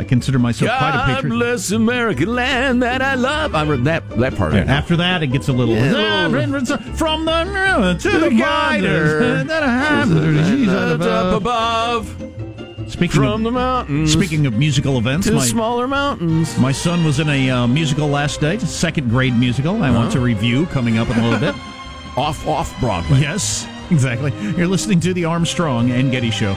I 0.01 0.05
consider 0.05 0.39
myself 0.39 0.71
quite 0.79 0.89
a 0.89 0.93
God 0.93 1.15
patriot. 1.17 1.31
bless 1.35 1.71
American 1.73 2.35
land 2.35 2.83
that 2.83 3.03
I 3.03 3.17
love. 3.17 3.55
I 3.55 3.65
read 3.65 3.85
that 3.85 4.09
that 4.19 4.35
part. 4.35 4.55
Yeah, 4.55 4.61
after 4.61 4.97
that, 4.97 5.23
it 5.23 5.27
gets 5.29 5.49
a 5.49 5.53
little 5.53 5.75
Yeah, 5.75 6.27
little- 6.29 6.65
from 6.97 7.25
the 7.27 7.45
river 7.47 7.95
to 7.95 8.19
the 8.19 8.31
guider. 8.31 9.45
guider. 9.45 11.09
up 11.09 11.37
above 11.37 12.09
Speaking 12.89 13.09
from 13.21 13.25
of, 13.33 13.43
the 13.43 13.51
mountains 13.53 14.13
speaking 14.13 14.47
of 14.47 14.55
musical 14.55 14.99
events, 14.99 15.27
to 15.29 15.35
my, 15.35 15.45
smaller 15.45 15.87
mountains. 15.87 16.59
my 16.59 16.73
son 16.73 17.05
was 17.05 17.21
in 17.21 17.29
a 17.29 17.51
uh, 17.51 17.67
musical 17.67 18.09
last 18.09 18.43
night, 18.43 18.63
a 18.63 18.67
second 18.67 19.11
grade 19.11 19.37
musical. 19.37 19.83
I 19.83 19.91
want 19.91 20.11
to 20.13 20.21
review 20.21 20.67
coming 20.67 20.99
up 20.99 21.09
in 21.11 21.19
a 21.19 21.23
little 21.23 21.39
bit. 21.39 21.55
Off 22.17 22.45
off 22.49 22.79
Broadway. 22.81 23.21
Yes, 23.21 23.69
exactly. 23.91 24.33
You're 24.57 24.67
listening 24.67 24.99
to 25.01 25.15
the 25.15 25.27
Armstrong 25.27 25.93
and 25.93 26.11
Getty 26.11 26.31
Show. 26.33 26.57